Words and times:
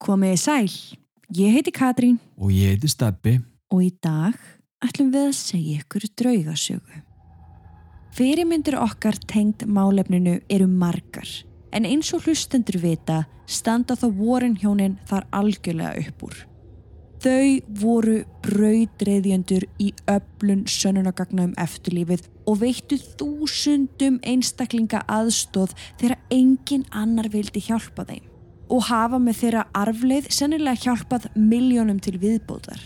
Komiði 0.00 0.36
sæl, 0.40 0.68
ég 1.36 1.52
heiti 1.52 1.72
Katrín 1.76 2.14
Og 2.40 2.48
ég 2.56 2.72
heiti 2.72 2.88
Steppi. 2.88 3.34
og 3.70 3.82
í 3.84 3.90
dag 4.00 4.34
ætlum 4.80 5.10
við 5.12 5.26
að 5.28 5.34
segja 5.36 5.80
ykkur 5.82 6.06
draugasögu. 6.16 7.02
Fyrirmyndir 8.16 8.78
okkar 8.80 9.18
tengd 9.28 9.66
málefninu 9.68 10.38
eru 10.48 10.66
margar 10.66 11.28
en 11.76 11.84
eins 11.84 12.14
og 12.16 12.24
hlustendur 12.24 12.80
vita 12.80 13.26
standa 13.46 13.94
þá 13.94 14.08
vorin 14.16 14.56
hjónin 14.56 14.96
þar 15.04 15.28
algjörlega 15.36 16.08
upp 16.08 16.24
úr. 16.30 16.40
Þau 17.20 17.60
voru 17.82 18.16
brauðreðjendur 18.40 19.68
í 19.78 19.92
öflun 20.08 20.64
sönnunagagna 20.64 21.50
um 21.50 21.54
eftirlífið 21.60 22.24
og 22.48 22.62
veittu 22.64 22.96
þúsundum 22.96 24.16
einstaklinga 24.24 25.04
aðstóð 25.04 25.76
þegar 26.00 26.16
engin 26.32 26.88
annar 26.88 27.28
vildi 27.28 27.60
hjálpa 27.68 28.08
þeim 28.08 28.29
og 28.70 28.86
hafa 28.86 29.18
með 29.18 29.38
þeirra 29.42 29.66
arfleið 29.76 30.30
sennilega 30.32 30.84
hjálpað 30.84 31.28
miljónum 31.34 31.98
til 32.02 32.16
viðbóðar. 32.22 32.80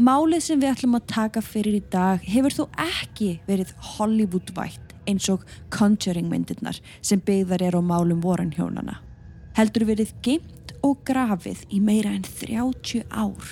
Málið 0.00 0.46
sem 0.46 0.60
við 0.62 0.70
ætlum 0.72 0.96
að 0.96 1.10
taka 1.12 1.42
fyrir 1.44 1.76
í 1.76 1.82
dag 1.92 2.22
hefur 2.24 2.54
þó 2.56 2.62
ekki 2.80 3.34
verið 3.44 3.74
Hollywood-vætt 3.94 4.94
eins 5.10 5.28
og 5.32 5.44
Conjuring 5.74 6.30
myndirnar 6.30 6.78
sem 7.04 7.20
byggðar 7.20 7.66
er 7.66 7.76
á 7.76 7.82
málum 7.84 8.22
voranhjónana. 8.24 8.96
Heldur 9.58 9.84
verið 9.90 10.14
geimt 10.24 10.72
og 10.86 11.02
grafið 11.04 11.66
í 11.68 11.82
meira 11.84 12.14
en 12.16 12.24
30 12.24 13.04
ár. 13.10 13.44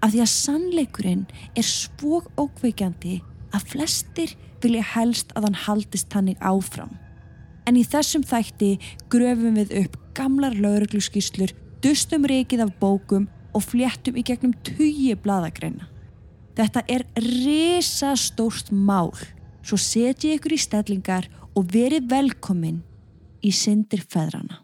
Af 0.00 0.12
því 0.12 0.22
að 0.22 0.32
sannleikurinn 0.32 1.26
er 1.58 1.66
svo 1.66 2.22
ókveikjandi 2.38 3.18
að 3.56 3.66
flestir 3.72 4.36
vilja 4.62 4.84
helst 4.94 5.34
að 5.34 5.48
hann 5.48 5.58
haldist 5.64 6.14
hannig 6.14 6.38
áfram. 6.38 6.92
En 7.66 7.76
í 7.76 7.82
þessum 7.82 8.22
þætti 8.26 8.76
gröfum 9.12 9.58
við 9.58 9.74
upp 9.82 9.98
gamlar 10.20 10.56
laurugluskíslur, 10.60 11.54
dustum 11.80 12.26
reikið 12.28 12.66
af 12.66 12.74
bókum 12.80 13.28
og 13.56 13.64
fléttum 13.64 14.18
í 14.20 14.24
gegnum 14.26 14.52
tugi 14.66 15.14
bladagreina. 15.16 15.88
Þetta 16.58 16.84
er 16.92 17.06
risastórt 17.24 18.68
mál, 18.74 19.14
svo 19.64 19.78
setji 19.80 20.34
ykkur 20.36 20.56
í 20.56 20.60
stellingar 20.60 21.30
og 21.56 21.70
verið 21.72 22.10
velkomin 22.10 22.82
í 23.40 23.52
syndir 23.54 24.04
feðrana. 24.04 24.60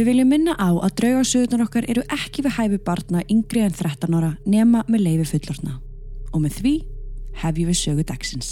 Við 0.00 0.06
viljum 0.08 0.30
minna 0.32 0.54
á 0.56 0.72
að 0.80 0.94
draugasögurnar 0.96 1.66
okkar 1.66 1.84
eru 1.92 2.00
ekki 2.08 2.40
við 2.46 2.54
hæfi 2.56 2.76
barna 2.86 3.20
yngri 3.28 3.60
en 3.66 3.74
13 3.76 4.14
ára 4.16 4.30
nema 4.48 4.80
með 4.88 5.02
leifi 5.04 5.26
fullorna. 5.34 5.74
Og 6.32 6.40
með 6.40 6.54
því 6.56 6.72
hefjum 7.42 7.68
við 7.68 7.76
sögu 7.76 8.04
dagsins. 8.08 8.48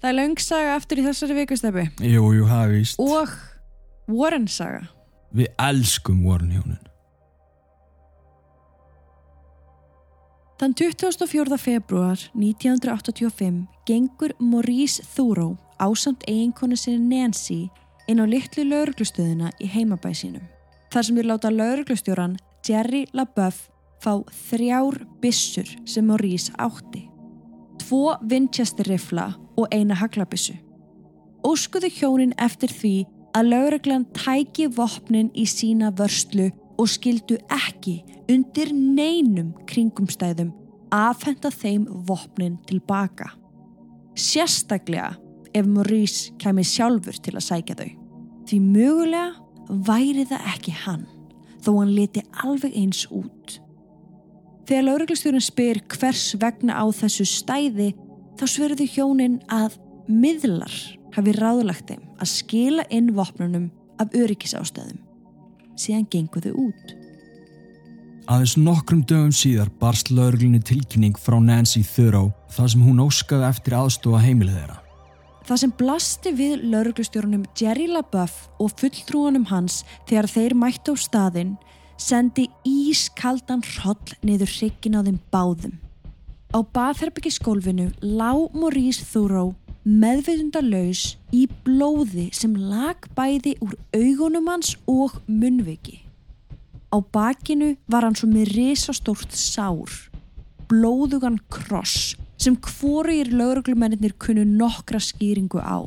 Það 0.00 0.08
er 0.08 0.16
löngsaga 0.16 0.70
aftur 0.78 1.02
í 1.02 1.04
þessari 1.04 1.36
vikustefni 1.42 1.84
Jú, 2.08 2.30
jú, 2.38 2.46
hafi 2.48 2.78
víst. 2.78 3.02
og 3.04 3.36
Warren 4.08 4.48
saga. 4.48 4.88
Við 5.36 5.52
elskum 5.60 6.24
Warren 6.24 6.56
hjónin. 6.56 6.80
Þann 10.56 10.72
24. 10.78 11.60
februar 11.60 12.16
1985 12.32 13.66
gengur 13.84 14.32
Maurice 14.40 15.04
Thoreau 15.12 15.58
ásamt 15.76 16.24
eiginkonu 16.24 16.80
sinni 16.80 17.20
Nancy 17.20 17.68
inn 18.12 18.22
á 18.22 18.26
litlu 18.28 18.64
lauruglustöðuna 18.68 19.52
í 19.62 19.68
heimabæ 19.72 20.12
sínum. 20.16 20.44
Þar 20.92 21.06
sem 21.06 21.16
við 21.16 21.28
láta 21.30 21.50
lauruglustjóran 21.52 22.36
Jerry 22.66 23.06
LaBeouf 23.16 23.68
fá 24.02 24.18
þrjár 24.50 24.98
byssur 25.22 25.68
sem 25.88 26.06
Maurice 26.06 26.52
átti. 26.60 27.06
Tvo 27.80 28.18
Winchester 28.28 28.86
rifla 28.90 29.32
og 29.56 29.72
eina 29.72 29.96
haglabissu. 29.98 30.58
Óskuðu 31.42 31.90
hjónin 31.90 32.34
eftir 32.38 32.70
því 32.70 32.94
að 33.34 33.48
lauruglan 33.54 34.04
tæki 34.14 34.68
vopnin 34.76 35.30
í 35.34 35.46
sína 35.48 35.90
vörslu 35.96 36.50
og 36.78 36.90
skildu 36.90 37.38
ekki 37.52 38.02
undir 38.30 38.72
neinum 38.74 39.52
kringumstæðum 39.70 40.52
afhenda 40.92 41.50
þeim 41.50 41.88
vopnin 42.08 42.60
tilbaka. 42.68 43.32
Sérstaklega 44.12 45.14
ef 45.56 45.66
Maurice 45.66 46.36
kemi 46.40 46.64
sjálfur 46.66 47.16
til 47.24 47.36
að 47.38 47.48
sækja 47.48 47.80
þau. 47.80 48.01
Því 48.52 48.58
mögulega 48.60 49.78
væri 49.88 50.26
það 50.28 50.48
ekki 50.50 50.72
hann, 50.76 51.06
þó 51.64 51.70
hann 51.78 51.92
leti 51.96 52.20
alveg 52.44 52.74
eins 52.76 53.06
út. 53.08 53.54
Þegar 54.68 54.84
lauruglustjórun 54.90 55.40
spyr 55.40 55.80
hvers 55.94 56.34
vegna 56.36 56.76
á 56.76 56.84
þessu 56.92 57.24
stæði, 57.30 57.94
þá 58.36 58.44
svörðu 58.52 58.88
hjónin 58.92 59.38
að 59.48 59.78
miðlar 60.04 60.74
hafi 61.16 61.34
ráðlagt 61.38 61.94
þeim 61.94 62.04
að 62.20 62.32
skila 62.34 62.84
inn 62.92 63.08
vopnunum 63.16 63.70
af 63.96 64.12
öryggisástæðum. 64.20 65.00
Síðan 65.80 66.04
genguðu 66.12 66.52
út. 66.66 66.94
Aðeins 68.28 68.58
nokkrum 68.60 69.00
dögum 69.08 69.32
síðar 69.32 69.72
barst 69.80 70.12
lauruglunni 70.12 70.60
tilkynning 70.60 71.16
frá 71.16 71.40
Nancy 71.40 71.80
Thoreau 71.88 72.34
þar 72.52 72.74
sem 72.76 72.84
hún 72.84 73.00
óskaði 73.08 73.48
eftir 73.48 73.80
aðstofa 73.80 74.20
heimilið 74.28 74.60
þeirra. 74.60 74.82
Það 75.42 75.58
sem 75.58 75.72
blasti 75.74 76.30
við 76.38 76.60
lauruglustjórunum 76.70 77.46
Jerry 77.58 77.88
LaBeouf 77.90 78.34
og 78.62 78.74
fulltrúanum 78.78 79.48
hans 79.50 79.80
þegar 80.06 80.28
þeir 80.30 80.54
mættu 80.54 80.94
á 80.94 80.96
staðinn 81.02 81.56
sendi 81.98 82.46
ískaldan 82.66 83.64
hroll 83.74 84.14
niður 84.22 84.52
hryggin 84.54 84.98
á 84.98 85.00
þeim 85.02 85.18
báðum. 85.34 85.74
Á 86.54 86.58
baðherbyggiskólfinu 86.62 87.90
lá 88.04 88.30
Maurice 88.54 89.02
Thoreau 89.10 89.56
meðveitundalaus 89.82 91.16
í 91.34 91.48
blóði 91.66 92.28
sem 92.36 92.54
lag 92.54 93.02
bæði 93.16 93.56
úr 93.64 93.74
augunum 93.98 94.50
hans 94.52 94.76
og 94.86 95.18
munnviki. 95.26 96.04
Á 96.94 97.02
bakinu 97.02 97.74
var 97.90 98.06
hann 98.06 98.14
svo 98.14 98.28
með 98.30 98.52
risastórt 98.54 99.34
sár, 99.34 99.90
blóðugan 100.70 101.40
kross 101.50 102.12
sem 102.42 102.56
hvorugir 102.58 103.30
lauruglumennir 103.30 104.16
kunnu 104.18 104.42
nokkra 104.44 104.98
skýringu 104.98 105.62
á. 105.62 105.86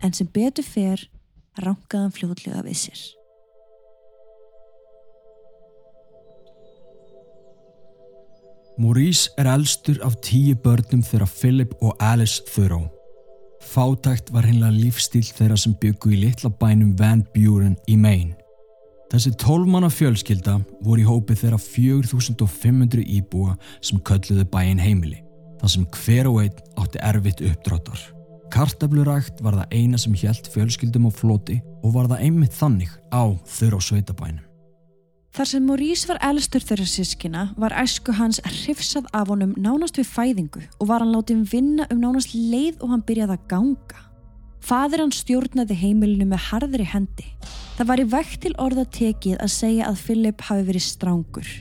En 0.00 0.14
sem 0.16 0.28
betur 0.32 0.64
fer, 0.64 1.02
rankaðan 1.60 2.14
fljóðlega 2.14 2.62
við 2.64 2.78
sér. 2.86 3.00
Maurice 8.78 9.32
er 9.36 9.50
elstur 9.50 9.98
af 10.06 10.20
tíu 10.22 10.54
börnum 10.62 11.02
þeirra 11.02 11.26
Philip 11.26 11.74
og 11.82 11.96
Alice 11.98 12.44
Thoreau. 12.46 12.86
Fátækt 13.68 14.30
var 14.32 14.46
hinnlega 14.46 14.72
lífstíl 14.72 15.26
þeirra 15.26 15.58
sem 15.58 15.74
byggu 15.82 16.14
í 16.14 16.20
litla 16.22 16.48
bænum 16.60 16.94
Van 16.96 17.26
Buren 17.34 17.74
í 17.90 17.98
Maine. 17.98 18.38
Þessi 19.10 19.34
tólmanna 19.40 19.90
fjölskylda 19.90 20.60
voru 20.84 21.02
í 21.02 21.08
hópi 21.08 21.34
þeirra 21.36 21.58
4500 21.58 23.02
íbúa 23.18 23.56
sem 23.80 23.98
kölluðu 23.98 24.46
bæin 24.52 24.78
heimili, 24.78 25.24
þar 25.58 25.74
sem 25.74 25.86
hver 25.94 26.30
og 26.30 26.40
einn 26.44 26.62
átti 26.78 27.02
erfitt 27.10 27.44
uppdráttar. 27.50 28.02
Kartablurækt 28.48 29.42
var 29.44 29.58
það 29.58 29.74
eina 29.76 29.98
sem 30.00 30.14
hjælt 30.16 30.48
fjölskyldum 30.54 31.08
á 31.08 31.12
floti 31.12 31.58
og 31.82 31.94
var 31.96 32.08
það 32.08 32.22
einmitt 32.24 32.54
þannig 32.56 32.92
á 33.12 33.36
þurra 33.44 33.80
á 33.80 33.82
sveitabænum. 33.84 34.44
Þar 35.36 35.48
sem 35.50 35.66
Maurice 35.68 36.08
var 36.08 36.18
elstur 36.24 36.64
þeirra 36.64 36.86
sískina 36.88 37.42
var 37.60 37.74
æsku 37.76 38.14
hans 38.16 38.40
hrifsað 38.42 39.06
af 39.14 39.28
honum 39.28 39.52
nánast 39.60 40.00
við 40.00 40.08
fæðingu 40.10 40.64
og 40.80 40.88
var 40.88 41.04
hann 41.04 41.12
látið 41.14 41.44
vinna 41.52 41.86
um 41.92 42.00
nánast 42.02 42.32
leið 42.34 42.80
og 42.80 42.94
hann 42.94 43.04
byrjaði 43.06 43.36
að 43.36 43.46
ganga. 43.52 44.00
Fadir 44.64 45.04
hann 45.04 45.14
stjórnaði 45.14 45.76
heimilinu 45.78 46.26
með 46.32 46.48
harðri 46.48 46.88
hendi. 46.88 47.28
Það 47.76 47.90
var 47.92 48.02
í 48.02 48.08
vekt 48.16 48.40
til 48.42 48.54
orða 48.58 48.88
tekið 48.90 49.38
að 49.38 49.54
segja 49.54 49.86
að 49.86 50.02
Philip 50.08 50.42
hafi 50.48 50.66
verið 50.72 50.86
strángur. 50.88 51.52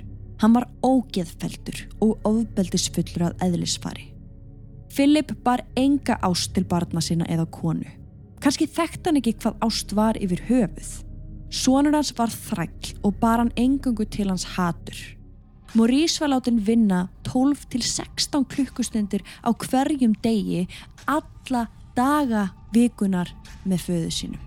Hann 0.42 0.54
var 0.54 0.68
ógeðfeldur 0.86 1.84
og 2.04 2.28
ofbeldisfullur 2.28 3.30
að 3.30 3.44
eðlisfari. 3.48 4.12
Philip 4.94 5.34
bar 5.46 5.64
enga 5.78 6.18
ást 6.26 6.54
til 6.56 6.66
barna 6.70 7.02
sína 7.02 7.26
eða 7.30 7.48
konu. 7.52 7.88
Kanski 8.42 8.68
þekkt 8.70 9.10
hann 9.10 9.20
ekki 9.20 9.36
hvað 9.42 9.58
ást 9.66 9.94
var 9.98 10.18
yfir 10.22 10.44
höfuð. 10.48 10.92
Sónur 11.50 11.96
hans 11.96 12.14
var 12.18 12.30
þræll 12.34 12.98
og 13.06 13.16
bar 13.22 13.42
hann 13.42 13.54
engungu 13.58 14.06
til 14.06 14.30
hans 14.30 14.46
hatur. 14.58 14.98
Maurice 15.76 16.22
var 16.22 16.32
látin 16.32 16.62
vinna 16.64 17.08
12 17.24 17.66
til 17.72 17.84
16 17.84 18.46
klukkustundir 18.46 19.24
á 19.44 19.52
hverjum 19.52 20.16
degi 20.24 20.68
alla 21.08 21.68
daga 21.96 22.50
vikunar 22.74 23.34
með 23.66 23.84
föðu 23.88 24.12
sínum. 24.14 24.44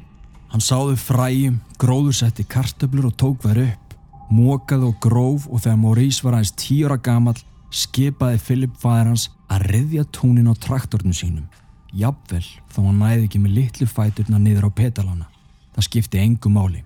Hann 0.50 0.64
sáðu 0.64 0.96
fræjum, 0.98 1.60
gróðursetti 1.78 2.46
kartöblur 2.50 3.10
og 3.10 3.16
tók 3.20 3.44
þær 3.44 3.62
upp, 3.68 3.89
mókaði 4.30 4.88
og 4.88 4.98
gróf 5.02 5.46
og 5.50 5.62
þegar 5.64 5.80
Maurice 5.80 6.24
var 6.24 6.38
aðeins 6.38 6.54
tíura 6.58 6.96
gamal 7.02 7.36
skipaði 7.70 8.38
Philip 8.42 8.76
fæðir 8.82 9.10
hans 9.12 9.28
að 9.50 9.66
riðja 9.70 10.04
tónin 10.14 10.50
á 10.50 10.54
traktornum 10.54 11.14
sínum. 11.14 11.46
Jafnvel 11.94 12.44
þá 12.70 12.78
hann 12.84 13.00
næði 13.02 13.26
ekki 13.26 13.40
með 13.42 13.56
litlu 13.58 13.88
fæturna 13.90 14.38
niður 14.38 14.68
á 14.70 14.78
petalana. 14.80 15.26
Það 15.74 15.86
skipti 15.86 16.22
engu 16.22 16.50
máli. 16.52 16.84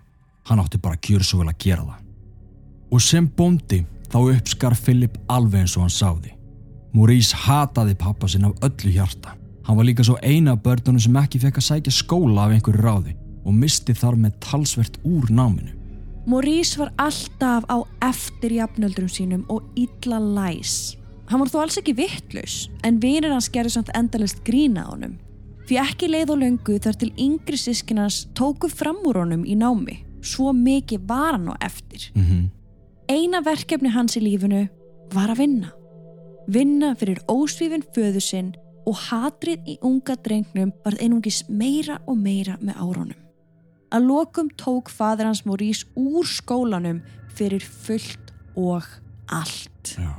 Hann 0.48 0.60
átti 0.60 0.80
bara 0.80 0.96
að 0.96 1.04
kjur 1.08 1.24
svo 1.24 1.40
vel 1.40 1.50
að 1.52 1.60
gera 1.64 1.84
það. 1.84 2.00
Og 2.92 3.02
sem 3.02 3.28
bondi 3.28 3.84
þá 4.12 4.18
uppskar 4.22 4.76
Philip 4.78 5.16
alveg 5.28 5.64
eins 5.64 5.76
og 5.76 5.84
hann 5.84 5.94
sáði. 5.94 6.34
Maurice 6.94 7.36
hataði 7.46 7.96
pappa 7.98 8.28
sinn 8.30 8.46
af 8.48 8.60
öllu 8.64 8.92
hjarta. 8.94 9.34
Hann 9.64 9.78
var 9.78 9.88
líka 9.88 10.04
svo 10.04 10.16
eina 10.22 10.54
börnunum 10.60 11.00
sem 11.00 11.16
ekki 11.16 11.40
fekk 11.42 11.60
að 11.60 11.68
sækja 11.68 11.94
skóla 11.96 12.44
af 12.44 12.52
einhverju 12.54 12.84
ráði 12.84 13.16
og 13.44 13.56
misti 13.56 13.96
þar 13.96 14.18
með 14.20 14.36
talsvert 14.44 15.00
úr 15.04 15.32
náminu. 15.32 15.72
Maurice 16.26 16.78
var 16.80 16.92
alltaf 16.96 17.66
á 17.68 17.84
eftir 18.00 18.54
jafnöldrum 18.56 19.10
sínum 19.12 19.44
og 19.52 19.62
illa 19.76 20.18
læs. 20.18 20.96
Hann 21.28 21.40
var 21.40 21.50
þó 21.52 21.58
alls 21.64 21.76
ekki 21.80 21.96
vittlaus 21.96 22.70
en 22.84 23.00
vinir 23.00 23.32
hans 23.32 23.50
gerði 23.52 23.74
samt 23.76 23.92
endalist 23.96 24.40
grína 24.44 24.86
á 24.88 24.92
honum. 24.92 25.18
Því 25.68 25.78
ekki 25.80 26.08
leið 26.08 26.32
og 26.32 26.40
löngu 26.40 26.78
þar 26.80 26.98
til 27.00 27.12
yngri 27.20 27.60
sískinans 27.60 28.26
tóku 28.36 28.68
fram 28.72 29.00
úr 29.08 29.20
honum 29.22 29.44
í 29.44 29.56
námi. 29.56 30.00
Svo 30.24 30.52
mikið 30.56 31.06
var 31.08 31.36
hann 31.36 31.48
á 31.52 31.56
eftir. 31.60 32.10
Mm 32.14 32.24
-hmm. 32.24 32.44
Eina 33.08 33.40
verkefni 33.40 33.88
hans 33.88 34.16
í 34.16 34.20
lífinu 34.20 34.68
var 35.12 35.28
að 35.28 35.38
vinna. 35.38 35.72
Vinna 36.48 36.94
fyrir 36.94 37.20
ósvífin 37.28 37.84
föðu 37.94 38.20
sinn 38.20 38.54
og 38.86 38.96
hatrið 38.96 39.60
í 39.66 39.78
unga 39.82 40.16
drengnum 40.16 40.72
var 40.84 40.96
einungis 41.00 41.44
meira 41.48 41.98
og 42.06 42.16
meira 42.16 42.56
með 42.60 42.74
árónum. 42.76 43.23
Að 43.94 44.08
lokum 44.08 44.48
tók 44.58 44.90
fadur 44.90 45.28
hans 45.28 45.44
Maurice 45.46 45.86
úr 45.94 46.26
skólanum 46.26 46.98
fyrir 47.34 47.62
fullt 47.62 48.32
og 48.58 48.82
allt. 49.30 49.94
Já. 49.94 50.10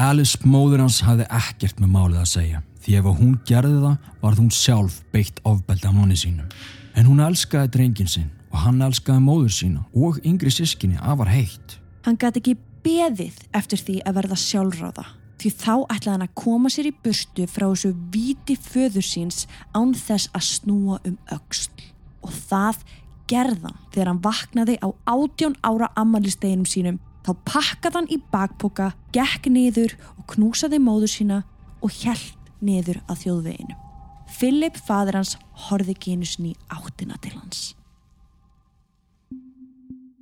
Alice 0.00 0.38
móður 0.48 0.86
hans 0.86 1.02
hafði 1.04 1.26
ekkert 1.28 1.80
með 1.82 1.92
málið 1.92 2.22
að 2.22 2.30
segja 2.30 2.62
því 2.80 2.96
ef 2.96 3.08
hún 3.18 3.34
gerði 3.44 3.82
það 3.82 4.08
var 4.22 4.38
hún 4.38 4.52
sjálf 4.54 5.00
beitt 5.12 5.42
ofbeldi 5.44 5.90
af 5.90 5.96
manni 5.96 6.16
sínum. 6.16 6.48
En 6.96 7.04
hún 7.10 7.20
elskaði 7.20 7.74
drengin 7.76 8.08
sinn 8.08 8.30
og 8.48 8.64
hann 8.64 8.80
elskaði 8.86 9.26
móður 9.26 9.52
sína 9.58 9.84
og 9.92 10.22
yngri 10.24 10.52
sískinni 10.54 10.96
afar 10.96 11.28
heitt. 11.34 11.76
Hann 12.06 12.16
gæti 12.16 12.40
ekki 12.40 12.56
beðið 12.80 13.44
eftir 13.52 13.84
því 13.84 14.00
að 14.08 14.20
verða 14.22 14.40
sjálfráða 14.40 15.08
því 15.40 15.50
þá 15.56 15.74
ætlaði 15.92 16.14
hann 16.14 16.26
að 16.26 16.36
koma 16.36 16.72
sér 16.72 16.88
í 16.88 16.96
burstu 17.04 17.46
frá 17.48 17.66
þessu 17.68 17.94
viti 18.12 18.56
föður 18.60 19.04
síns 19.04 19.46
án 19.76 19.92
þess 19.96 20.32
að 20.36 20.48
snúa 20.48 21.00
um 21.08 21.16
auksl 21.32 21.90
og 22.22 22.34
það 22.50 22.82
gerðan 23.30 23.78
þegar 23.92 24.10
hann 24.10 24.24
vaknaði 24.24 24.76
á 24.82 24.88
átjón 25.06 25.56
ára 25.62 25.90
ammalisteginum 26.00 26.68
sínum 26.68 26.98
þá 27.26 27.32
pakkaði 27.46 27.98
hann 27.98 28.10
í 28.10 28.18
bakpoka, 28.32 28.92
gekk 29.14 29.50
niður 29.52 29.96
og 30.16 30.26
knúsaði 30.34 30.80
móður 30.82 31.12
sína 31.12 31.42
og 31.84 31.92
hjælt 32.00 32.50
niður 32.64 33.00
að 33.08 33.24
þjóðveginu. 33.24 33.76
Philip, 34.30 34.78
fadur 34.86 35.20
hans, 35.20 35.36
horði 35.68 35.96
genusni 36.00 36.54
áttina 36.70 37.18
til 37.22 37.34
hans. 37.34 37.74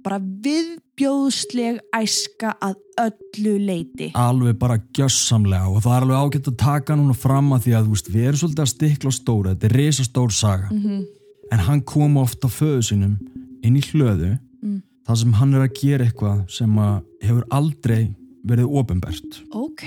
Bara 0.03 0.21
viðbjóðsleg 0.23 1.83
æska 1.93 2.55
að 2.65 2.79
öllu 3.03 3.57
leiti. 3.61 4.09
Alveg 4.17 4.57
bara 4.59 4.79
gjössamlega 4.97 5.69
og 5.69 5.83
það 5.85 5.97
er 5.97 6.07
alveg 6.07 6.23
ágætt 6.23 6.51
að 6.53 6.59
taka 6.63 6.97
núna 6.97 7.17
fram 7.19 7.53
að 7.55 7.67
því 7.67 7.77
að 7.77 7.93
veist, 7.93 8.11
við 8.15 8.29
erum 8.31 8.41
svolítið 8.43 8.65
að 8.65 8.73
stikla 8.73 9.13
stóra, 9.15 9.55
þetta 9.55 9.69
er 9.69 9.77
risastór 9.83 10.35
saga. 10.35 10.71
Mm 10.73 10.83
-hmm. 10.83 11.07
En 11.53 11.59
hann 11.65 11.81
kom 11.89 12.17
ofta 12.21 12.49
föðu 12.53 12.83
sínum 12.91 13.17
inn 13.65 13.77
í 13.77 13.85
hlöðu 13.93 14.39
Mm. 14.59 14.83
þar 15.07 15.17
sem 15.17 15.33
hann 15.39 15.55
er 15.55 15.69
að 15.69 15.75
gera 15.81 16.05
eitthvað 16.09 16.51
sem 16.51 16.73
hefur 17.23 17.45
aldrei 17.51 18.15
verið 18.49 18.73
ofinbært. 18.81 19.37
Ok, 19.55 19.85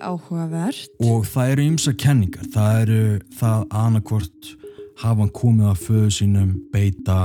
áhugavert. 0.00 0.88
Og 1.00 1.24
það 1.26 1.50
eru 1.52 1.62
ymsa 1.70 1.92
kenningar. 1.92 2.46
Það 2.54 2.80
eru 2.82 3.18
það 3.36 3.66
annarkvort 3.70 4.50
hafa 5.02 5.18
hann 5.24 5.30
komið 5.34 5.66
að 5.72 5.82
föðu 5.84 6.10
sínum 6.14 6.50
beita 6.72 7.16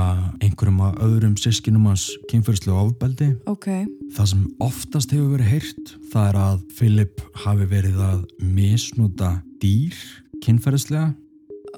einhverjum 0.42 0.80
að 0.88 0.98
öðrum 1.06 1.36
sískinum 1.38 1.86
hans 1.86 2.10
kynferðslega 2.30 2.84
ofbeldi. 2.84 3.28
Ok, 3.46 3.68
Það 4.10 4.26
sem 4.26 4.46
oftast 4.60 5.12
hefur 5.14 5.36
verið 5.38 5.50
heyrt 5.54 5.92
það 6.12 6.28
er 6.28 6.38
að 6.42 6.62
Philip 6.76 7.20
hafi 7.44 7.66
verið 7.70 8.00
að 8.02 8.24
misnúta 8.42 9.28
dýr 9.62 9.94
kynferðslega 10.42 11.14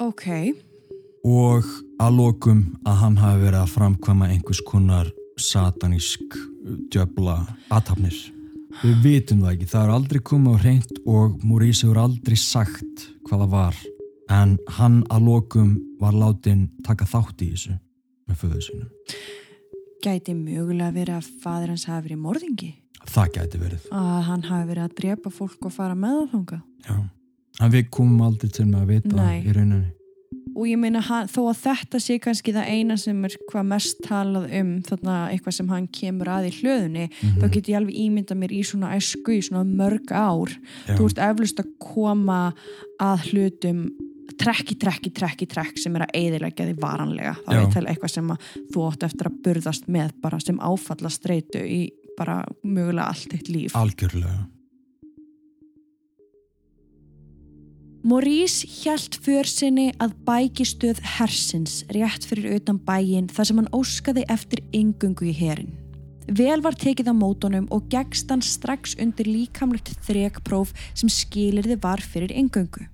ok, 0.01 0.55
og 1.29 1.67
að 2.03 2.17
lokum 2.19 2.61
að 2.89 2.97
hann 3.03 3.17
hafi 3.21 3.43
verið 3.45 3.61
að 3.63 3.73
framkvæma 3.77 4.29
einhvers 4.33 4.61
konar 4.67 5.11
satanísk 5.41 6.37
djöbla 6.93 7.37
aðtapnir. 7.73 8.17
Við 8.83 9.03
vitum 9.05 9.43
það 9.45 9.53
ekki, 9.57 9.69
það 9.69 9.85
er 9.87 9.93
aldrei 9.97 10.21
komið 10.25 10.55
á 10.57 10.63
hreint 10.65 11.01
og 11.07 11.39
Maurice 11.45 11.85
hefur 11.87 12.01
aldrei 12.07 12.39
sagt 12.41 13.07
hvað 13.29 13.45
það 13.45 13.53
var 13.53 13.81
en 14.33 14.55
hann 14.79 15.01
að 15.13 15.27
lokum 15.29 15.73
var 16.01 16.17
látin 16.17 16.67
taka 16.87 17.05
þátt 17.11 17.45
í 17.45 17.51
þessu 17.53 17.75
með 18.29 18.39
föðu 18.41 18.63
sínum. 18.65 18.91
gæti 20.03 20.35
mögulega 20.35 20.95
verið 20.97 21.19
að 21.21 21.27
fadur 21.43 21.71
hans 21.75 21.85
hafi 21.87 22.09
verið 22.09 22.23
morðingi. 22.25 22.71
Það 23.13 23.29
gæti 23.37 23.59
verið, 23.61 23.83
Að 23.93 24.23
hann 24.29 24.43
hafi 24.49 24.69
verið 24.71 24.85
að 24.89 24.95
drepa 24.99 25.31
fólk 25.31 25.67
og 25.69 25.73
fara 25.75 25.95
með 25.95 26.17
það 26.23 26.31
þanga. 26.33 26.59
já. 26.89 26.97
En 27.61 27.71
við 27.71 27.91
komum 27.93 28.23
aldrei 28.25 28.49
til 28.51 28.65
með 28.67 28.81
að 28.81 28.87
vita 28.95 29.17
Nei. 29.17 29.43
í 29.45 29.53
rauninni. 29.53 29.91
Og 30.55 30.67
ég 30.69 30.79
meina 30.79 31.01
þó 31.03 31.41
að 31.51 31.61
þetta 31.63 32.01
sé 32.01 32.19
kannski 32.23 32.53
það 32.53 32.69
eina 32.69 32.97
sem 33.01 33.25
er 33.25 33.37
hvað 33.51 33.67
mest 33.73 34.03
talað 34.07 34.47
um 34.61 34.71
þarna 34.83 35.17
eitthvað 35.33 35.57
sem 35.59 35.69
hann 35.73 35.89
kemur 35.89 36.27
að 36.29 36.49
í 36.51 36.55
hlöðunni 36.61 37.09
Mhm. 37.11 37.41
þá 37.43 37.47
get 37.53 37.69
ég 37.73 37.77
alveg 37.81 37.95
ímyndað 38.05 38.39
mér 38.43 38.53
í 38.53 38.63
svona 38.65 38.93
æsku 38.97 39.33
í 39.37 39.43
svona 39.43 39.65
mörg 39.65 40.13
ár 40.13 40.51
Já. 40.87 40.97
þú 40.97 41.05
ert 41.11 41.19
eflust 41.31 41.61
að 41.61 41.71
koma 41.79 42.55
að 43.01 43.29
hlutum 43.33 43.91
trekk 44.39 44.73
í 44.73 44.79
trekk 44.81 45.43
í 45.43 45.47
trekk 45.47 45.79
sem 45.79 45.95
er 45.97 46.07
að 46.07 46.15
eiðilegja 46.17 46.65
því 46.67 46.77
varanlega 46.81 47.35
þá 47.47 47.53
er 47.53 47.67
það 47.75 47.89
eitthvað 47.93 48.11
sem 48.15 48.31
þú 48.73 48.87
átt 48.91 49.03
eftir 49.09 49.29
að 49.29 49.43
burðast 49.45 49.89
með 49.89 50.11
bara 50.23 50.41
sem 50.41 50.59
áfalla 50.59 51.11
streitu 51.13 51.61
í 51.63 51.91
bara 52.17 52.45
mögulega 52.65 53.09
allt 53.09 53.33
eitt 53.35 53.49
líf 53.49 53.77
Algjörlega. 53.77 54.47
Maurice 58.05 58.67
hjælt 58.67 59.15
för 59.23 59.47
sinni 59.47 59.93
að 60.03 60.17
bækistöð 60.27 60.99
hersins 61.07 61.85
rétt 61.95 62.25
fyrir 62.27 62.57
utan 62.57 62.81
bæin 62.83 63.29
þar 63.31 63.47
sem 63.47 63.61
hann 63.61 63.69
óskaði 63.71 64.25
eftir 64.27 64.63
yngungu 64.75 65.29
í 65.31 65.35
herin. 65.39 65.71
Vel 66.27 66.65
var 66.65 66.75
tekið 66.75 67.13
á 67.13 67.15
mótonum 67.15 67.69
og 67.71 67.87
gegst 67.95 68.31
hann 68.35 68.43
strax 68.43 68.97
undir 68.99 69.31
líkamlegt 69.31 69.95
þrekpróf 70.03 70.73
sem 70.99 71.13
skilirði 71.15 71.77
var 71.85 72.03
fyrir 72.03 72.35
yngungu. 72.35 72.89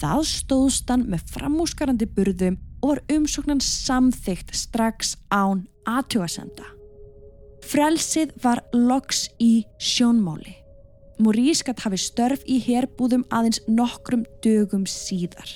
Það 0.00 0.24
stóðst 0.32 0.88
hann 0.88 1.04
með 1.12 1.26
framúskarandi 1.34 2.08
burðum 2.08 2.56
og 2.80 2.94
var 2.94 3.02
umsóknan 3.12 3.60
samþygt 3.60 4.54
strax 4.56 5.18
án 5.28 5.66
aðtjóðasenda. 5.84 6.64
Frelsið 7.68 8.32
var 8.40 8.64
loks 8.72 9.26
í 9.36 9.66
sjónmáli. 9.76 10.59
Gætt 11.20 11.82
hafi 11.84 11.98
störf 12.00 12.44
í 12.48 12.56
herbúðum 12.64 13.26
aðeins 13.28 13.60
nokkrum 13.68 14.24
dögum 14.40 14.86
síðar. 14.88 15.50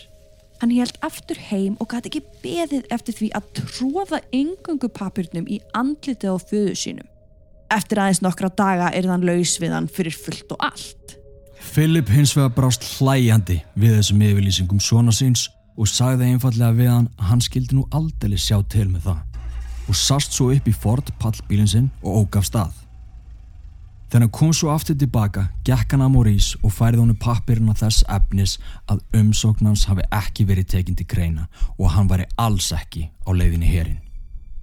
Hann 0.60 0.70
held 0.76 0.98
aftur 1.04 1.38
heim 1.50 1.78
og 1.80 1.88
gæti 1.88 2.10
ekki 2.10 2.22
beðið 2.42 2.84
eftir 2.92 3.16
því 3.16 3.30
að 3.38 3.48
tróða 3.58 4.20
yngungu 4.32 4.90
papirnum 4.92 5.48
í 5.48 5.62
andlitið 5.76 6.36
á 6.36 6.38
föðu 6.38 6.76
sínum. 6.76 7.08
Eftir 7.72 8.02
aðeins 8.02 8.22
nokkra 8.22 8.52
daga 8.52 8.92
er 8.92 9.08
þann 9.08 9.24
laus 9.24 9.56
við 9.60 9.74
hann 9.74 9.88
fyrir 9.88 10.14
fullt 10.14 10.52
og 10.52 10.68
allt. 10.68 11.16
Philip 11.72 12.12
hins 12.12 12.36
vegar 12.36 12.52
brást 12.54 12.84
hlæjandi 12.98 13.62
við 13.74 13.96
þessum 13.98 14.24
yfirlýsingum 14.28 14.84
svona 14.84 15.16
síns 15.16 15.48
og 15.80 15.88
sagði 15.90 16.28
einfallega 16.34 16.76
við 16.76 16.92
hann 16.92 17.10
að 17.16 17.30
hann 17.32 17.44
skildi 17.48 17.80
nú 17.80 17.88
aldrei 17.90 18.36
sjá 18.36 18.60
til 18.68 18.90
með 18.92 19.08
það 19.08 19.88
og 19.88 19.96
sast 19.98 20.36
svo 20.36 20.52
upp 20.52 20.68
í 20.68 20.76
Ford 20.76 21.12
pallbílinn 21.20 21.68
sinn 21.68 21.92
og 22.04 22.24
ógaf 22.24 22.48
stað. 22.48 22.83
Þegar 24.14 24.28
hann 24.28 24.30
kom 24.30 24.50
svo 24.54 24.68
aftur 24.70 24.94
tilbaka, 24.94 25.42
gekk 25.66 25.90
hann 25.90 26.04
að 26.04 26.12
Maurice 26.14 26.58
og 26.62 26.70
færði 26.70 27.00
honum 27.00 27.16
pappirina 27.18 27.72
þess 27.74 28.04
efnis 28.14 28.52
að 28.86 29.00
umsóknans 29.18 29.88
hafi 29.90 30.04
ekki 30.14 30.44
verið 30.46 30.68
tekinn 30.70 30.94
til 31.00 31.06
greina 31.10 31.48
og 31.74 31.88
hann 31.96 32.06
væri 32.06 32.28
alls 32.38 32.68
ekki 32.76 33.08
á 33.26 33.34
leiðinni 33.34 33.66
herin. 33.66 33.96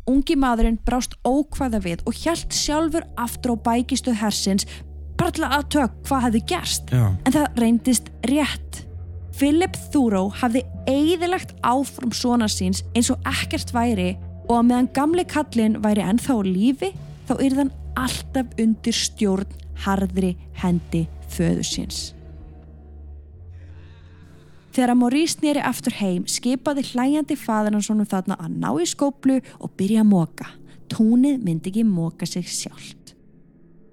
Ungi 0.08 0.38
maðurinn 0.40 0.78
brást 0.88 1.18
ókvæða 1.28 1.82
við 1.84 2.06
og 2.08 2.16
hjælt 2.22 2.56
sjálfur 2.56 3.04
aftur 3.20 3.58
á 3.60 3.64
bækistuð 3.68 4.22
hersins 4.22 4.70
bara 5.20 5.36
til 5.36 5.44
að 5.44 5.68
tök 5.76 6.00
hvað 6.08 6.26
hefði 6.30 6.44
gerst. 6.54 6.96
Já. 6.96 7.12
En 7.12 7.36
það 7.36 7.60
reyndist 7.66 8.08
rétt. 8.32 8.82
Philip 9.36 9.76
Thoreau 9.92 10.32
hafði 10.32 10.64
eigðilegt 10.88 11.58
áfram 11.60 12.16
svona 12.16 12.48
síns 12.48 12.86
eins 12.96 13.12
og 13.12 13.20
ekkert 13.28 13.76
væri 13.76 14.14
og 14.48 14.62
að 14.62 14.66
meðan 14.72 14.92
gamli 14.96 15.28
kallin 15.28 15.82
væri 15.84 16.08
ennþá 16.08 16.40
á 16.40 16.42
lífi 16.48 16.94
þá 17.28 17.36
yrði 17.36 17.64
hann 17.66 17.78
alltaf 18.00 18.52
undir 18.62 18.96
stjórn 18.96 19.60
harðri 19.86 20.36
hendi 20.62 21.06
föðu 21.32 21.64
síns. 21.66 22.02
Þegar 24.72 24.96
Maurice 24.96 25.42
nýri 25.44 25.60
aftur 25.68 25.98
heim 26.00 26.24
skipaði 26.32 26.86
hlæjandi 26.94 27.36
faðir 27.36 27.76
hans 27.76 27.90
honum 27.92 28.08
þarna 28.08 28.38
að 28.40 28.54
ná 28.62 28.70
í 28.80 28.86
skóplu 28.88 29.42
og 29.60 29.74
byrja 29.80 30.06
að 30.06 30.12
móka. 30.14 30.48
Tónið 30.92 31.44
myndi 31.44 31.72
ekki 31.72 31.84
móka 31.88 32.28
sig 32.28 32.48
sjálft. 32.48 33.12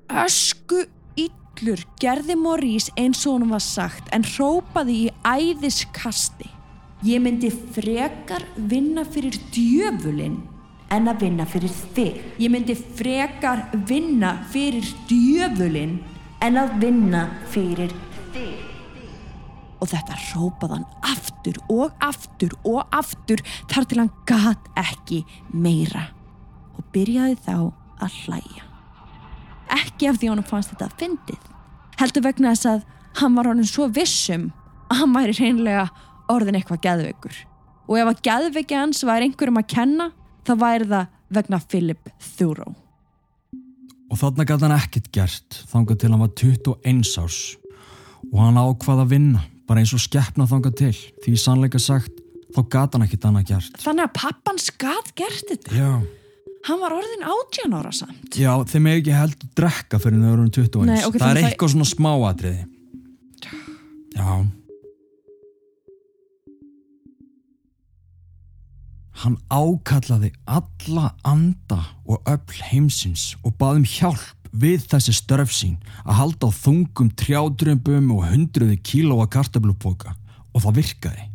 Ösku 0.08 0.84
illur 1.18 1.82
gerði 1.98 2.36
Maurice 2.38 2.94
eins 2.98 3.24
og 3.26 3.38
honum 3.38 3.56
var 3.56 3.64
sagt 3.64 4.06
en 4.14 4.26
hrópaði 4.26 5.00
í 5.08 5.10
æðiskasti. 5.26 6.46
Ég 7.06 7.22
myndi 7.22 7.50
frekar 7.74 8.46
vinna 8.70 9.04
fyrir 9.06 9.34
djöfulinn 9.54 10.38
en 10.94 11.10
að 11.10 11.24
vinna 11.24 11.46
fyrir 11.48 11.72
þig. 11.96 12.20
Ég 12.40 12.52
myndi 12.52 12.76
frekar 12.76 13.66
vinna 13.88 14.38
fyrir 14.52 14.86
djöfulinn 15.10 15.98
en 16.44 16.60
að 16.60 16.76
vinna 16.82 17.24
fyrir 17.52 17.92
þig. 18.34 18.64
Og 19.78 19.90
þetta 19.92 20.16
rópaði 20.32 20.78
hann 20.78 20.86
aftur 21.06 21.58
og 21.70 21.92
aftur 22.02 22.54
og 22.66 22.80
aftur 22.94 23.42
þar 23.70 23.86
til 23.86 24.00
hann 24.02 24.14
gat 24.26 24.70
ekki 24.80 25.22
meira 25.52 26.08
og 26.78 26.86
byrjaði 26.94 27.38
þá 27.44 27.54
að 28.02 28.18
hlæja. 28.24 28.64
Ekki 29.78 30.08
af 30.08 30.18
því 30.18 30.32
hann 30.32 30.46
fannst 30.48 30.72
þetta 30.72 30.88
að 30.88 30.98
fyndið. 31.02 31.48
Heldur 31.98 32.24
vegna 32.24 32.54
þess 32.54 32.70
að 32.72 32.86
hann 33.20 33.36
var 33.36 33.50
honum 33.50 33.66
svo 33.68 33.88
vissum 33.90 34.50
að 34.88 35.02
hann 35.02 35.14
væri 35.14 35.36
reynlega 35.36 35.88
orðin 36.32 36.58
eitthvað 36.58 36.84
geðveikur. 36.86 37.36
Og 37.88 37.98
ef 38.00 38.10
að 38.10 38.22
geðveiki 38.26 38.76
hans 38.76 39.04
væri 39.06 39.28
einhverjum 39.28 39.60
að 39.60 39.70
kenna 39.72 40.08
þá 40.48 40.54
væri 40.62 40.88
það 40.90 41.06
vegna 41.38 41.60
Philip 41.68 42.10
Thoreau. 42.38 42.74
Og 44.08 44.16
þarna 44.16 44.46
gæti 44.48 44.64
hann 44.64 44.76
ekkert 44.78 45.08
gert 45.12 45.58
þangað 45.68 45.98
til 46.00 46.10
hann 46.14 46.22
var 46.24 46.30
21 46.32 47.18
árs 47.20 47.40
og 48.32 48.38
hann 48.40 48.56
ákvaða 48.60 49.04
að 49.04 49.10
vinna 49.12 49.42
bara 49.68 49.82
eins 49.82 49.92
og 49.92 50.00
skeppna 50.00 50.46
þangað 50.48 50.78
til 50.80 50.94
því 51.24 51.34
sannleika 51.42 51.80
sagt 51.82 52.22
þá 52.56 52.62
gæti 52.72 52.96
hann 52.96 53.04
ekkert 53.04 53.26
annað 53.28 53.50
gert. 53.52 53.76
Þannig 53.82 54.06
að 54.08 54.14
pappans 54.16 54.70
gæt 54.80 55.12
gert 55.20 55.44
þetta. 55.52 55.74
Já. 55.76 55.90
Hann 56.68 56.80
var 56.82 56.92
orðin 56.96 57.22
18 57.28 57.76
ára 57.78 57.92
samt. 57.94 58.34
Já, 58.40 58.50
þeim 58.66 58.88
hefur 58.88 58.98
ekki 59.02 59.12
heldur 59.14 59.50
drekka 59.60 60.00
fyrir 60.02 60.24
þau 60.24 60.32
eru 60.32 60.46
21. 60.48 60.88
Nei, 60.88 60.96
ok, 61.04 61.04
það 61.04 61.14
er 61.14 61.22
þannig 61.22 61.44
það- 61.44 61.50
eitthvað 61.52 61.74
svona 61.74 61.90
smáatriði. 61.92 62.64
Já. 64.16 64.32
Hann 69.18 69.38
ákallaði 69.50 70.30
alla 70.46 71.08
anda 71.26 71.80
og 72.06 72.22
öll 72.30 72.60
heimsins 72.70 73.32
og 73.42 73.56
baði 73.58 73.80
um 73.80 73.88
hjálp 73.88 74.52
við 74.52 74.84
þessi 74.92 75.14
störf 75.16 75.50
sín 75.52 75.74
að 76.04 76.20
halda 76.20 76.50
á 76.50 76.50
þungum 76.54 77.10
trjádrömbum 77.18 78.12
og 78.14 78.28
hundruði 78.30 78.78
kílóa 78.78 79.26
kartablupoka 79.30 80.14
og 80.54 80.62
það 80.62 80.78
virkaði. 80.78 81.26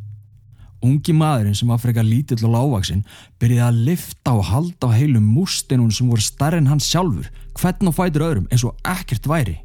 Ungi 0.83 1.15
maðurinn 1.15 1.55
sem 1.55 1.69
var 1.71 1.79
frekar 1.79 2.07
lítill 2.07 2.41
og 2.43 2.55
lágvaksinn 2.55 3.05
byrjaði 3.39 3.67
að 3.67 3.83
lifta 3.89 4.33
og 4.35 4.47
halda 4.49 4.89
á 4.91 4.95
heilum 4.95 5.27
mústinun 5.35 5.91
sem 5.95 6.09
voru 6.11 6.23
starri 6.23 6.59
en 6.59 6.71
hann 6.71 6.83
sjálfur, 6.83 7.29
hvern 7.59 7.91
og 7.91 7.95
fætur 7.99 8.27
öðrum 8.27 8.49
eins 8.51 8.65
og 8.67 8.75
ekkert 8.83 9.27
væri. 9.27 9.59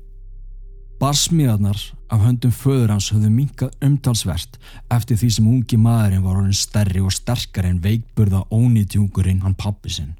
Barsmiðarnar 0.99 1.78
af 2.11 2.23
höndum 2.25 2.50
föður 2.50 2.90
hans 2.97 3.12
höfðu 3.12 3.28
minkað 3.31 3.75
umtalsvert 3.87 4.57
eftir 4.90 5.19
því 5.21 5.28
sem 5.31 5.50
ungi 5.50 5.76
maðurinn 5.78 6.25
var 6.25 6.40
orðin 6.40 6.57
stærri 6.59 7.02
og 7.05 7.12
sterkari 7.14 7.71
en 7.71 7.83
veikburða 7.85 8.40
ónýtjungurinn 8.50 9.45
hann 9.45 9.55
pappi 9.55 9.93
sinn. 9.95 10.17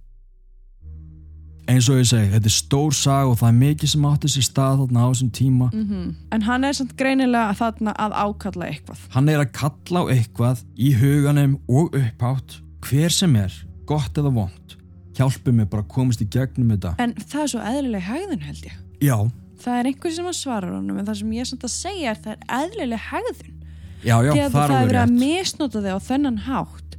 Eins 1.68 1.88
og 1.90 1.99
ég 1.99 2.06
segi, 2.08 2.30
þetta 2.32 2.49
er 2.49 2.54
stór 2.54 2.94
sag 2.97 3.28
og 3.28 3.35
það 3.40 3.49
er 3.49 3.56
mikið 3.58 3.90
sem 3.92 4.06
átti 4.08 4.30
sér 4.32 4.47
stað 4.47 4.78
þarna 4.82 5.02
á 5.04 5.08
þessum 5.11 5.32
tíma. 5.37 5.66
-hmm. 5.73 6.14
En 6.32 6.42
hann 6.42 6.64
er 6.64 6.73
samt 6.73 6.94
greinilega 6.97 7.58
þarna 7.58 7.92
að 7.99 8.12
ákalla 8.14 8.68
eitthvað. 8.70 9.00
Hann 9.11 9.28
er 9.28 9.40
að 9.40 9.52
kalla 9.52 10.00
á 10.00 10.04
eitthvað 10.14 10.62
í 10.78 10.94
huganum 10.94 11.58
og 11.68 11.92
upphátt, 11.92 12.62
hver 12.80 13.11
sem 13.11 13.37
er, 13.37 13.52
gott 13.85 14.16
eða 14.16 14.32
vond. 14.32 14.76
Hjálpi 15.14 15.52
mig 15.52 15.68
bara 15.68 15.82
að 15.82 15.88
komast 15.88 16.23
í 16.23 16.30
gegnum 16.30 16.70
þetta. 16.70 16.94
En 16.99 17.12
það 17.14 17.42
er 17.42 17.49
svo 17.49 17.61
eðlileg 17.61 18.02
hægðun 18.02 18.40
held 18.40 18.64
ég. 18.64 18.76
Já, 19.02 19.30
Það 19.58 19.78
er 19.78 19.88
einhver 19.90 20.12
sem 20.14 20.28
að 20.30 20.36
svara 20.38 20.68
honum 20.74 20.98
en 21.00 21.06
það 21.08 21.16
sem 21.20 21.32
ég 21.34 21.44
er 21.44 21.48
samt 21.50 21.64
að 21.66 21.72
segja 21.74 22.10
er 22.12 22.20
það 22.24 22.34
er 22.34 22.44
eðlileg 22.58 23.06
hægðun. 23.08 23.56
já, 24.04 24.14
já, 24.22 24.30
það 24.30 24.44
er 24.44 24.52
það 24.54 24.74
er 24.76 24.86
verið 24.92 25.00
að 25.02 25.16
misnota 25.18 25.82
þig 25.82 25.96
á 25.98 26.00
þennan 26.08 26.38
hátt. 26.46 26.96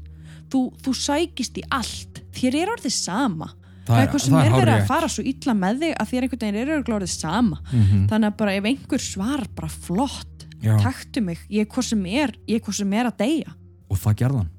Þú, 0.49 0.61
þú 0.83 0.93
sækist 0.97 1.57
í 1.61 1.63
allt. 1.71 2.21
Þér 2.35 2.57
er 2.63 2.73
orðið 2.73 2.95
sama. 2.97 3.47
Það, 3.85 3.95
er 3.95 4.03
eitthvað 4.03 4.23
sem 4.25 4.35
er 4.37 4.51
verið 4.53 4.73
að 4.75 4.85
fara 4.89 5.07
svo 5.09 5.23
illa 5.25 5.53
með 5.57 5.79
þig 5.83 5.93
að 5.95 6.09
þér 6.11 6.25
einhvern 6.25 6.43
veginn 6.43 6.59
er 6.59 6.71
örugglega 6.75 6.97
orðið 6.99 7.13
sama. 7.15 7.59
Mhm. 7.71 8.03
Þannig 8.11 8.29
að 8.29 8.37
bara 8.41 8.53
ef 8.59 8.67
einhver 8.69 9.01
svar 9.01 9.45
bara 9.55 9.69
flott, 9.73 10.45
Já. 10.61 10.75
taktu 10.83 11.23
mig, 11.25 11.39
ég 11.49 11.65
er 11.65 11.69
hvað 11.71 11.87
sem 11.87 12.05
er, 12.05 12.35
ég 12.47 12.59
er 12.59 12.65
hvað 12.65 12.77
sem 12.81 12.93
er 12.93 13.09
að 13.09 13.17
deyja. 13.23 13.55
Og 13.89 13.97
það 13.97 14.19
gerði 14.21 14.41
hann. 14.43 14.51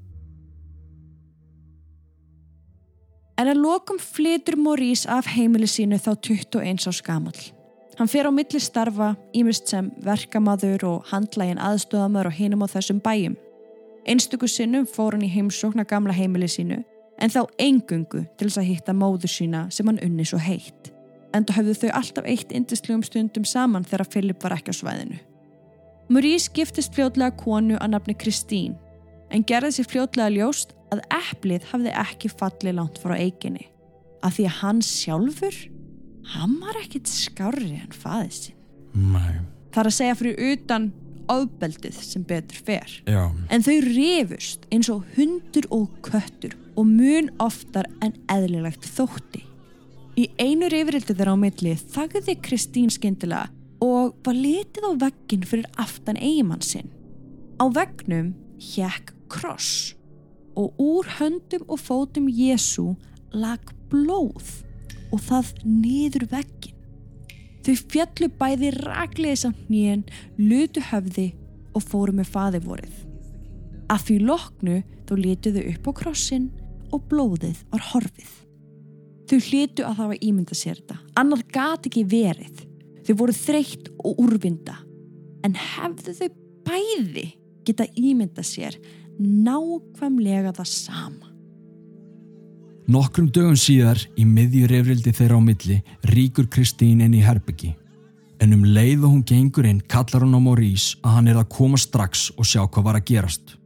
En 3.40 3.48
að 3.48 3.60
lokum 3.62 4.00
flytur 4.02 4.58
Maurice 4.60 5.08
af 5.08 5.30
heimili 5.32 5.68
sínu 5.70 5.96
þá 6.02 6.10
21 6.20 6.88
á 6.88 6.92
skamall. 6.92 7.40
Hann 8.00 8.08
fer 8.08 8.24
á 8.24 8.32
milli 8.32 8.56
starfa, 8.56 9.10
ímist 9.36 9.68
sem 9.68 9.90
verkamaður 10.00 10.86
og 10.88 11.08
handlægin 11.10 11.58
aðstöðamör 11.60 12.30
og 12.30 12.32
hinum 12.32 12.62
á 12.64 12.72
þessum 12.72 13.00
bæjum. 13.04 13.34
Einstöku 14.08 14.48
sinnum 14.48 14.86
fór 14.88 15.12
hann 15.12 15.26
í 15.26 15.28
heimsókna 15.28 15.84
gamla 15.84 16.14
heimili 16.16 16.46
sínu, 16.48 16.78
en 17.20 17.32
þá 17.34 17.42
engungu 17.60 18.22
til 18.40 18.46
þess 18.46 18.60
að 18.62 18.70
hitta 18.70 18.94
móður 18.96 19.28
sína 19.28 19.66
sem 19.68 19.84
hann 19.90 20.00
unni 20.00 20.24
svo 20.24 20.40
heitt. 20.40 20.88
Enda 21.36 21.52
höfðu 21.52 21.74
þau 21.82 21.90
alltaf 21.98 22.28
eitt 22.32 22.54
indislegum 22.56 23.02
stundum 23.04 23.44
saman 23.44 23.84
þegar 23.84 24.08
Philip 24.14 24.46
var 24.46 24.54
ekki 24.56 24.72
á 24.72 24.80
svæðinu. 24.80 25.18
Maurice 26.08 26.48
giftist 26.56 26.96
fljótlega 26.96 27.36
konu 27.36 27.76
að 27.76 27.92
nafni 27.98 28.14
Kristín, 28.16 28.78
en 29.28 29.44
gerði 29.44 29.74
sér 29.76 29.90
fljótlega 29.92 30.32
ljóst 30.38 30.72
að 30.88 31.04
eplið 31.18 31.68
hafði 31.74 31.92
ekki 32.06 32.32
fallið 32.32 32.78
langt 32.80 32.96
frá 33.04 33.12
eiginni. 33.18 33.68
Af 34.24 34.38
því 34.38 34.48
að 34.48 34.58
hann 34.62 34.82
sjálfur, 34.88 35.60
hann 36.34 36.58
var 36.60 36.76
ekkit 36.82 37.08
skárri 37.10 37.76
en 37.80 37.92
faðið 37.94 38.32
sinn. 38.32 38.56
Nei, 38.94 39.40
Það 39.70 39.80
er 39.84 39.86
að 39.90 39.94
segja 39.94 40.14
fyrir 40.18 40.40
utan 40.52 40.86
ofbeldið 41.30 41.98
sem 42.02 42.22
betur 42.26 42.56
fer. 42.66 42.90
já. 43.06 43.30
En 43.50 43.62
þau 43.62 43.76
rifust 43.86 44.64
eins 44.72 44.88
og 44.90 45.04
hundur 45.16 45.68
og 45.70 45.88
köttur 46.02 46.56
og 46.76 46.86
mun 46.86 47.30
oftar 47.38 47.86
en 48.02 48.12
eðlilegt 48.28 48.82
þótti. 48.96 49.44
Í 50.18 50.26
einu 50.42 50.66
rifrildi 50.68 51.14
þeirra 51.14 51.36
á 51.38 51.38
milli 51.38 51.76
þagði 51.78 52.34
Kristín 52.42 52.90
skyndilega 52.90 53.48
og 53.80 54.16
var 54.26 54.34
litið 54.34 54.84
á 54.90 54.92
veggin 55.06 55.46
fyrir 55.46 55.70
aftan 55.78 56.18
eigimann 56.18 56.60
sinn. 56.66 56.90
Á 57.62 57.64
veggnum 57.70 58.34
hjekk 58.58 59.14
kross 59.30 59.94
og 60.58 60.74
úr 60.82 61.06
höndum 61.20 61.62
og 61.70 61.78
fótum 61.78 62.26
Jésu 62.28 62.96
lag 63.32 63.60
blóð 63.88 64.64
og 65.10 65.22
það 65.26 65.52
niður 65.64 66.26
veggin. 66.30 66.76
Þau 67.60 67.74
fjallu 67.92 68.30
bæði 68.40 68.72
rakliði 68.78 69.38
samt 69.42 69.68
nýjan, 69.68 70.04
lutu 70.40 70.82
höfði 70.90 71.30
og 71.76 71.84
fóru 71.84 72.14
með 72.16 72.30
faði 72.32 72.60
vorið. 72.64 72.96
Að 73.90 74.04
því 74.06 74.18
loknu 74.28 74.76
þó 75.08 75.14
letuðu 75.18 75.64
upp 75.72 75.90
á 75.90 75.92
krossin 76.00 76.48
og 76.94 77.04
blóðið 77.10 77.60
var 77.72 77.84
horfið. 77.90 78.30
Þau 79.30 79.38
hlitu 79.46 79.86
að 79.86 79.98
það 80.00 80.12
var 80.12 80.22
ímynda 80.26 80.56
sér 80.58 80.78
þetta. 80.80 80.96
Annað 81.20 81.44
gat 81.54 81.86
ekki 81.90 82.06
verið. 82.10 82.64
Þau 83.06 83.14
voru 83.20 83.34
þreytt 83.36 83.90
og 84.02 84.22
úrvinda. 84.24 84.78
En 85.46 85.54
hefðu 85.54 86.16
þau 86.18 86.30
bæði 86.66 87.26
geta 87.66 87.86
ímynda 87.98 88.44
sér 88.46 88.78
nákvæmlega 89.20 90.54
það 90.56 90.70
sama. 90.72 91.29
Nokkrum 92.88 93.28
dögum 93.28 93.58
síðar 93.60 94.00
í 94.16 94.24
miðju 94.24 94.68
reyfrildi 94.70 95.12
þeirra 95.14 95.36
á 95.36 95.42
milli 95.44 95.76
ríkur 96.08 96.48
Kristín 96.48 97.02
inn 97.04 97.14
í 97.14 97.22
herbyggi. 97.22 97.74
En 98.40 98.54
um 98.56 98.64
leið 98.64 99.04
og 99.04 99.12
hún 99.12 99.24
gengur 99.28 99.68
inn 99.68 99.82
kallar 99.84 100.24
hún 100.24 100.38
á 100.38 100.40
Maurice 100.40 100.96
að 101.04 101.16
hann 101.18 101.28
er 101.28 101.40
að 101.42 101.50
koma 101.52 101.78
strax 101.78 102.30
og 102.38 102.48
sjá 102.48 102.64
hvað 102.64 102.86
var 102.86 102.98
að 102.98 103.08
gerast. 103.12 103.56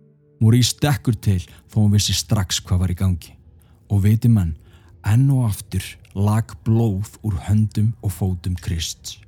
Maurice 0.42 0.74
dekkur 0.82 1.14
til 1.22 1.38
þó 1.70 1.78
hún 1.84 1.94
vissi 1.94 2.16
strax 2.16 2.58
hvað 2.60 2.82
var 2.82 2.92
í 2.92 2.98
gangi. 2.98 3.36
Og 3.88 4.02
viti 4.02 4.28
menn, 4.28 4.56
enn 5.06 5.30
og 5.30 5.46
aftur 5.46 5.86
lag 6.18 6.50
blóð 6.66 7.14
úr 7.22 7.38
höndum 7.46 7.92
og 8.02 8.12
fótum 8.12 8.58
Krist. 8.58 9.20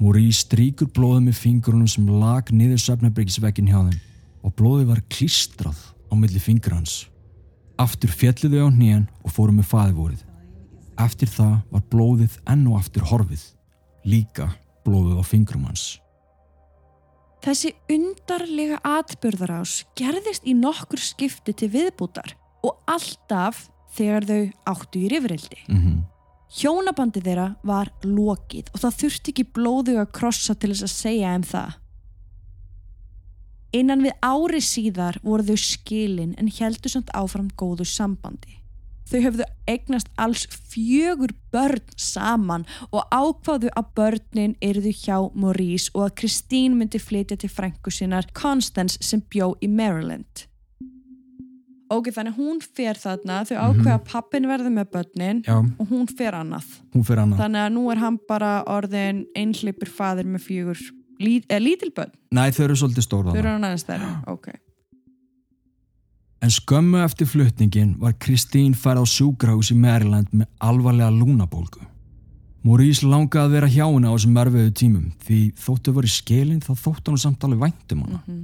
Maurice 0.00 0.46
stríkur 0.46 0.88
blóðið 0.90 1.28
með 1.28 1.38
fingurunum 1.44 1.90
sem 1.90 2.08
lag 2.18 2.48
niður 2.50 2.80
söfnabryggisvekkin 2.88 3.70
hjá 3.70 3.78
þeim 3.84 4.00
og 4.42 4.54
blóðið 4.58 4.88
var 4.90 5.06
klístrað 5.12 5.78
á 6.10 6.12
milli 6.18 6.42
fingur 6.42 6.74
hans. 6.74 7.11
Aftur 7.82 8.12
fjalliðu 8.14 8.62
á 8.62 8.68
hnén 8.70 9.08
og 9.24 9.32
fóru 9.34 9.54
með 9.56 9.70
faðivorið. 9.72 10.22
Eftir 11.02 11.30
það 11.32 11.54
var 11.72 11.82
blóðið 11.90 12.36
enn 12.52 12.68
og 12.70 12.78
aftur 12.78 13.06
horfið, 13.10 13.42
líka 14.06 14.52
blóðið 14.86 15.18
á 15.18 15.24
fingrum 15.26 15.66
hans. 15.66 15.86
Þessi 17.42 17.72
undarlega 17.90 18.78
atbyrðarás 18.86 19.80
gerðist 19.98 20.46
í 20.46 20.54
nokkur 20.54 21.02
skipti 21.02 21.54
til 21.58 21.72
viðbútar 21.72 22.36
og 22.62 22.78
alltaf 22.86 23.64
þegar 23.96 24.28
þau 24.28 24.42
áttu 24.70 25.02
í 25.02 25.10
rifrildi. 25.10 25.58
Mm 25.66 25.80
-hmm. 25.82 26.00
Hjónabandi 26.52 27.22
þeirra 27.24 27.54
var 27.64 27.90
lokið 28.04 28.70
og 28.74 28.80
það 28.84 28.98
þurfti 29.00 29.32
ekki 29.32 29.44
blóðu 29.56 29.98
að 29.98 30.12
krossa 30.12 30.54
til 30.54 30.70
þess 30.70 30.86
að 30.86 30.94
segja 30.94 31.34
um 31.34 31.42
það. 31.42 31.81
Innan 33.72 34.02
við 34.04 34.12
ári 34.20 34.60
síðar 34.60 35.16
voru 35.24 35.46
þau 35.48 35.56
skilin 35.56 36.34
en 36.36 36.50
heldur 36.52 36.92
samt 36.92 37.12
áfram 37.16 37.48
góðu 37.56 37.86
sambandi. 37.88 38.58
Þau 39.08 39.18
höfðu 39.26 39.46
eignast 39.68 40.08
alls 40.20 40.44
fjögur 40.72 41.32
börn 41.52 41.82
saman 42.00 42.64
og 42.92 43.08
ákváðu 43.12 43.72
að 43.76 43.90
börnin 43.96 44.54
eruðu 44.64 44.92
hjá 44.96 45.16
Maurice 45.32 45.90
og 45.92 46.06
að 46.06 46.14
Kristín 46.22 46.78
myndi 46.78 47.00
flytja 47.00 47.36
til 47.40 47.50
frængu 47.52 47.92
sinnar 47.92 48.28
Constance 48.36 49.00
sem 49.04 49.24
bjó 49.32 49.54
í 49.60 49.68
Maryland. 49.68 50.46
Ok, 51.92 52.08
þannig 52.14 52.38
hún 52.38 52.60
fer 52.64 52.96
þarna, 52.96 53.42
þau 53.44 53.56
ákveða 53.66 53.98
að 53.98 54.06
pappin 54.08 54.48
verði 54.48 54.70
með 54.72 54.86
börnin 54.94 55.42
Já, 55.44 55.58
og 55.60 55.90
hún 55.90 56.06
fer 56.08 56.36
annað. 56.38 56.68
hún 56.94 57.04
fyrir 57.04 57.24
annað. 57.24 57.42
Þannig 57.42 57.64
að 57.66 57.74
nú 57.74 57.82
er 57.92 58.00
hann 58.00 58.18
bara 58.28 58.52
orðin 58.64 59.26
einhlipur 59.36 59.92
faðir 59.92 60.28
með 60.28 60.46
fjögur 60.46 60.80
lí, 60.80 61.01
eh, 61.22 61.60
lítil 61.62 61.92
börn. 61.94 62.12
Nei, 62.32 62.50
þau 62.50 62.64
eru 62.66 62.76
svolítið 62.76 63.06
stóra 63.06 63.32
Þau 63.32 63.40
eru 63.42 63.54
aðeins 63.56 63.86
stærri. 63.86 64.10
Ok. 64.32 64.52
En 66.42 66.50
skömmu 66.50 66.98
eftir 67.04 67.28
flutningin 67.30 67.94
var 68.02 68.16
Kristín 68.18 68.74
færð 68.74 69.04
á 69.04 69.06
sjúkrahús 69.06 69.70
í 69.70 69.76
Maryland 69.78 70.32
með 70.34 70.48
alvarlega 70.58 71.12
lúnabólgu. 71.14 71.84
Maurice 72.62 73.06
langaði 73.06 73.42
að 73.42 73.54
vera 73.56 73.70
hjá 73.70 73.84
henni 73.86 74.10
á 74.10 74.14
þessum 74.14 74.40
erfiðu 74.42 74.72
tímum 74.78 75.06
því 75.26 75.38
þóttu 75.58 75.94
voru 75.94 76.10
skilin 76.10 76.60
þá 76.62 76.72
þóttu 76.78 77.10
hann 77.12 77.22
samt 77.22 77.46
alveg 77.46 77.62
væntum 77.62 78.04
hana. 78.06 78.20
Mhm. 78.26 78.42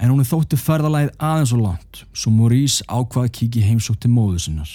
En 0.00 0.10
hún 0.10 0.24
þóttu 0.24 0.56
ferðalæðið 0.56 1.10
aðeins 1.20 1.52
og 1.52 1.60
langt, 1.60 2.04
svo 2.16 2.30
Maurice 2.32 2.84
ákvaði 2.88 3.28
að 3.28 3.34
kíkja 3.36 3.66
heimsótt 3.68 4.00
til 4.00 4.10
móðu 4.10 4.38
sinnar. 4.40 4.70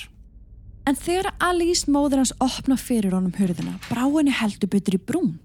En 0.86 0.96
þegar 0.96 1.34
Alice 1.42 1.90
móður 1.90 2.22
hans 2.22 2.34
opna 2.40 2.78
fyrir 2.78 3.16
honum 3.18 3.34
hurðina, 3.34 3.80
brá 3.90 4.06
henni 4.06 4.32
heldur 4.32 4.70
betur 4.70 4.94
í 4.94 5.02
brún. 5.02 5.40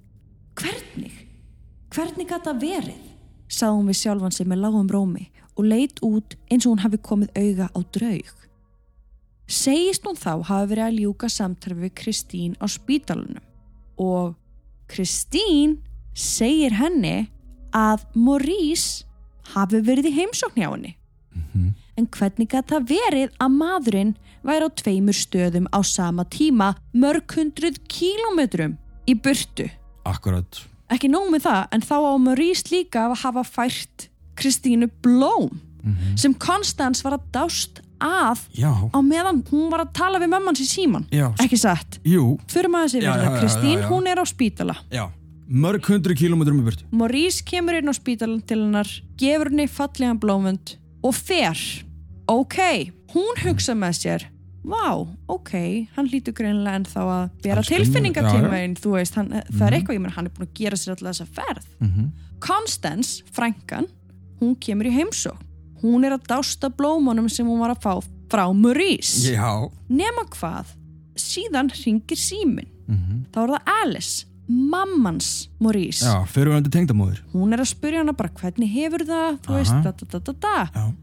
Hvernig? 0.55 1.30
Hvernig 1.91 2.29
gæti 2.31 2.47
það 2.47 2.61
verið? 2.63 2.99
Sá 3.51 3.67
hún 3.73 3.89
við 3.91 3.99
sjálfan 3.99 4.35
sig 4.35 4.47
með 4.47 4.63
lágum 4.63 4.91
rómi 4.91 5.25
og 5.59 5.67
leit 5.67 5.99
út 6.07 6.37
eins 6.47 6.67
og 6.67 6.77
hún 6.77 6.85
hafi 6.85 7.01
komið 7.03 7.33
auga 7.35 7.67
á 7.75 7.81
draug. 7.97 8.37
Segist 9.51 10.07
hún 10.07 10.19
þá 10.19 10.45
hafi 10.47 10.71
verið 10.71 10.85
að 10.87 11.01
ljúka 11.01 11.31
samtarfi 11.35 11.83
við 11.83 11.95
Kristín 11.99 12.55
á 12.63 12.71
spítalunum 12.71 13.43
og 13.99 14.37
Kristín 14.91 15.81
segir 16.15 16.79
henni 16.79 17.27
að 17.75 18.07
Maurice 18.15 19.05
hafi 19.51 19.83
verið 19.83 20.13
í 20.13 20.17
heimsókn 20.21 20.63
hjá 20.63 20.71
henni. 20.71 20.95
Mhm. 21.35 21.75
En 21.99 22.07
hvernig 22.07 22.49
gæti 22.49 22.71
það 22.71 22.89
verið 22.95 23.31
að 23.43 23.57
maðurinn 23.59 24.17
væri 24.47 24.67
á 24.67 24.71
tveimur 24.71 25.19
stöðum 25.19 25.67
á 25.75 25.83
sama 25.83 26.25
tíma 26.25 26.77
mörg 26.95 27.27
hundruð 27.35 27.83
kílómetrum 27.91 28.79
í 29.07 29.15
burtu? 29.15 29.71
Akkurat. 30.07 30.70
Ekki 30.91 31.09
nóg 31.11 31.29
með 31.31 31.45
það, 31.47 31.67
en 31.77 31.81
þá 31.87 31.95
á 32.03 32.13
Maurice 32.19 32.65
líka 32.73 33.05
að 33.09 33.19
hafa 33.23 33.45
fært 33.47 34.09
Kristínu 34.37 34.89
blóm 35.05 35.61
Mhm. 35.83 36.17
sem 36.19 36.35
Konstans 36.35 37.01
var 37.03 37.15
að 37.17 37.23
dást 37.33 37.81
að 38.01 38.39
Já, 38.53 38.69
á 38.93 38.99
meðan 39.01 39.43
hún 39.49 39.71
var 39.71 39.81
að 39.87 39.93
tala 39.95 40.19
við 40.19 40.29
mamman 40.29 40.55
sér 40.55 40.69
síman. 40.69 41.07
já, 41.11 41.33
Ekki 41.41 41.57
satt. 41.57 41.99
jú, 42.05 42.39
Fyrir 42.49 42.69
maður 42.69 42.91
sér 43.01 43.03
já, 43.03 43.17
já, 43.17 43.41
Kristín, 43.41 43.83
hún 43.89 44.07
er 44.07 44.17
á 44.19 44.25
spítala. 44.27 44.77
já. 44.91 45.09
Mörg 45.51 45.81
hundru 45.87 46.15
kílómetrum 46.15 46.61
í 46.61 46.65
burtu. 46.65 46.85
Maurice 46.93 47.43
kemur 47.43 47.75
inn 47.75 47.89
á 47.89 47.95
spítalan 47.97 48.45
til 48.47 48.59
hennar, 48.59 48.87
gefur 49.17 49.49
henni 49.51 49.67
fallegan 49.69 50.19
blómund 50.21 50.77
og 51.03 51.15
fer. 51.15 51.57
Ok, 52.29 52.93
hún 53.15 53.35
hugsa 53.43 53.73
með 53.75 53.95
sér, 53.99 54.23
vá, 54.63 55.07
ok, 55.33 55.53
hann 55.97 56.09
hlýtur 56.11 56.35
greinlega 56.37 56.81
en 56.81 56.87
þá 56.89 57.01
að 57.01 57.23
bera 57.45 57.63
Hann 57.63 57.69
tilfinningar 57.71 58.27
til 58.29 58.49
meginn, 58.53 58.77
þú 58.77 58.95
veist, 58.97 59.17
hann, 59.17 59.31
það 59.49 59.67
er 59.67 59.77
eitthvað, 59.79 59.97
ég 59.97 60.03
menn, 60.05 60.15
hann 60.17 60.29
er 60.29 60.35
búin 60.37 60.49
að 60.49 60.59
gera 60.61 60.77
sér 60.81 60.95
alltaf 60.95 61.09
þessa 61.11 61.29
ferð. 61.39 61.71
Mm 61.81 62.11
Constance, 62.41 63.23
frænkan, 63.37 63.85
hún 64.41 64.55
kemur 64.57 64.89
í 64.89 64.95
heimsók. 64.95 65.37
Hún 65.83 66.07
er 66.09 66.15
að 66.17 66.25
dásta 66.31 66.71
blómunum 66.73 67.29
sem 67.29 67.45
hún 67.45 67.61
var 67.61 67.75
að 67.75 67.83
fá 67.85 68.07
frá 68.33 68.47
Maurice. 68.57 69.29
Já. 69.35 69.69
Nema 69.89 70.25
hvað, 70.33 70.73
síðan 71.21 71.69
ringir 71.85 72.17
símin. 72.17 72.69
Mm 72.89 73.25
Þá 73.33 73.43
er 73.43 73.53
það 73.55 73.73
Alice, 73.83 74.27
mammans 74.49 75.49
Maurice. 75.61 76.05
Já, 76.05 76.25
hann 76.25 76.65
hún 77.33 77.53
er 77.53 77.61
að 77.61 77.71
spyrja 77.71 78.01
hana 78.03 78.13
bara 78.13 78.33
hvernig 78.41 78.73
hefur 78.73 79.05
það 79.07 79.39
þú 79.45 79.55
veist, 79.55 79.77
da, 79.85 79.93
da, 79.93 80.07
da, 80.07 80.19
da, 80.19 80.33
da. 80.33 80.71
Já. 80.75 80.95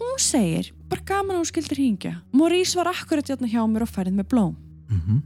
hún 0.00 0.18
segir, 0.18 0.72
bara 0.90 1.06
gaman 1.12 1.36
að 1.36 1.42
hún 1.42 1.50
skildir 1.50 1.80
hingja 1.82 2.14
Maurice 2.36 2.78
var 2.78 2.92
akkurat 2.92 3.30
hérna 3.32 3.50
hjá 3.50 3.62
mér 3.70 3.86
og 3.86 3.92
færið 3.92 4.16
með 4.20 4.32
blóm 4.34 4.56
Mm 4.90 5.20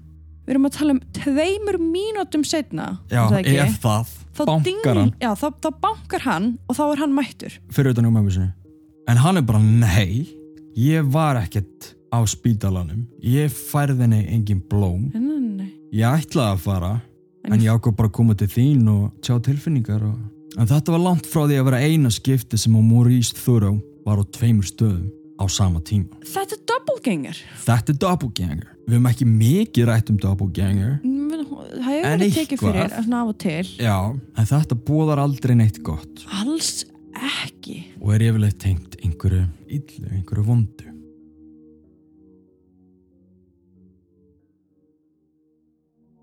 við 0.44 0.52
erum 0.52 0.66
að 0.68 0.74
tala 0.76 0.94
um 0.94 1.00
tveimur 1.16 1.78
mínútum 1.80 2.42
setna 2.44 2.88
Já, 3.08 3.22
ef 3.40 3.78
það, 3.80 4.10
þá, 4.36 4.42
bankar 4.44 4.98
hann 5.00 5.12
já, 5.22 5.30
þá, 5.40 5.46
þá 5.64 5.68
bankar 5.80 6.24
hann 6.26 6.48
og 6.68 6.76
þá 6.76 6.82
er 6.84 7.00
hann 7.00 7.14
mættur 7.16 7.54
fyrir 7.72 7.94
utan 7.94 8.10
mömmu 8.10 8.34
sinni. 8.34 8.50
En 9.08 9.20
hann 9.20 9.36
er 9.40 9.44
bara, 9.44 9.60
nei, 9.60 10.24
ég 10.80 11.04
var 11.12 11.36
ekkert 11.36 11.90
á 12.08 12.24
spítalanum. 12.28 13.02
Ég 13.20 13.52
færði 13.52 14.06
henni 14.06 14.20
engin 14.32 14.62
blóm. 14.70 15.10
nei, 15.12 15.20
nei, 15.20 15.50
nei. 15.58 15.72
Ég 15.92 16.22
ætlaði 16.24 16.54
að 16.54 16.62
fara, 16.64 16.92
En 17.44 17.52
en 17.52 17.60
ég- 17.60 17.72
ákvað 17.74 17.96
bara 17.98 18.08
að 18.08 18.16
koma 18.16 18.34
til 18.34 18.48
þín 18.48 18.86
og 18.88 19.10
sjá 19.20 19.36
tilfinningar. 19.44 20.04
Og... 20.08 20.16
En 20.56 20.70
þetta 20.70 20.94
var 20.94 21.04
langt 21.04 21.28
frá 21.28 21.44
því 21.44 21.58
að 21.60 21.68
vera 21.68 21.82
eina 21.84 22.12
skipti 22.12 22.56
sem 22.60 22.72
á 22.72 22.80
Maurice 22.80 23.36
Thoreau 23.36 23.80
var 24.06 24.20
á 24.20 24.24
tveimur 24.24 24.64
stöðum 24.64 25.10
á 25.34 25.44
sama 25.50 25.80
tíma. 25.80 26.20
þetta 26.22 26.56
er 26.56 26.62
doppelganger 26.70 27.42
Þetta 27.64 27.92
er 27.92 27.98
doppelganger. 27.98 28.70
Við 28.84 28.96
höfum 28.98 29.10
ekki 29.10 29.26
mikið 29.28 29.88
rætt 29.88 30.10
um 30.12 30.18
doppelganger. 30.20 30.98
Það 31.74 31.84
hefur 31.88 32.08
verið 32.08 32.34
tekið 32.38 32.60
fyrir 32.62 32.94
af 32.94 33.28
og 33.28 33.36
til 33.42 33.68
Já, 33.80 33.98
en 34.12 34.50
þetta 34.50 34.80
bóðar 34.86 35.22
aldrei 35.24 35.54
neitt 35.58 35.82
gott 35.86 36.24
alls 36.40 36.84
ekki 37.14 37.80
og 38.00 38.14
er 38.14 38.26
yfirleitt 38.28 38.58
tengt 38.62 38.98
einhverju 39.02 39.46
illu, 39.66 40.10
einhverju 40.12 40.44
vondu. 40.46 40.90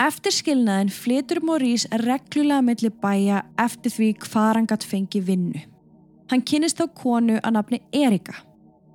Eftir 0.02 0.34
skilnaðin 0.34 0.90
flytur 0.90 1.44
Maurice 1.46 1.90
reglulega 2.02 2.64
milli 2.66 2.90
bæja 3.04 3.44
eftir 3.62 3.94
því 3.94 4.08
hvað 4.24 4.56
hann 4.58 4.70
gatt 4.72 4.86
fengi 4.88 5.22
vinnu. 5.22 5.62
Hann 6.32 6.42
kynist 6.48 6.80
þá 6.80 6.88
konu 6.98 7.38
að 7.38 7.54
nafni 7.54 7.82
Erika. 7.94 8.34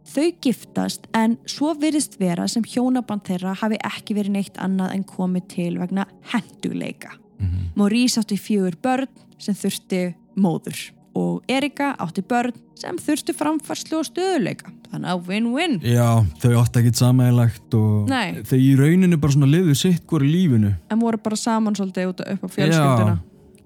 Þau 0.06 0.26
giftast 0.40 1.06
en 1.18 1.36
svo 1.50 1.72
virðist 1.74 2.18
vera 2.20 2.46
sem 2.48 2.62
hjónaband 2.62 3.24
þeirra 3.26 3.56
hafi 3.58 3.78
ekki 3.84 4.14
verið 4.14 4.36
neitt 4.38 4.60
annað 4.62 4.94
en 4.94 5.04
komið 5.04 5.48
til 5.56 5.72
vegna 5.82 6.06
henduleika. 6.32 7.16
Mm 7.40 7.72
Maurice 7.76 8.20
átti 8.20 8.38
fjögur 8.40 8.76
börn 8.82 9.08
sem 9.38 9.54
þurfti 9.54 10.14
móður 10.40 10.78
og 11.16 11.42
Erika 11.48 11.90
átti 12.00 12.22
börn 12.24 12.54
sem 12.76 12.96
þurfti 13.00 13.34
framfarslu 13.36 13.98
og 14.00 14.06
stöðuleika. 14.08 14.72
Þannig 14.90 15.10
að 15.12 15.22
win-win. 15.28 15.76
Já, 15.84 16.24
þau 16.40 16.52
átti 16.62 16.80
ekkert 16.80 17.00
samægilegt 17.00 17.76
og 17.76 18.08
Nei. 18.08 18.42
þau 18.48 18.58
í 18.58 18.70
rauninu 18.78 19.18
bara 19.20 19.34
svona 19.34 19.48
liðu 19.50 19.74
sitt 19.76 20.04
hverju 20.08 20.28
lífinu, 20.30 20.74
En 20.90 21.00
voru 21.00 21.18
bara 21.20 21.36
saman 21.36 21.76
svolítið 21.76 22.12
út 22.12 22.20
upp 22.24 22.44
á 22.44 22.48
fjölskylduna. 22.56 23.16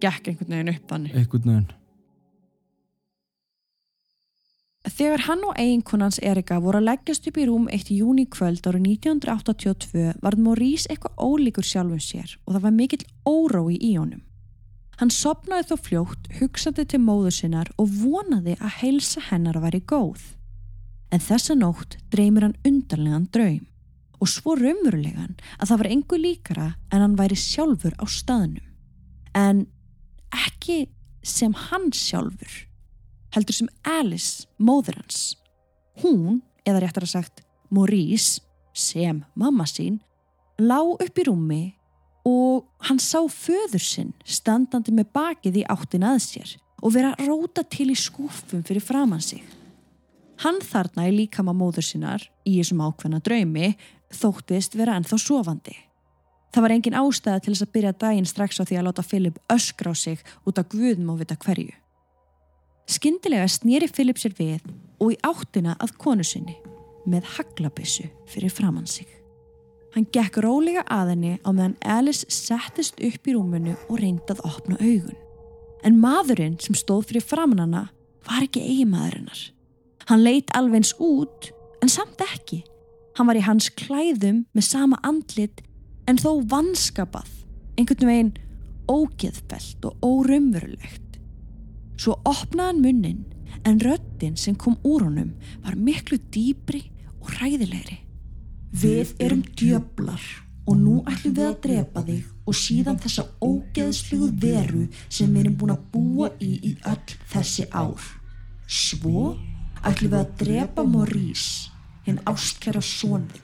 Gekk 0.01 0.31
einhvern 0.33 0.55
veginn 0.57 0.75
upp 0.75 0.87
þannig. 0.89 1.15
einhvern 1.15 1.51
veginn. 1.51 1.69
Þegar 4.89 5.27
hann 5.27 5.43
og 5.45 5.59
eiginkonans 5.61 6.17
Erika 6.25 6.57
voru 6.65 6.79
að 6.81 6.87
leggjast 6.87 7.27
upp 7.29 7.37
í 7.37 7.45
rúm 7.45 7.67
eitt 7.69 7.91
júni 7.93 8.25
kvöld 8.33 8.65
árið 8.65 8.87
1982 8.95 10.15
varð 10.25 10.41
Maurice 10.41 10.89
eitthvað 10.89 11.21
ólíkur 11.21 11.67
sjálfum 11.69 12.01
sér 12.01 12.33
og 12.47 12.55
það 12.55 12.65
var 12.65 12.77
mikill 12.79 13.05
órói 13.29 13.77
í 13.77 13.91
honum. 13.99 14.23
Hann 14.97 15.13
sopnaði 15.13 15.69
þó 15.69 15.77
fljótt, 15.85 16.31
hugsaði 16.41 16.87
til 16.89 17.01
móður 17.05 17.37
sinnar 17.37 17.69
og 17.77 17.93
vonaði 17.93 18.57
að 18.57 18.79
heilsa 18.81 19.21
hennar 19.29 19.61
að 19.61 19.67
væri 19.67 19.83
góð. 19.93 20.25
En 21.13 21.21
þessa 21.29 21.59
nótt 21.61 21.99
dreymir 22.13 22.49
hann 22.49 22.57
undarlegan 22.65 23.29
draum 23.33 23.67
og 24.21 24.33
svo 24.33 24.57
raunverulegan 24.57 25.37
að 25.59 25.69
það 25.69 25.83
var 25.83 25.91
engu 25.93 26.21
líkara 26.21 26.67
en 26.89 27.05
hann 27.05 27.21
væri 27.21 27.37
sjálfur 27.37 28.01
á 28.01 28.05
staðnum. 28.09 28.65
En 29.37 29.67
ekki 30.33 30.87
sem 31.21 31.53
hann 31.69 31.93
sjálfur 31.93 32.70
heldur 33.35 33.57
sem 33.57 33.71
Alice, 33.87 34.47
móður 34.59 35.01
hans. 35.01 35.37
Hún, 36.03 36.41
eða 36.67 36.85
réttar 36.85 37.07
að 37.07 37.15
sagt 37.15 37.45
Maurice, 37.71 38.41
sem 38.73 39.23
mamma 39.35 39.67
sín, 39.69 40.01
lá 40.59 40.81
upp 40.81 41.19
í 41.19 41.27
rúmi 41.27 41.63
og 42.27 42.67
hann 42.87 43.01
sá 43.01 43.21
föður 43.33 43.83
sinn 43.83 44.13
standandi 44.25 44.93
með 44.95 45.13
bakið 45.17 45.63
í 45.63 45.69
áttin 45.73 46.05
að 46.07 46.21
sér 46.27 46.53
og 46.81 46.95
vera 46.95 47.15
róta 47.27 47.65
til 47.65 47.91
í 47.93 47.97
skúfum 47.99 48.63
fyrir 48.67 48.85
framann 48.85 49.25
sig. 49.25 49.43
Hann 50.41 50.61
þarna 50.65 51.09
í 51.11 51.13
líkama 51.13 51.53
móður 51.53 51.85
sinnar, 51.85 52.23
í 52.49 52.57
þessum 52.57 52.81
ákveðna 52.81 53.21
draumi, 53.21 53.75
þóttist 54.17 54.77
vera 54.79 54.97
ennþá 54.97 55.19
sofandi. 55.21 55.75
Það 56.51 56.65
var 56.65 56.75
engin 56.75 56.97
ástæða 56.99 57.43
til 57.45 57.53
þess 57.53 57.67
að 57.67 57.75
byrja 57.75 57.93
daginn 58.01 58.27
strax 58.27 58.59
á 58.59 58.65
því 58.65 58.79
að 58.81 58.87
láta 58.89 59.05
Philip 59.07 59.37
öskra 59.53 59.93
á 59.93 59.95
sig 59.95 60.25
út 60.49 60.59
af 60.59 60.71
guðum 60.73 61.13
og 61.13 61.21
vita 61.21 61.37
hverju. 61.37 61.77
Skyndilega 63.01 63.47
snýri 63.49 63.87
Philip 63.89 64.19
sér 64.21 64.35
við 64.37 64.65
og 65.01 65.15
í 65.15 65.17
áttina 65.25 65.73
að 65.81 65.95
konu 66.03 66.25
sinni 66.27 66.59
með 67.09 67.31
haglabissu 67.39 68.05
fyrir 68.29 68.53
framann 68.53 68.85
sig. 68.85 69.09
Hann 69.95 70.05
gekk 70.13 70.37
rólega 70.45 70.83
að 70.85 71.15
henni 71.15 71.31
á 71.41 71.49
meðan 71.49 71.79
Alice 71.81 72.29
settist 72.29 73.01
upp 73.01 73.25
í 73.25 73.39
rúmunu 73.39 73.79
og 73.87 74.03
reyndi 74.03 74.37
að 74.37 74.45
opna 74.45 74.77
augun. 74.85 75.17
En 75.81 75.97
maðurinn 75.97 76.61
sem 76.61 76.77
stóð 76.77 77.09
fyrir 77.09 77.25
framann 77.25 77.65
hana 77.65 77.87
var 78.29 78.45
ekki 78.45 78.67
eigimaðurinnar. 78.69 79.47
Hann 80.13 80.27
leitt 80.29 80.53
alveg 80.53 80.83
eins 80.83 80.93
út 81.01 81.55
en 81.81 81.89
samt 81.89 82.21
ekki. 82.21 82.67
Hann 83.17 83.33
var 83.33 83.41
í 83.41 83.49
hans 83.49 83.73
klæðum 83.81 84.45
með 84.53 84.73
sama 84.75 85.01
andlit 85.01 85.65
en 86.05 86.21
þó 86.21 86.45
vanskapað, 86.53 87.33
einhvern 87.81 88.13
veginn 88.13 88.35
ógeðbelt 88.93 89.89
og 89.89 90.05
óraumverulegt. 90.05 91.10
Svo 92.01 92.17
opnaði 92.25 92.71
hann 92.71 92.81
munnin 92.81 93.25
en 93.69 93.81
röddinn 93.83 94.39
sem 94.41 94.55
kom 94.57 94.79
úr 94.89 95.05
honum 95.05 95.35
var 95.65 95.77
miklu 95.77 96.17
dýbri 96.33 96.87
og 97.21 97.35
ræðilegri. 97.37 97.99
Við 98.73 99.13
erum 99.21 99.43
djöblar 99.59 100.23
og 100.65 100.79
nú 100.81 101.01
ætlum 101.11 101.35
við 101.37 101.49
að 101.49 101.59
drepa 101.67 102.05
þig 102.07 102.49
og 102.49 102.57
síðan 102.57 103.01
þessa 103.03 103.27
ógeðsluðu 103.45 104.31
veru 104.41 104.87
sem 105.11 105.29
við 105.29 105.43
erum 105.43 105.59
búin 105.61 105.75
að 105.75 105.85
búa 105.93 106.31
í 106.41 106.51
í 106.71 106.73
öll 106.89 107.15
þessi 107.35 107.69
ár. 107.69 108.09
Svo 108.65 109.35
ætlum 109.85 110.15
við 110.15 110.21
að 110.23 110.35
drepa 110.41 110.87
Maurice, 110.89 111.71
hinn 112.07 112.23
ástkæra 112.25 112.81
sónið. 112.81 113.43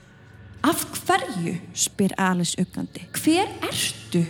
Af 0.65 0.81
hverju? 0.97 1.59
spyr 1.77 2.15
Alice 2.17 2.57
aukandi. 2.57 3.05
Hver 3.13 3.51
ertu? 3.69 4.25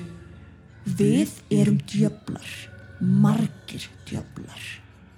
Við 0.88 1.32
erum 1.52 1.80
djöblar, 1.88 2.48
margir 3.00 3.88
djöblar. 4.10 4.62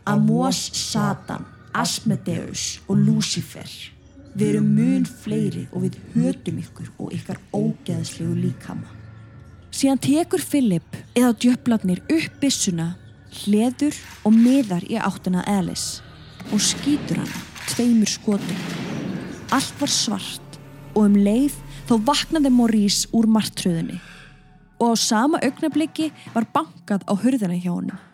Amos 0.10 0.60
Satan, 0.73 1.45
Asmedeus 1.73 2.80
og 2.88 2.97
Lucifer. 2.97 3.69
Við 4.34 4.56
erum 4.56 4.69
mun 4.78 5.06
fleiri 5.06 5.67
og 5.73 5.86
við 5.86 5.97
hötum 6.15 6.60
ykkur 6.62 6.89
og 6.97 7.13
ykkar 7.13 7.39
ógeðslegu 7.54 8.36
líkama. 8.43 8.89
Síðan 9.69 10.02
tekur 10.02 10.41
Philip 10.41 10.97
eða 11.17 11.36
djöflarnir 11.38 12.02
upp 12.10 12.39
bissuna, 12.41 12.95
hleður 13.43 13.97
og 14.25 14.34
miðar 14.34 14.86
í 14.89 14.97
áttina 14.97 15.45
Alice 15.49 16.02
og 16.49 16.62
skýtur 16.63 17.21
hana 17.21 17.43
tveimur 17.69 18.10
skotum. 18.10 18.62
Allt 19.54 19.75
var 19.82 19.93
svart 19.93 20.60
og 20.95 21.04
um 21.06 21.17
leið 21.17 21.58
þó 21.89 21.97
vaknaði 22.06 22.52
Maurice 22.54 23.10
úr 23.13 23.30
martröðunni 23.30 23.99
og 24.80 24.95
á 24.95 24.97
sama 24.97 25.39
augnabliki 25.43 26.10
var 26.34 26.47
bankað 26.54 27.04
á 27.06 27.13
hurðina 27.13 27.58
hjá 27.60 27.73
honum. 27.73 28.09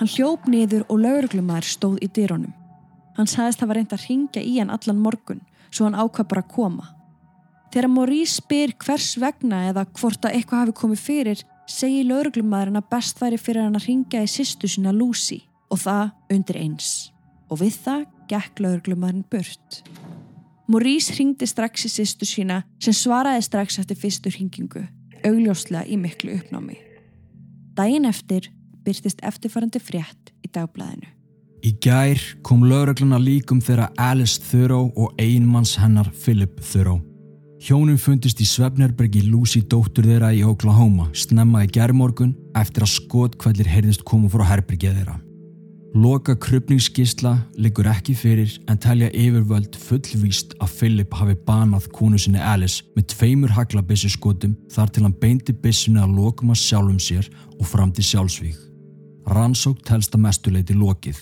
Hann 0.00 0.08
hljóp 0.08 0.48
niður 0.48 0.86
og 0.88 1.02
lauruglumæður 1.04 1.68
stóð 1.68 2.00
í 2.02 2.08
dyrunum. 2.16 2.52
Hann 3.16 3.28
sagðist 3.28 3.60
að 3.60 3.62
það 3.62 3.70
var 3.70 3.78
reynd 3.78 3.94
að 3.94 4.04
ringja 4.08 4.42
í 4.42 4.58
hann 4.58 4.72
allan 4.72 5.00
morgun 5.02 5.42
svo 5.72 5.86
hann 5.86 5.98
ákvað 5.98 6.28
bara 6.30 6.44
að 6.44 6.52
koma. 6.52 6.88
Þegar 7.72 7.88
Maurice 7.88 8.36
spyr 8.36 8.74
hvers 8.84 9.14
vegna 9.20 9.62
eða 9.70 9.86
hvort 9.96 10.26
að 10.28 10.36
eitthvað 10.36 10.62
hafi 10.62 10.74
komið 10.76 11.02
fyrir 11.06 11.44
segi 11.70 12.02
lauruglumæðurinn 12.08 12.80
að 12.80 12.90
best 12.92 13.20
væri 13.22 13.38
fyrir 13.40 13.64
hann 13.64 13.78
að 13.78 13.86
ringja 13.88 14.24
í 14.24 14.28
sýstu 14.28 14.68
sína 14.68 14.92
Lucy 14.92 15.40
og 15.72 15.80
það 15.80 16.34
undir 16.36 16.58
eins. 16.60 16.90
Og 17.48 17.62
við 17.62 17.78
það 17.84 18.04
gekk 18.32 18.64
lauruglumæðurinn 18.64 19.28
burt. 19.32 19.82
Maurice 20.68 21.16
ringdi 21.16 21.48
strax 21.48 21.86
í 21.88 21.92
sýstu 21.92 22.28
sína 22.28 22.62
sem 22.80 22.96
svaraði 22.96 23.44
strax 23.44 23.80
eftir 23.80 23.98
fyrstu 23.98 24.32
ringingu, 24.32 24.84
augljóslega 25.24 25.84
í 25.88 25.98
miklu 26.00 26.36
uppnámi. 26.38 26.78
Dægin 27.76 28.08
eftir 28.08 28.50
byrtist 28.84 29.22
eftirfarandi 29.24 29.80
frétt 29.82 30.32
í 30.42 30.50
dagblæðinu. 30.52 31.08
Í 31.62 31.70
gær 31.78 32.18
kom 32.42 32.64
lögregluna 32.66 33.20
líkum 33.22 33.60
þeirra 33.62 33.92
Alice 34.00 34.40
Thoreau 34.42 34.90
og 34.98 35.12
einmanns 35.22 35.76
hennar 35.78 36.10
Philip 36.10 36.58
Thoreau. 36.58 36.98
Hjónum 37.62 37.98
fundist 38.02 38.40
í 38.42 38.46
Svefnerbergi 38.48 39.20
Lucy 39.28 39.60
dóttur 39.62 40.08
þeirra 40.08 40.32
í 40.34 40.40
Oklahoma 40.42 41.06
snemma 41.14 41.62
í 41.62 41.68
gerðmorgun 41.70 42.32
eftir 42.58 42.82
að 42.82 42.96
skotkvællir 42.96 43.70
heyrðist 43.70 44.02
koma 44.08 44.30
frá 44.32 44.42
herbergið 44.48 44.96
þeirra. 44.98 45.20
Loka 45.94 46.34
krupningsskísla 46.40 47.36
liggur 47.60 47.86
ekki 47.92 48.16
fyrir 48.18 48.56
en 48.66 48.80
telja 48.80 49.12
yfirvöld 49.12 49.76
fullvíst 49.76 50.56
að 50.58 50.74
Philip 50.80 51.14
hafi 51.14 51.36
banað 51.46 51.86
konu 51.94 52.18
sinni 52.18 52.40
Alice 52.40 52.82
með 52.96 53.12
tveimur 53.12 53.54
haglabissu 53.54 54.10
skotum 54.10 54.58
þar 54.72 54.90
til 54.90 55.06
hann 55.06 55.18
beinti 55.22 55.54
bissunni 55.54 56.02
að 56.02 56.18
lokum 56.18 56.50
að 56.50 56.62
sjálfum 56.64 56.98
sér 56.98 57.30
og 57.60 57.68
fram 57.68 57.94
til 57.94 58.08
sjálfsvík. 58.08 58.71
Rannsók 59.26 59.82
telst 59.86 60.14
að 60.16 60.24
mestuleiti 60.26 60.76
lokið. 60.76 61.18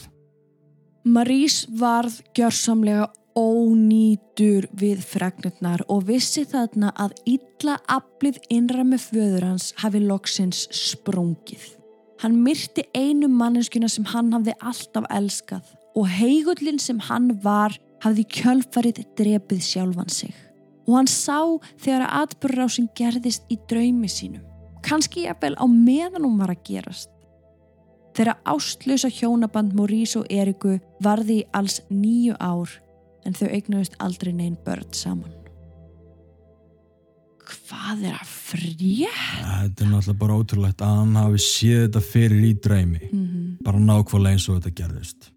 Marís 1.05 1.65
varð 1.81 2.21
gjörsamlega 2.37 3.09
ónýtur 3.39 4.67
við 4.77 5.03
fregnirnar 5.07 5.85
og 5.89 6.07
vissi 6.09 6.45
þarna 6.49 6.91
að 6.99 7.15
illa 7.31 7.77
aflið 7.89 8.41
innra 8.51 8.85
með 8.85 9.07
föður 9.11 9.47
hans 9.53 9.71
hafi 9.81 10.03
loksins 10.03 10.67
sprungið. 10.75 11.63
Hann 12.21 12.41
myrti 12.45 12.85
einu 12.93 13.31
manneskuna 13.33 13.89
sem 13.89 14.05
hann 14.13 14.33
hafði 14.35 14.57
alltaf 14.61 15.07
elskað 15.09 15.71
og 15.97 16.11
heigullin 16.11 16.81
sem 16.83 16.99
hann 17.09 17.33
var 17.45 17.77
hafði 18.05 18.27
kjölfarið 18.37 19.01
drepið 19.19 19.63
sjálfan 19.65 20.13
sig. 20.13 20.35
Og 20.89 20.99
hann 20.99 21.09
sá 21.11 21.39
þegar 21.79 22.07
að 22.07 22.15
atbyrrásin 22.25 22.91
gerðist 22.99 23.47
í 23.53 23.59
draumi 23.71 24.11
sínum. 24.11 24.45
Kanski 24.85 25.27
jafnvel 25.27 25.55
á 25.61 25.65
meðan 25.71 26.25
hún 26.27 26.39
var 26.41 26.53
að 26.55 26.65
gerast. 26.67 27.11
Þeirra 28.21 28.35
ástlösa 28.53 29.09
hjónaband 29.09 29.73
Maurice 29.73 30.19
og 30.21 30.27
Eriku 30.29 30.75
varði 31.01 31.39
í 31.41 31.45
alls 31.57 31.79
nýju 31.89 32.35
ár 32.37 32.75
en 33.25 33.33
þau 33.33 33.47
eignuðist 33.49 33.95
aldrei 33.97 34.35
neinn 34.37 34.59
börn 34.61 34.91
saman. 34.93 35.33
Hvað 37.49 38.05
er 38.11 38.19
að 38.19 38.29
frétt? 38.29 39.17
Þetta 39.41 39.87
er 39.87 39.89
náttúrulega 39.89 40.19
bara 40.21 40.37
ótrúlegt 40.37 40.85
að 40.85 40.99
hann 40.99 41.17
hafi 41.17 41.41
séð 41.47 41.81
þetta 41.87 42.05
fyrir 42.11 42.45
í 42.45 42.53
draumi. 42.61 43.01
Mm 43.09 43.25
-hmm. 43.25 43.49
Bara 43.65 43.81
nákvæmlega 43.89 44.37
eins 44.37 44.49
og 44.51 44.61
þetta 44.61 44.77
gerðist. 44.83 45.31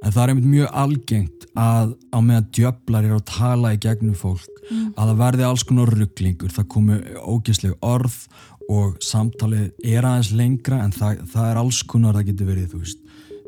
En 0.00 0.12
það 0.12 0.22
er 0.22 0.28
einmitt 0.28 0.52
mjög 0.54 0.68
algengt 0.72 1.46
að 1.56 1.94
á 2.08 2.18
meðan 2.24 2.50
djöflar 2.56 3.04
er 3.04 3.16
að 3.20 3.28
tala 3.36 3.74
í 3.74 3.82
gegnum 3.84 4.16
fólk 4.16 4.54
Mm. 4.64 4.94
að 4.96 5.10
það 5.10 5.18
verði 5.20 5.44
alls 5.44 5.64
konar 5.68 5.92
rugglingur, 5.92 6.52
það 6.52 6.66
komi 6.72 6.96
ógeðsleg 7.20 7.74
orð 7.84 8.16
og 8.72 8.96
samtalið 9.04 9.72
er 9.84 10.02
aðeins 10.08 10.32
lengra 10.32 10.82
en 10.84 10.90
það, 10.94 11.24
það 11.32 11.50
er 11.50 11.56
alls 11.60 11.82
konar 11.82 12.14
það 12.14 12.26
getur 12.30 12.46
verið, 12.46 12.68
þú 12.72 12.78
veist, 12.84 13.00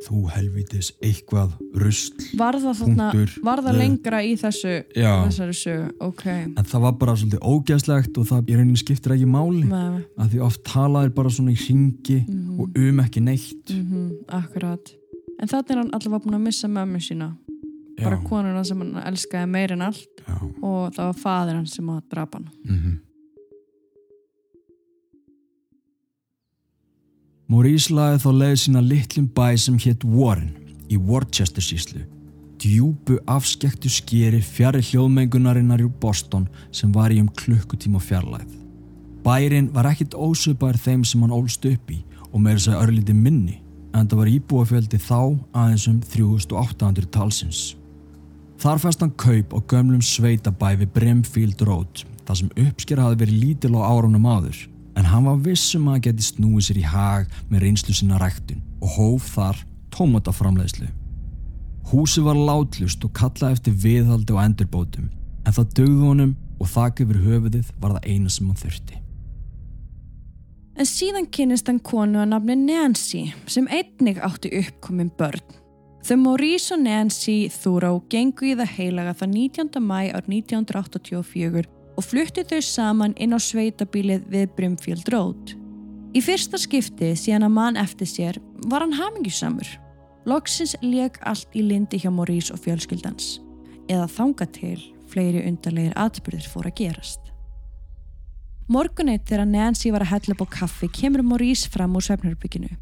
þú 0.06 0.18
helvitis 0.28 0.90
eitthvað 1.02 1.54
rusl, 1.74 2.12
Var 2.36 2.58
það, 2.60 2.74
þarna, 2.82 3.06
Punktur. 3.14 3.30
var 3.46 3.62
það 3.64 3.72
Eh, 3.74 3.78
lengra 3.80 4.18
í 4.22 4.34
þessu, 4.36 4.74
Já. 4.94 5.12
þessari 5.24 5.54
sögu? 5.56 5.86
Ok. 6.00 6.26
en 6.26 6.64
það 6.68 6.80
var 6.84 6.92
bara 6.92 7.14
svolítið 7.16 7.40
ógeðslegt 7.40 8.18
og 8.18 8.26
það 8.28 8.44
í 8.52 8.56
rauninni 8.58 8.76
skiptir 8.82 9.14
ekki 9.16 9.26
máli 9.26 9.64
Með, 9.64 10.04
að 10.18 10.28
því 10.34 10.42
oft 10.44 10.62
talaðir 10.64 11.14
bara 11.14 11.28
svona 11.30 11.50
í 11.52 11.56
ringi 11.56 12.18
Mhm. 12.28 12.60
og 12.60 12.76
um 12.76 13.00
ekki 13.00 13.22
neitt 13.22 13.70
mm 13.72 14.10
akkurat. 14.28 14.92
En 15.40 15.48
þannig 15.48 15.70
er 15.70 15.76
hann 15.76 15.90
allavega 15.92 16.22
búin 16.24 16.34
að 16.34 16.40
missa 16.44 16.68
mömmu 16.68 17.00
sína. 17.00 17.36
Bara 18.02 18.16
konuna 18.18 18.64
sem 18.64 18.78
hann 18.78 19.02
elskaði 19.02 19.48
meir 19.48 19.72
en 19.72 19.80
allt 19.80 20.06
já, 20.28 20.36
og 20.62 20.92
það 20.92 21.04
var 21.08 21.14
fadir 21.14 21.54
hann 21.54 21.66
sem 21.66 21.86
að 21.86 22.02
drapa 22.10 22.34
hann. 22.38 22.50
mhm 22.68 23.00
Maurice 27.46 27.94
laði 27.94 28.18
þá 28.24 28.30
leið 28.40 28.56
sína 28.58 28.80
litlum 28.82 29.26
bæ 29.30 29.54
sem 29.54 29.78
hétt 29.78 30.02
Warren 30.02 30.50
í 30.90 30.96
Worcester 30.98 31.62
síslu 31.62 32.02
djúbu 32.58 33.18
afskektu 33.30 33.90
skeri 33.92 34.40
fjari 34.42 34.80
hljóðmengunarinnar 34.82 35.82
í 35.84 35.88
Boston 36.00 36.46
sem 36.74 36.92
var 36.94 37.12
í 37.14 37.20
um 37.20 37.28
klukkutíma 37.28 38.00
fjarlæð. 38.02 38.48
Bærin 39.22 39.70
var 39.74 39.90
ekkit 39.90 40.14
ósöpar 40.14 40.78
þeim 40.80 41.04
sem 41.04 41.22
hann 41.22 41.34
ólst 41.34 41.66
upp 41.68 41.90
í 41.92 42.00
og 42.32 42.40
meira 42.40 42.58
þess 42.58 42.72
að 42.72 42.82
örlítið 42.84 43.20
minni 43.22 43.58
en 43.96 44.08
það 44.08 44.20
var 44.20 44.32
íbúafjöldi 44.32 45.00
þá 45.02 45.20
aðeins 45.56 45.88
um 45.90 46.00
3800 46.02 47.10
talsins. 47.14 47.60
Þar 48.60 48.80
fæst 48.82 49.02
hann 49.04 49.14
kaup 49.20 49.52
á 49.52 49.58
gömlum 49.70 50.02
sveitabæ 50.04 50.72
við 50.80 50.94
Brimfield 50.96 51.66
Road 51.68 52.06
þar 52.26 52.40
sem 52.40 52.54
uppsker 52.66 53.02
hafi 53.02 53.20
verið 53.22 53.42
lítil 53.42 53.76
á 53.76 53.86
árunum 53.86 54.26
áður 54.26 54.64
en 54.96 55.08
hann 55.10 55.26
var 55.28 55.40
vissum 55.44 55.88
að 55.92 56.06
geti 56.08 56.24
snúið 56.30 56.68
sér 56.68 56.80
í 56.80 56.86
hag 56.88 57.32
með 57.50 57.66
reynslu 57.66 57.94
sinna 57.96 58.20
ræktun 58.20 58.62
og 58.80 58.94
hóf 58.96 59.32
þar 59.34 59.60
tómataframleiðslu. 59.94 60.88
Húsi 61.92 62.22
var 62.24 62.38
látlust 62.38 63.04
og 63.06 63.12
kallaði 63.14 63.58
eftir 63.58 63.76
viðhaldi 63.84 64.34
og 64.34 64.42
endurbótum 64.42 65.10
en 65.46 65.54
það 65.54 65.74
dögði 65.78 66.08
honum 66.10 66.32
og 66.56 66.70
þakk 66.72 67.04
yfir 67.04 67.20
höfuðið 67.26 67.74
var 67.82 67.96
það 67.96 68.08
eina 68.10 68.32
sem 68.32 68.48
hann 68.48 68.62
þurfti. 68.62 69.02
En 70.76 70.88
síðan 70.88 71.28
kynist 71.32 71.70
hann 71.70 71.78
konu 71.80 72.20
að 72.20 72.32
nafni 72.34 72.56
Nancy 72.60 73.22
sem 73.48 73.68
einnig 73.72 74.18
átti 74.24 74.50
uppkomin 74.58 75.12
börn. 75.16 75.44
Þau 76.06 76.18
Maurice 76.22 76.74
og 76.74 76.82
Nancy 76.84 77.36
Thoreau 77.50 78.02
gengu 78.12 78.52
í 78.52 78.56
það 78.58 78.74
heilaga 78.76 79.14
það 79.16 79.32
19. 79.38 79.80
mæ 79.82 80.12
ár 80.12 80.28
1984 80.28 81.75
og 81.96 82.04
fluttu 82.04 82.44
þau 82.44 82.60
saman 82.62 83.14
inn 83.16 83.32
á 83.32 83.40
sveitabílið 83.40 84.26
við 84.32 84.52
Brimfield 84.56 85.08
Road. 85.12 85.54
Í 86.16 86.22
fyrsta 86.24 86.60
skiptið 86.60 87.16
síðan 87.20 87.48
að 87.48 87.56
mann 87.56 87.80
eftir 87.80 88.08
sér 88.08 88.38
var 88.70 88.84
hann 88.84 88.96
hamingjusamur. 88.96 89.68
Loksins 90.26 90.74
leik 90.82 91.18
allt 91.28 91.52
í 91.54 91.62
lindi 91.62 92.00
hjá 92.02 92.10
Maurice 92.10 92.54
og 92.54 92.62
fjölskyldans 92.64 93.36
eða 93.86 94.08
þanga 94.10 94.48
til 94.50 94.78
fleiri 95.06 95.44
undarlegir 95.46 95.94
atbyrðir 95.94 96.48
fór 96.50 96.66
að 96.66 96.78
gerast. 96.80 97.20
Morguneitt 98.66 99.28
þegar 99.28 99.46
Nancy 99.46 99.92
var 99.94 100.02
að 100.02 100.10
hella 100.16 100.34
upp 100.34 100.42
á 100.42 100.54
kaffi 100.56 100.88
kemur 100.90 101.22
Maurice 101.22 101.70
fram 101.70 101.94
úr 101.94 102.02
svefnarbygginu. 102.02 102.72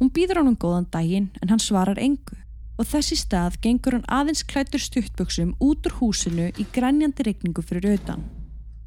Hún 0.00 0.12
býður 0.14 0.40
honum 0.40 0.56
góðan 0.56 0.88
daginn 0.90 1.28
en 1.42 1.52
hann 1.52 1.60
svarar 1.60 2.00
engu 2.00 2.38
og 2.80 2.88
þessi 2.88 3.18
stað 3.20 3.58
gengur 3.62 3.98
hann 3.98 4.08
aðeins 4.08 4.42
klættur 4.48 4.82
stuttböksum 4.82 5.52
út 5.62 5.84
úr 5.86 5.98
húsinu 6.00 6.48
í 6.56 6.64
grænjandi 6.72 7.28
regningu 7.28 7.62
fyrir 7.62 7.92
auðan. 7.92 8.24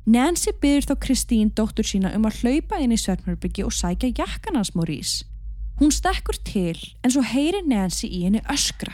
Nancy 0.07 0.53
byður 0.55 0.85
þá 0.87 0.93
Kristín 1.03 1.49
dóttur 1.51 1.83
sína 1.83 2.13
um 2.15 2.23
að 2.29 2.37
hlaupa 2.39 2.77
inn 2.79 2.93
í 2.95 2.97
Svernmjörbyggi 3.01 3.65
og 3.67 3.73
sækja 3.75 4.13
jakkan 4.15 4.55
hans 4.55 4.71
Maurice. 4.71 5.25
Hún 5.81 5.91
stekkur 5.91 6.37
til 6.47 6.79
en 7.03 7.11
svo 7.11 7.25
heyri 7.27 7.59
Nancy 7.67 8.07
í 8.07 8.21
henni 8.23 8.39
öskra. 8.47 8.93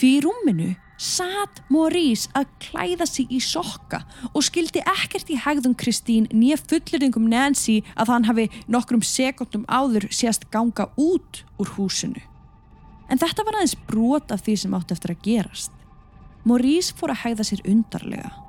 Því 0.00 0.14
í 0.14 0.22
rúminu 0.24 0.70
satt 0.96 1.60
Maurice 1.68 2.32
að 2.32 2.48
klæða 2.64 3.10
sig 3.10 3.28
í 3.28 3.42
sokka 3.44 4.00
og 4.32 4.40
skildi 4.48 4.80
ekkert 4.88 5.28
í 5.28 5.36
hegðum 5.36 5.76
Kristín 5.76 6.30
nýja 6.32 6.56
fullurðingum 6.64 7.28
Nancy 7.28 7.82
að 7.92 8.16
hann 8.16 8.30
hafi 8.30 8.48
nokkrum 8.72 9.04
sekundum 9.04 9.68
áður 9.68 10.08
sést 10.08 10.48
ganga 10.48 10.88
út 10.96 11.44
úr 11.60 11.76
húsinu. 11.76 12.24
En 13.12 13.20
þetta 13.20 13.44
var 13.44 13.60
aðeins 13.60 13.76
brot 13.84 14.32
af 14.32 14.48
því 14.48 14.56
sem 14.64 14.80
átti 14.80 14.96
eftir 14.96 15.12
að 15.12 15.24
gerast. 15.28 15.72
Maurice 16.48 16.96
fór 16.96 17.12
að 17.12 17.26
hægða 17.26 17.52
sér 17.52 17.66
undarlega. 17.68 18.47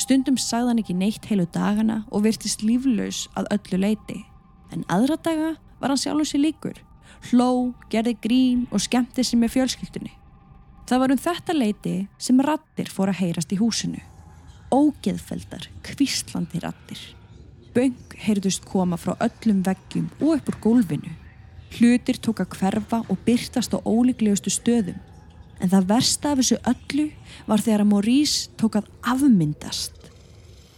Stundum 0.00 0.38
sagði 0.40 0.70
hann 0.70 0.80
ekki 0.80 0.94
neitt 0.96 1.26
heilu 1.28 1.44
dagana 1.52 2.04
og 2.08 2.24
virtist 2.24 2.62
líflaus 2.64 3.26
að 3.36 3.50
öllu 3.56 3.80
leiti. 3.82 4.22
En 4.72 4.86
aðra 4.88 5.18
daga 5.20 5.50
var 5.80 5.92
hann 5.92 6.00
sjálf 6.00 6.30
sér 6.30 6.44
líkur. 6.46 6.78
Hló, 7.28 7.74
gerði 7.92 8.14
grín 8.24 8.62
og 8.70 8.80
skemmti 8.80 9.24
sér 9.26 9.42
með 9.42 9.56
fjölskyldunni. 9.58 10.12
Það 10.88 11.02
var 11.02 11.12
um 11.12 11.20
þetta 11.20 11.56
leiti 11.56 11.94
sem 12.18 12.40
rattir 12.46 12.88
fór 12.90 13.12
að 13.12 13.20
heyrast 13.20 13.52
í 13.52 13.58
húsinu. 13.60 14.00
Ógeðfeldar, 14.72 15.68
kvíslandi 15.84 16.62
rattir. 16.64 17.02
Böng 17.74 18.16
heyrðust 18.24 18.64
koma 18.66 18.96
frá 18.98 19.12
öllum 19.20 19.60
veggjum 19.66 20.08
og 20.20 20.38
upp 20.38 20.48
úr 20.50 20.58
gólfinu. 20.64 21.12
Hlutir 21.76 22.18
tók 22.18 22.40
að 22.42 22.56
hverfa 22.56 23.04
og 23.04 23.20
byrtast 23.26 23.76
á 23.76 23.78
ólíklegustu 23.84 24.50
stöðum. 24.50 24.96
En 25.60 25.68
það 25.68 25.88
versta 25.90 26.32
af 26.32 26.40
þessu 26.40 26.60
öllu 26.72 27.08
var 27.48 27.64
þegar 27.64 27.84
að 27.84 27.90
Maurice 27.92 28.52
tók 28.60 28.78
að 28.80 28.88
afmyndast. 29.12 29.96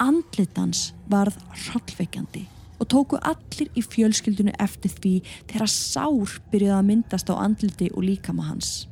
Andlitans 0.03 0.91
varð 1.11 1.37
hrollveikjandi 1.69 2.49
og 2.83 2.89
tóku 2.91 3.19
allir 3.23 3.69
í 3.79 3.83
fjölskyldunu 3.87 4.55
eftir 4.63 4.91
því 4.97 5.13
þegar 5.51 5.71
sár 5.71 6.33
byrjuði 6.51 6.75
að 6.75 6.89
myndast 6.89 7.31
á 7.31 7.39
andliti 7.39 7.93
og 7.95 8.09
líkama 8.09 8.49
hans. 8.49 8.89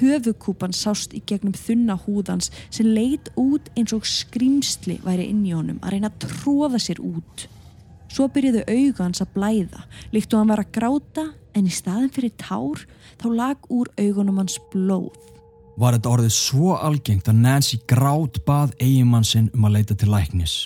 Höfukúpan 0.00 0.74
sást 0.76 1.14
í 1.16 1.22
gegnum 1.24 1.56
þunna 1.56 1.96
húðans 2.04 2.50
sem 2.72 2.88
leit 2.92 3.30
út 3.40 3.68
eins 3.76 3.92
og 3.96 4.04
skrimsli 4.08 4.98
væri 5.04 5.30
inn 5.32 5.44
í 5.48 5.56
honum 5.56 5.80
að 5.80 5.96
reyna 5.96 6.12
að 6.12 6.26
tróða 6.26 6.80
sér 6.80 7.00
út. 7.04 7.46
Svo 8.12 8.26
byrjuðu 8.28 8.66
auga 8.68 9.06
hans 9.06 9.22
að 9.24 9.30
blæða, 9.32 9.86
líkt 10.12 10.34
og 10.34 10.42
hann 10.42 10.50
var 10.52 10.60
að 10.60 10.72
gráta 10.74 11.22
en 11.56 11.68
í 11.68 11.72
staðin 11.72 12.10
fyrir 12.12 12.34
tár 12.36 12.82
þá 13.22 13.28
lag 13.32 13.68
úr 13.72 13.88
augunum 13.96 14.40
hans 14.42 14.58
blóð. 14.72 15.14
Var 15.80 15.96
þetta 15.96 16.10
orðið 16.10 16.34
svo 16.36 16.74
algengt 16.76 17.30
að 17.32 17.38
Nancy 17.40 17.78
grátt 17.88 18.42
bað 18.44 18.74
eigimann 18.76 19.24
sinn 19.24 19.48
um 19.56 19.64
að 19.64 19.78
leita 19.78 19.96
til 19.96 20.10
læknis. 20.12 20.56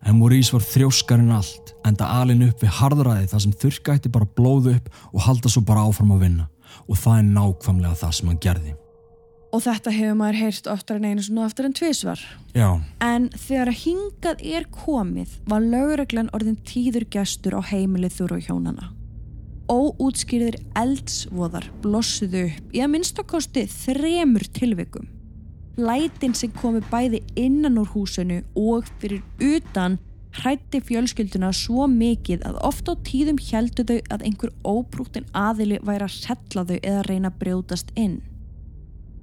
En 0.00 0.16
Maurice 0.16 0.54
var 0.54 0.64
þrjóskarinn 0.64 1.34
allt, 1.36 1.74
enda 1.84 2.08
alin 2.22 2.46
upp 2.46 2.64
við 2.64 2.72
harðræði 2.78 3.28
þar 3.34 3.44
sem 3.44 3.58
þurrkætti 3.64 4.12
bara 4.14 4.30
blóðu 4.38 4.78
upp 4.78 4.88
og 5.12 5.26
halda 5.26 5.52
svo 5.52 5.64
bara 5.68 5.84
áfram 5.84 6.16
að 6.16 6.24
vinna. 6.24 6.48
Og 6.88 6.96
það 6.96 7.20
er 7.20 7.28
nákvæmlega 7.36 8.00
það 8.00 8.16
sem 8.16 8.32
hann 8.32 8.40
gerði. 8.40 8.74
Og 9.54 9.62
þetta 9.62 9.92
hefur 9.94 10.16
maður 10.18 10.40
heyrst 10.40 10.66
oftar 10.66 10.98
en 10.98 11.12
einu 11.12 11.22
svona 11.22 11.44
oftar 11.46 11.68
en 11.68 11.76
tvísvar. 11.78 12.20
Já. 12.56 12.80
En 13.04 13.28
þegar 13.38 13.70
að 13.70 13.80
hingað 13.84 14.40
er 14.50 14.66
komið 14.74 15.36
var 15.50 15.62
lögreglan 15.62 16.30
orðin 16.34 16.58
tíður 16.66 17.06
gestur 17.14 17.54
á 17.54 17.62
heimilið 17.62 18.16
þúru 18.16 18.40
og 18.40 18.48
hjónana. 18.48 18.88
Óútskýrðir 19.70 20.58
eldsvoðar 20.76 21.68
blossuðu 21.84 22.48
upp 22.50 22.74
í 22.74 22.82
að 22.82 22.90
minnstakosti 22.96 23.64
þremur 23.70 24.48
tilvikum. 24.58 25.06
Lætin 25.78 26.34
sem 26.34 26.50
komi 26.54 26.82
bæði 26.90 27.22
innan 27.38 27.78
úr 27.80 27.88
húsinu 27.94 28.42
og 28.58 28.90
fyrir 28.98 29.22
utan 29.38 29.96
hrætti 30.34 30.82
fjölskylduna 30.82 31.52
svo 31.54 31.86
mikið 31.90 32.44
að 32.48 32.60
ofta 32.66 32.98
á 32.98 33.02
tíðum 33.06 33.38
heldu 33.38 33.86
þau 33.86 33.98
að 34.14 34.28
einhver 34.28 34.54
óbrúktin 34.66 35.30
aðili 35.30 35.78
væri 35.86 36.08
að 36.08 36.16
setla 36.18 36.66
þau 36.66 36.78
eða 36.80 37.02
reyna 37.08 37.30
að 37.30 37.42
brjótast 37.42 37.94
inn. 37.94 38.20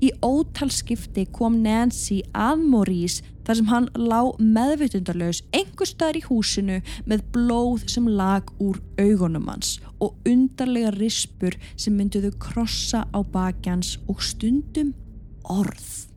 Í 0.02 0.10
ótalskipti 0.26 1.28
kom 1.30 1.60
Nancy 1.62 2.24
að 2.34 2.64
Maurice 2.72 3.22
þar 3.46 3.58
sem 3.60 3.68
hann 3.70 3.88
lá 3.98 4.20
meðvitundarlaus 4.42 5.42
einhver 5.54 5.90
staðar 5.90 6.18
í 6.18 6.24
húsinu 6.26 6.80
með 7.10 7.26
blóð 7.36 7.86
sem 7.94 8.08
lag 8.10 8.50
úr 8.62 8.80
augunum 9.02 9.50
hans 9.52 9.76
og 10.02 10.18
undarlega 10.30 10.94
rispur 10.98 11.58
sem 11.76 11.94
mynduðu 11.98 12.34
krossa 12.42 13.04
á 13.14 13.20
bakjans 13.22 13.98
og 14.10 14.24
stundum 14.26 14.96
orð. 15.46 16.08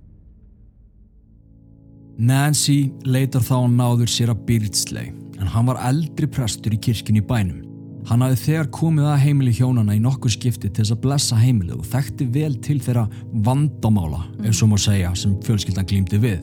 Nancy 2.15 2.93
leitar 3.05 3.43
þá 3.43 3.67
náður 3.69 4.09
sér 4.09 4.33
að 4.33 4.45
Byrtsley 4.49 5.13
en 5.41 5.51
hann 5.51 5.69
var 5.69 5.83
eldri 5.91 6.31
prestur 6.31 6.73
í 6.77 6.81
kirkjunni 6.81 7.25
bænum. 7.27 7.64
Hann 8.05 8.21
hafði 8.21 8.37
þegar 8.43 8.67
komið 8.75 9.07
að 9.09 9.23
heimili 9.23 9.53
hjónana 9.57 9.95
í 9.97 10.01
nokkur 10.03 10.33
skipti 10.33 10.69
til 10.69 10.83
þess 10.83 10.93
að 10.93 11.01
blessa 11.07 11.39
heimilið 11.41 11.79
og 11.79 11.87
þekkti 11.89 12.27
vel 12.35 12.53
til 12.61 12.77
þeirra 12.85 13.05
vandamála, 13.47 14.21
ef 14.45 14.59
svo 14.59 14.69
má 14.69 14.77
segja, 14.81 15.15
sem 15.17 15.39
fjölskyldan 15.47 15.89
glýmdi 15.89 16.21
við. 16.21 16.43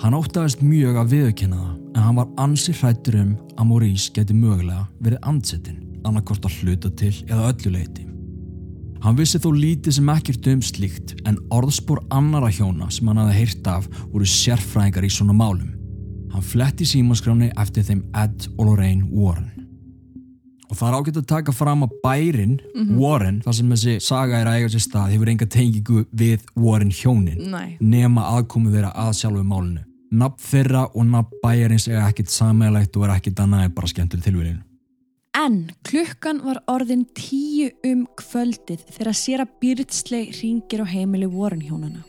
Hann 0.00 0.16
óttaðist 0.16 0.64
mjög 0.64 0.96
að 1.02 1.12
viðkynna 1.12 1.60
það, 1.60 1.76
en 1.92 2.06
hann 2.06 2.16
var 2.16 2.32
ansi 2.40 2.72
hrættur 2.78 3.18
um 3.20 3.34
að 3.52 3.68
Maurice 3.68 4.16
geti 4.16 4.36
mögulega 4.38 4.86
verið 5.04 5.28
andsettinn, 5.28 5.84
annarkort 6.08 6.48
að 6.48 6.56
hluta 6.62 6.90
til 6.96 7.12
eða 7.28 7.52
öllu 7.52 7.76
leiti. 7.76 8.08
Hann 9.04 9.18
vissi 9.18 9.40
þó 9.42 9.50
lítið 9.52 9.98
sem 9.98 10.12
ekkert 10.14 10.48
um 10.54 10.62
slíkt, 10.64 11.16
en 11.28 11.40
orðspór 11.52 12.00
annara 12.16 12.48
hjóna 12.48 12.88
sem 12.88 13.10
hann 13.10 13.20
hafði 13.20 13.40
heyrt 13.42 13.68
af 13.68 13.90
voru 14.06 14.24
sérfræðingar 14.24 15.04
í 15.04 15.12
svona 15.12 15.36
málum. 15.36 15.74
Hann 16.32 16.46
fletti 16.48 16.88
símaskráni 16.88 17.52
eftir 17.60 17.84
þeim 17.84 18.06
Ed 18.16 18.48
og 18.56 18.70
Lorraine 18.70 19.10
Warren 19.12 19.61
og 20.72 20.80
það 20.80 20.88
er 20.88 20.98
ágætt 20.98 21.20
að 21.20 21.30
taka 21.34 21.52
fram 21.52 21.84
að 21.84 21.94
bærin 22.02 22.56
mm 22.56 22.82
-hmm. 22.82 22.98
Warren, 22.98 23.42
það 23.44 23.56
sem 23.58 23.70
þessi 23.76 24.00
saga 24.00 24.40
er 24.40 24.46
að 24.46 24.58
eiga 24.58 24.72
sér 24.72 24.84
stað, 24.88 25.12
hefur 25.12 25.28
enga 25.28 25.46
tengingu 25.46 26.04
við 26.16 26.40
Warren 26.56 26.90
hjónin, 26.90 27.50
Nei. 27.50 27.76
nema 27.80 28.22
aðkomu 28.32 28.72
þeirra 28.72 28.92
að 28.96 29.12
sjálfu 29.20 29.44
málinu 29.44 29.84
nafn 30.12 30.42
þeirra 30.50 30.82
og 30.94 31.06
nafn 31.08 31.40
bæjarins 31.42 31.88
er 31.88 32.02
ekkit 32.04 32.32
sammeðlegt 32.32 32.96
og 32.96 33.06
er 33.06 33.16
ekkit 33.16 33.40
annað 33.40 33.64
en 33.64 33.74
bara 33.76 33.86
skemmtur 33.86 34.20
tilvíðin 34.20 34.62
En 35.32 35.70
klukkan 35.88 36.42
var 36.44 36.58
orðin 36.68 37.06
tíu 37.16 37.70
um 37.88 38.02
kvöldið 38.20 38.82
þegar 38.92 39.16
sér 39.16 39.44
að 39.46 39.54
Byrtsley 39.62 40.28
ringir 40.36 40.84
á 40.84 40.86
heimili 40.92 41.26
Warren 41.26 41.64
hjónana 41.64 42.04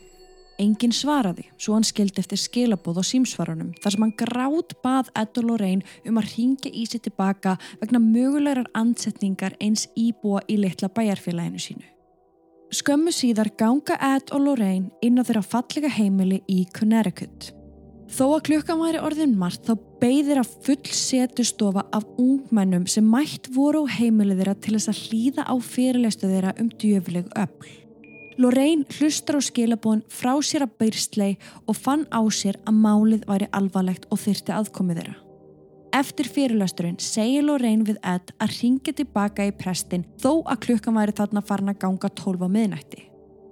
Engin 0.62 0.92
svaraði, 0.94 1.48
svo 1.58 1.74
hann 1.74 1.86
skildi 1.86 2.22
eftir 2.22 2.38
skilabóð 2.38 3.00
á 3.02 3.04
símsvarunum 3.08 3.72
þar 3.82 3.94
sem 3.94 4.04
hann 4.04 4.12
grátt 4.20 4.76
bað 4.84 5.10
Ed 5.18 5.40
og 5.40 5.48
Lorraine 5.48 5.96
um 6.06 6.20
að 6.20 6.30
ringja 6.36 6.70
í 6.70 6.84
sig 6.86 7.02
tilbaka 7.02 7.56
vegna 7.80 7.98
mögulegar 8.02 8.70
ansetningar 8.78 9.56
eins 9.58 9.88
íbúa 9.98 10.44
í 10.46 10.60
litla 10.62 10.92
bæjarfélaginu 10.94 11.58
sínu. 11.58 11.90
Skömmu 12.74 13.10
síðar 13.14 13.50
ganga 13.58 13.98
Ed 14.14 14.30
og 14.34 14.46
Lorraine 14.46 14.94
inn 15.02 15.18
á 15.18 15.26
þeirra 15.26 15.42
fallega 15.42 15.90
heimili 15.90 16.40
í 16.46 16.62
Connecticut. 16.74 17.50
Þó 18.14 18.24
að 18.36 18.44
klukkan 18.46 18.78
væri 18.78 19.02
orðin 19.02 19.38
margt 19.38 19.66
þá 19.66 19.74
beigðir 19.98 20.38
að 20.42 20.52
full 20.62 20.90
setustofa 20.94 21.82
af 21.96 22.04
ungmennum 22.20 22.84
sem 22.90 23.06
mætt 23.10 23.50
voru 23.54 23.88
á 23.88 23.94
heimili 23.98 24.36
þeirra 24.38 24.54
til 24.54 24.76
þess 24.76 24.92
að 24.92 25.00
hlýða 25.08 25.46
á 25.50 25.54
fyrirleistu 25.58 26.30
þeirra 26.30 26.54
um 26.62 26.70
djöfleg 26.78 27.32
öll. 27.34 27.72
Lorraine 28.40 28.84
hlustar 28.98 29.38
á 29.38 29.42
skilabóðin 29.46 30.02
frá 30.10 30.32
sér 30.42 30.64
að 30.66 30.74
byrslei 30.80 31.36
og 31.70 31.76
fann 31.78 32.02
á 32.10 32.18
sér 32.34 32.58
að 32.66 32.80
málið 32.82 33.28
væri 33.28 33.46
alvarlegt 33.54 34.08
og 34.10 34.18
þyrti 34.24 34.54
aðkomið 34.56 35.00
þeirra. 35.00 35.14
Eftir 35.94 36.26
fyrirlasturinn 36.26 36.98
segir 36.98 37.46
Lorraine 37.46 37.86
við 37.86 38.00
Ed 38.02 38.32
að 38.42 38.56
ringja 38.58 38.96
tilbaka 38.98 39.46
í 39.46 39.54
prestin 39.54 40.02
þó 40.18 40.42
að 40.42 40.64
klukkan 40.66 40.98
væri 40.98 41.14
þarna 41.14 41.44
farin 41.46 41.70
að 41.70 41.80
ganga 41.84 42.10
12 42.10 42.42
á 42.42 42.48
miðnætti. 42.50 43.04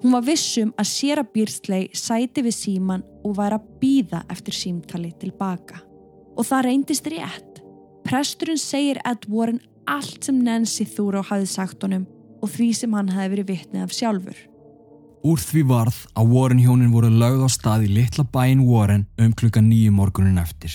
Hún 0.03 0.17
var 0.17 0.27
vissum 0.27 0.73
að 0.75 0.91
sér 0.91 1.23
að 1.23 1.31
byrslei 1.37 1.83
sæti 1.95 2.43
við 2.43 2.57
síman 2.59 3.07
og 3.23 3.37
væri 3.39 3.61
að 3.61 3.69
býða 3.79 4.25
eftir 4.35 4.59
símtali 4.59 5.13
tilbaka. 5.23 5.79
Og 6.35 6.49
það 6.49 6.67
reyndist 6.67 7.07
rétt. 7.07 7.63
Presturinn 8.03 8.59
segir 8.59 8.99
Ed 9.07 9.29
Warren 9.31 9.63
allt 9.87 10.27
sem 10.27 10.43
Nancy 10.43 10.89
Thoreau 10.91 11.23
hafið 11.23 11.53
sagt 11.55 11.87
honum 11.87 12.09
og 12.43 12.51
því 12.51 12.73
sem 12.75 12.99
hann 12.99 13.15
hefði 13.15 13.37
verið 13.37 13.53
vittnið 13.53 13.87
af 13.87 13.95
sjálfur. 13.95 14.49
Úr 15.23 15.39
því 15.39 15.61
varð 15.71 15.99
að 16.19 16.33
Warren 16.35 16.59
hjónin 16.59 16.91
voru 16.91 17.07
lögð 17.07 17.45
á 17.47 17.49
stað 17.55 17.85
í 17.87 17.93
litla 17.95 18.25
bæin 18.27 18.65
Warren 18.67 19.05
um 19.23 19.31
klukka 19.39 19.61
nýju 19.63 19.93
morgunin 19.95 20.41
eftir. 20.43 20.73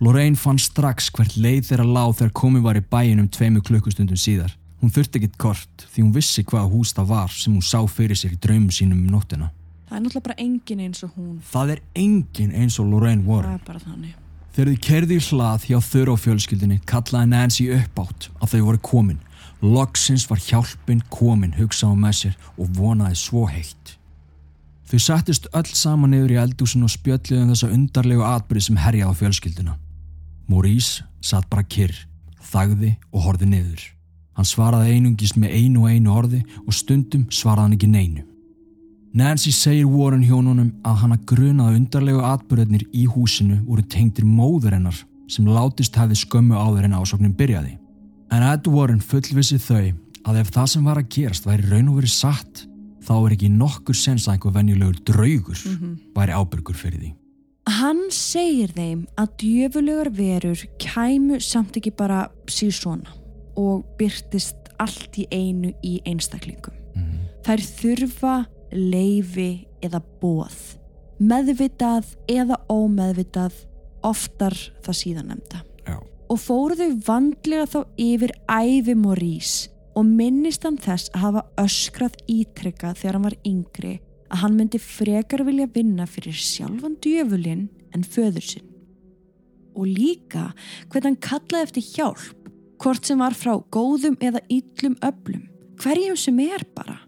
Lorraine 0.00 0.40
fann 0.40 0.60
strax 0.62 1.10
hvert 1.12 1.36
leið 1.36 1.66
þeirra 1.68 1.84
láð 1.84 2.14
þegar 2.20 2.32
komið 2.40 2.64
var 2.64 2.78
í 2.80 2.82
bæin 2.94 3.20
um 3.20 3.28
tveimu 3.28 3.60
klukkustundum 3.66 4.16
síðar. 4.16 4.54
Hún 4.80 4.94
þurfti 4.94 5.20
ekkit 5.20 5.36
kort 5.42 5.84
því 5.92 6.06
hún 6.06 6.14
vissi 6.16 6.46
hvaða 6.48 6.70
hús 6.72 6.94
það 6.96 7.12
var 7.12 7.34
sem 7.34 7.52
hún 7.52 7.66
sá 7.66 7.82
fyrir 7.92 8.16
sér 8.16 8.38
í 8.38 8.40
draumum 8.40 8.72
sínum 8.72 9.04
um 9.04 9.12
nóttina. 9.12 9.50
Það 9.90 9.98
er 9.98 10.04
náttúrulega 10.06 10.28
bara 10.30 10.40
engin 10.46 10.82
eins 10.86 11.04
og 11.04 11.12
hún. 11.18 11.36
Það 11.52 11.74
er 11.74 11.84
engin 12.06 12.56
eins 12.56 12.80
og 12.80 12.88
Lorraine 12.88 13.28
Warren. 13.28 13.52
Það 13.52 13.60
er 13.60 13.68
bara 13.68 13.84
þannig. 13.84 14.16
Þegar 14.56 14.72
þið 14.72 14.82
kerði 14.88 15.20
í 15.20 15.26
hlað 15.28 15.68
hjá 15.68 15.78
þurra 15.92 16.16
á 16.16 16.22
fjölskyldinni 16.24 16.80
kallaði 16.88 17.32
Nancy 17.34 17.68
upp 17.76 18.00
átt 18.06 18.30
að 18.40 18.54
þau 18.54 18.62
voru 18.70 18.80
komin 18.88 19.20
Loksins 19.62 20.28
var 20.30 20.38
hjálpin 20.38 21.00
komin 21.10 21.56
hugsaði 21.58 21.98
með 21.98 22.14
sér 22.20 22.36
og 22.56 22.70
vonaði 22.76 23.18
svo 23.18 23.46
heitt. 23.50 23.96
Þau 24.88 25.00
settist 25.02 25.48
öll 25.52 25.68
saman 25.76 26.14
niður 26.14 26.32
í 26.36 26.38
eldúsin 26.40 26.86
og 26.86 26.92
spjöllið 26.94 27.42
um 27.42 27.50
þessa 27.52 27.68
undarlegu 27.74 28.24
atbyrði 28.24 28.64
sem 28.68 28.78
herjaði 28.80 29.10
á 29.12 29.18
fjölskylduna. 29.18 29.74
Maurice 30.48 31.04
satt 31.20 31.48
bara 31.50 31.66
kyrr, 31.66 31.92
þagði 32.40 32.94
og 33.12 33.26
horði 33.26 33.50
niður. 33.50 33.82
Hann 34.38 34.48
svaraði 34.48 34.94
einungist 34.94 35.36
með 35.36 35.58
einu 35.58 35.82
og 35.82 35.92
einu 35.92 36.14
orði 36.14 36.40
og 36.64 36.72
stundum 36.72 37.26
svaraði 37.34 37.66
hann 37.66 37.76
ekki 37.76 37.90
neinu. 37.90 38.24
Nancy 39.18 39.50
segir 39.52 39.88
Warren 39.90 40.22
hjónunum 40.22 40.70
að 40.86 41.02
hann 41.02 41.16
að 41.16 41.26
grunaði 41.32 41.80
undarlegu 41.80 42.22
atbyrðinir 42.28 42.86
í 42.94 43.04
húsinu 43.10 43.58
voru 43.66 43.82
tengtir 43.90 44.24
móður 44.28 44.76
hennar 44.76 45.02
sem 45.28 45.48
látist 45.48 45.96
hefði 45.98 46.20
skömmu 46.22 46.56
áður 46.56 46.86
en 46.86 46.96
ásóknum 47.00 47.34
byrjaði. 47.36 47.74
En 48.30 48.44
Ed 48.44 48.66
Warren 48.68 49.00
fullvissi 49.00 49.56
þau 49.62 49.94
að 50.28 50.40
ef 50.42 50.50
það 50.52 50.66
sem 50.72 50.88
var 50.88 50.98
að 51.00 51.08
gerast 51.14 51.46
væri 51.48 51.70
raun 51.70 51.88
og 51.88 52.00
verið 52.00 52.12
satt 52.12 52.64
þá 53.08 53.14
er 53.16 53.34
ekki 53.38 53.48
nokkur 53.54 53.96
sens 53.96 54.26
að 54.26 54.34
einhver 54.34 54.54
venjulegur 54.58 54.98
draugur 55.08 55.62
mm 55.64 55.76
-hmm. 55.76 55.94
væri 56.16 56.36
ábyrgur 56.36 56.76
fyrir 56.76 57.00
því. 57.00 57.12
Hann 57.68 58.02
segir 58.10 58.72
þeim 58.72 59.06
að 59.16 59.28
djöfulegar 59.40 60.10
verur 60.10 60.60
kæmu 60.78 61.40
samt 61.40 61.76
ekki 61.76 61.90
bara 61.90 62.28
síð 62.46 62.72
svona 62.72 63.12
og 63.56 63.84
byrtist 63.98 64.56
allt 64.78 65.18
í 65.18 65.26
einu 65.32 65.72
í 65.82 66.00
einstaklingum. 66.04 66.74
Mm 66.94 67.02
-hmm. 67.02 67.18
Þær 67.44 67.60
þurfa 67.80 68.46
leifi 68.72 69.66
eða 69.82 70.02
bóð, 70.20 70.76
meðvitað 71.18 72.04
eða 72.28 72.56
ómeðvitað 72.68 73.52
oftar 74.02 74.54
það 74.82 74.94
síðan 74.94 75.28
nefnda. 75.28 75.67
Og 76.28 76.36
fóruðu 76.36 76.90
vandlega 77.06 77.64
þá 77.72 77.78
yfir 78.04 78.34
æfi 78.52 78.94
Morís 78.98 79.52
og 79.96 80.06
minnist 80.06 80.66
hann 80.66 80.76
þess 80.78 81.10
að 81.14 81.22
hafa 81.24 81.42
öskrað 81.62 82.18
ítrekka 82.30 82.92
þegar 82.94 83.16
hann 83.16 83.26
var 83.26 83.36
yngri 83.48 83.94
að 84.28 84.42
hann 84.42 84.58
myndi 84.58 84.80
frekar 84.82 85.42
vilja 85.46 85.68
vinna 85.72 86.06
fyrir 86.06 86.36
sjálfan 86.36 86.98
djöfulinn 87.02 87.68
en 87.96 88.04
föður 88.04 88.44
sinn. 88.44 88.66
Og 89.78 89.88
líka 89.88 90.50
hvernig 90.90 91.08
hann 91.08 91.20
kallaði 91.24 91.68
eftir 91.68 91.86
hjálp, 91.94 92.50
hvort 92.78 93.08
sem 93.08 93.18
var 93.18 93.36
frá 93.38 93.54
góðum 93.74 94.18
eða 94.22 94.42
yllum 94.52 94.98
öblum, 95.06 95.46
hverjum 95.80 96.18
sem 96.18 96.42
er 96.44 96.66
bara. 96.76 96.98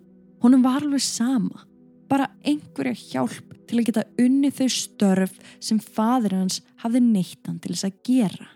Honum 0.40 0.64
var 0.64 0.80
alveg 0.80 1.04
sama, 1.04 1.66
bara 2.09 2.30
einhverja 2.40 2.96
hjálp 2.96 3.52
til 3.68 3.83
að 3.83 3.90
geta 3.90 4.06
unni 4.18 4.50
þau 4.54 4.70
störf 4.72 5.37
sem 5.62 5.78
fadur 5.83 6.38
hans 6.40 6.62
hafði 6.83 7.04
neittan 7.04 7.61
til 7.61 7.76
þess 7.76 7.90
að 7.90 8.00
gera 8.09 8.48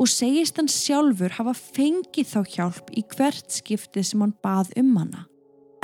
og 0.00 0.10
segist 0.10 0.58
hann 0.58 0.70
sjálfur 0.70 1.36
hafa 1.36 1.54
fengið 1.54 2.30
þá 2.32 2.40
hjálp 2.56 2.94
í 2.96 3.04
hvert 3.14 3.52
skiptið 3.54 4.08
sem 4.08 4.24
hann 4.24 4.34
bað 4.44 4.72
um 4.80 4.94
hana. 4.98 5.26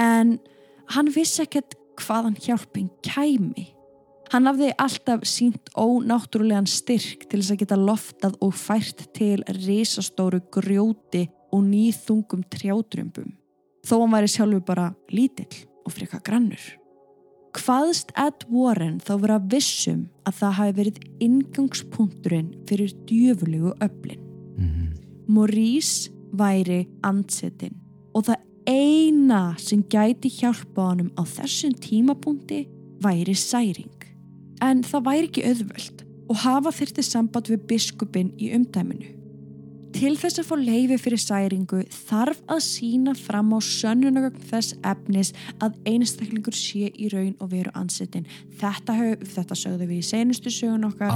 En 0.01 0.39
hann 0.95 1.13
vissi 1.15 1.45
ekkert 1.45 1.77
hvaðan 2.01 2.39
hjálpin 2.41 2.91
kæmi. 3.07 3.69
Hann 4.31 4.47
hafði 4.47 4.71
alltaf 4.79 5.25
sínt 5.27 5.73
ónáttúrulegan 5.75 6.69
styrk 6.71 7.27
til 7.27 7.41
þess 7.41 7.55
að 7.55 7.63
geta 7.65 7.79
loftað 7.79 8.37
og 8.47 8.55
fært 8.55 9.09
til 9.17 9.43
risastóru 9.59 10.43
grjóti 10.55 11.27
og 11.51 11.65
nýþungum 11.67 12.45
trjádrömbum. 12.53 13.35
Þó 13.87 13.97
hann 14.05 14.15
væri 14.15 14.31
sjálfur 14.31 14.67
bara 14.67 14.93
lítill 15.11 15.67
og 15.83 15.95
freka 15.97 16.23
grannur. 16.23 16.80
Hvaðst 17.57 18.13
Ed 18.21 18.45
Warren 18.51 19.01
þá 19.03 19.15
vera 19.25 19.39
vissum 19.51 20.05
að 20.29 20.37
það 20.39 20.57
hafi 20.59 20.75
verið 20.77 20.99
ingangspunkturinn 21.27 22.51
fyrir 22.69 22.93
djöfulegu 23.09 23.73
öflin. 23.83 24.21
Mm 24.57 24.69
-hmm. 24.69 24.91
Maurice 25.27 26.11
væri 26.33 26.89
ansettinn 27.03 27.75
og 28.15 28.25
það 28.25 28.37
eina 28.67 29.55
sem 29.59 29.83
gæti 29.83 30.29
hjálpa 30.29 30.91
honum 30.91 31.11
á 31.19 31.23
þessum 31.27 31.75
tímapunkti 31.75 32.69
væri 33.03 33.35
særing. 33.35 33.99
En 34.63 34.83
það 34.83 35.05
væri 35.05 35.29
ekki 35.29 35.47
auðvöld 35.49 36.05
og 36.29 36.37
hafa 36.37 36.71
þyrti 36.71 37.03
samband 37.03 37.49
við 37.51 37.67
biskupin 37.67 38.33
í 38.39 38.53
umdæminu. 38.55 39.20
Til 39.95 40.13
þess 40.19 40.41
að 40.41 40.47
fá 40.47 40.55
leifi 40.61 40.97
fyrir 41.03 41.21
særingu 41.21 41.81
þarf 42.09 42.41
að 42.51 42.63
sína 42.65 43.15
fram 43.19 43.51
á 43.53 43.59
sönnunagögn 43.65 44.47
þess 44.51 44.77
efnis 44.87 45.33
að 45.59 45.77
einstaklingur 45.91 46.57
sé 46.57 46.91
í 46.95 47.11
raun 47.13 47.35
og 47.43 47.51
veru 47.53 47.73
ansettin. 47.79 48.29
Þetta, 48.61 48.97
þetta 49.35 49.59
sögðu 49.59 49.91
við 49.91 49.99
í 49.99 50.07
senustu 50.07 50.53
sögun 50.55 50.89
okkar. 50.91 51.15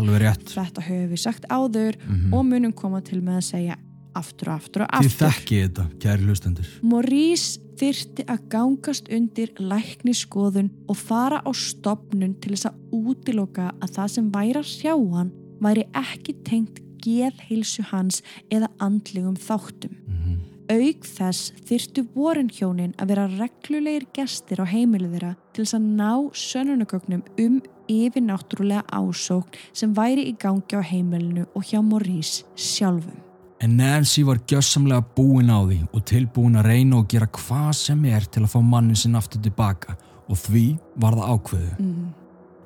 Þetta 0.51 0.87
höfum 0.89 1.11
við 1.13 1.23
sagt 1.23 1.47
áður 1.49 1.99
mm 2.01 2.15
-hmm. 2.15 2.35
og 2.35 2.47
munum 2.51 2.73
koma 2.73 3.01
til 3.01 3.23
með 3.23 3.41
að 3.41 3.49
segja 3.53 3.79
aftur 4.15 4.51
og 4.51 4.55
aftur 4.55 4.85
og 4.85 4.91
aftur. 4.91 5.11
Þið 5.11 5.21
þekkið 5.23 5.63
þetta, 5.63 5.85
kæri 6.03 6.29
hlustendur. 6.29 6.73
Maurice 6.83 7.61
þyrti 7.79 8.27
að 8.31 8.45
gangast 8.53 9.11
undir 9.13 9.55
lækniskoðun 9.59 10.71
og 10.89 10.99
fara 10.99 11.43
á 11.43 11.51
stopnun 11.55 12.37
til 12.41 12.55
þess 12.55 12.71
að 12.71 12.79
útiloka 12.95 13.73
að 13.81 13.97
það 13.99 14.15
sem 14.17 14.31
væri 14.35 14.61
að 14.61 14.71
sjá 14.71 14.95
hann 14.95 15.33
væri 15.65 15.87
ekki 15.97 16.37
tengt 16.47 16.84
geðheilsu 17.05 17.85
hans 17.91 18.23
eða 18.51 18.71
andlegum 18.83 19.37
þáttum. 19.37 19.95
Mm 20.09 20.19
-hmm. 20.25 20.43
Aug 20.73 21.05
þess 21.05 21.53
þyrtu 21.69 22.07
vorinhjónin 22.15 22.95
að 22.97 23.09
vera 23.13 23.27
reglulegir 23.29 24.07
gestir 24.17 24.61
á 24.61 24.65
heimilu 24.65 25.11
þeirra 25.13 25.35
til 25.53 25.65
þess 25.65 25.77
að 25.77 25.89
ná 25.99 26.13
sönunagögnum 26.33 27.23
um 27.39 27.61
yfirnáttúrulega 27.89 28.83
ásókn 28.89 29.53
sem 29.73 29.93
væri 29.93 30.25
í 30.31 30.37
gangi 30.41 30.73
á 30.73 30.81
heimilinu 30.81 31.45
og 31.55 31.63
hjá 31.69 31.83
Maurice 31.83 32.45
sjálfum. 32.57 33.21
En 33.61 33.77
Nancy 33.77 34.25
var 34.25 34.41
gjössamlega 34.49 35.05
búin 35.17 35.53
á 35.53 35.61
því 35.65 35.79
og 35.93 36.05
tilbúin 36.05 36.57
að 36.57 36.67
reyna 36.69 36.97
og 36.97 37.09
gera 37.09 37.27
hvað 37.27 37.73
sem 37.73 38.05
er 38.05 38.25
til 38.25 38.43
að 38.45 38.53
fá 38.57 38.61
mannin 38.63 38.97
sinn 38.97 39.17
aftur 39.17 39.41
tilbaka 39.45 39.97
og 40.29 40.37
því 40.37 40.79
var 40.97 41.13
það 41.13 41.31
ákveðu. 41.35 41.77
Mm. 41.79 42.09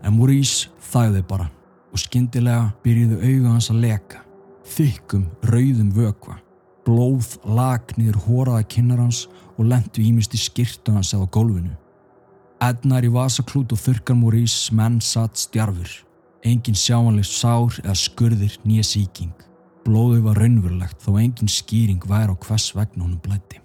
En 0.05 0.16
Maurice 0.16 0.70
þæði 0.92 1.27
bara 1.29 1.51
og 1.92 1.98
skindilega 1.98 2.72
byrjuðu 2.85 3.20
auga 3.27 3.53
hans 3.57 3.70
að 3.70 3.83
leka 3.88 4.24
þykkum, 4.75 5.27
rauðum 5.49 5.91
vökva. 5.97 6.39
Blóð 6.87 7.35
lag 7.45 7.91
niður 7.99 8.23
hóraða 8.25 8.65
kinnar 8.73 9.03
hans 9.03 9.27
og 9.59 9.67
lendu 9.69 10.01
ímist 10.05 10.33
í 10.37 10.41
skirtu 10.41 10.95
hans 10.95 11.13
eða 11.17 11.29
gólfinu. 11.35 11.75
Ednar 12.65 13.05
í 13.07 13.11
vasaklút 13.13 13.75
og 13.75 13.83
þurkar 13.83 14.17
Morís 14.19 14.57
menn 14.75 14.99
satt 15.05 15.39
stjarfur. 15.39 15.91
Engin 16.47 16.79
sjáanleg 16.79 17.27
sár 17.27 17.77
eða 17.85 17.95
skurðir 17.99 18.57
nýja 18.65 18.87
síking. 18.87 19.35
Blóðu 19.85 20.25
var 20.27 20.41
raunverulegt 20.41 21.01
þó 21.05 21.19
engin 21.21 21.51
skýring 21.51 22.03
væri 22.09 22.35
á 22.35 22.37
hvers 22.37 22.73
vegna 22.77 23.05
honum 23.05 23.21
blætti. 23.23 23.61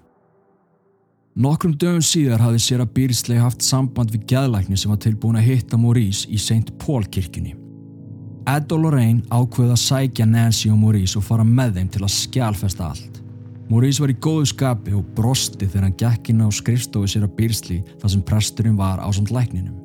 Nokkrum 1.34 1.74
dögum 1.82 2.04
síðar 2.06 2.44
hafði 2.46 2.62
sér 2.62 2.84
að 2.84 2.94
Bírisley 2.94 3.42
haft 3.42 3.66
samband 3.66 4.14
við 4.14 4.28
geðlækni 4.36 4.78
sem 4.78 4.94
var 4.94 5.02
tilbúin 5.02 5.40
að 5.40 5.48
hitta 5.50 5.80
Morís 5.82 6.28
í 6.30 6.38
St. 6.38 6.76
Paul 6.78 7.08
kirkjunni. 7.10 7.63
Ed 8.44 8.72
og 8.76 8.82
Lorraine 8.84 9.24
ákveði 9.32 9.72
að 9.72 9.80
sækja 9.80 10.26
Nancy 10.28 10.72
og 10.72 10.80
Maurice 10.82 11.16
og 11.16 11.24
fara 11.24 11.46
með 11.48 11.78
þeim 11.78 11.92
til 11.94 12.02
að 12.04 12.16
skjálfesta 12.18 12.90
allt. 12.90 13.22
Maurice 13.70 14.04
var 14.04 14.12
í 14.12 14.18
góðu 14.20 14.50
skapi 14.52 14.96
og 14.98 15.06
brosti 15.16 15.64
þegar 15.64 15.86
hann 15.88 15.96
gekk 16.02 16.34
inn 16.34 16.44
á 16.44 16.50
skrifstofu 16.52 17.08
sér 17.08 17.24
að 17.24 17.38
Bírsli 17.38 17.80
þar 18.02 18.12
sem 18.12 18.26
presturinn 18.28 18.76
var 18.80 19.00
á 19.00 19.08
samt 19.16 19.32
lækninum. 19.32 19.80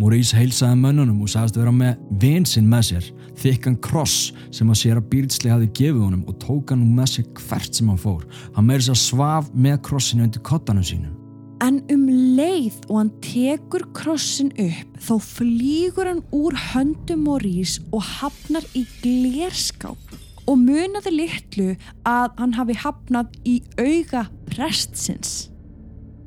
Maurice 0.00 0.36
heilsaði 0.36 0.76
mönnunum 0.80 1.22
og 1.24 1.30
sagðist 1.32 1.56
að 1.56 1.62
vera 1.62 1.76
með 1.78 2.02
vinsinn 2.20 2.66
með 2.68 2.82
sér, 2.90 3.06
þykkan 3.40 3.78
kross 3.86 4.32
sem 4.52 4.68
að 4.68 4.80
sér 4.82 5.00
að 5.00 5.06
Bírsli 5.14 5.52
hafi 5.54 5.70
gefið 5.78 6.02
honum 6.02 6.26
og 6.26 6.36
tók 6.42 6.74
hann 6.74 6.82
með 6.98 7.12
sér 7.14 7.30
hvert 7.38 7.78
sem 7.78 7.88
hann 7.88 8.02
fór. 8.02 8.26
Hann 8.58 8.66
meiri 8.66 8.84
sér 8.84 8.98
svaf 9.00 9.48
með 9.54 9.78
krossinu 9.86 10.26
undir 10.26 10.44
kottanum 10.44 10.84
sínum. 10.84 11.15
En 11.64 11.78
um 11.88 12.02
leið 12.36 12.82
og 12.90 12.98
hann 12.98 13.10
tekur 13.24 13.86
krossin 13.96 14.50
upp 14.60 14.98
þá 15.00 15.14
flýgur 15.24 16.10
hann 16.10 16.20
úr 16.36 16.56
höndum 16.72 17.22
Morís 17.24 17.78
og 17.96 18.04
hafnar 18.04 18.66
í 18.76 18.82
glerskáp 19.00 20.16
og 20.46 20.60
munaði 20.60 21.14
litlu 21.14 21.68
að 22.06 22.36
hann 22.42 22.52
hafi 22.58 22.76
hafnað 22.82 23.38
í 23.48 23.56
auga 23.80 24.26
prestsins. 24.50 25.48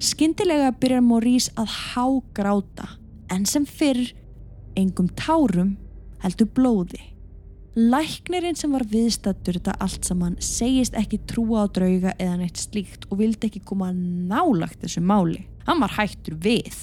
Skindilega 0.02 0.74
byrjar 0.82 1.06
Morís 1.06 1.52
að 1.60 1.78
hágráta 1.94 2.90
en 3.30 3.46
sem 3.46 3.70
fyrr 3.70 4.10
engum 4.80 5.12
tárum 5.14 5.76
heldur 6.24 6.50
blóði. 6.58 7.04
Læknirinn 7.80 8.58
sem 8.60 8.74
var 8.76 8.84
viðstattur 8.92 9.56
þetta 9.56 9.78
allt 9.80 10.08
saman 10.08 10.34
segist 10.44 10.98
ekki 11.00 11.22
trúa 11.30 11.62
á 11.64 11.66
drauga 11.72 12.12
eða 12.18 12.40
neitt 12.42 12.60
slíkt 12.60 13.06
og 13.08 13.22
vildi 13.22 13.48
ekki 13.48 13.62
koma 13.64 13.94
nálagt 13.96 14.82
þessu 14.82 15.04
máli. 15.06 15.46
Hann 15.68 15.80
var 15.80 15.94
hættur 15.96 16.36
við. 16.44 16.76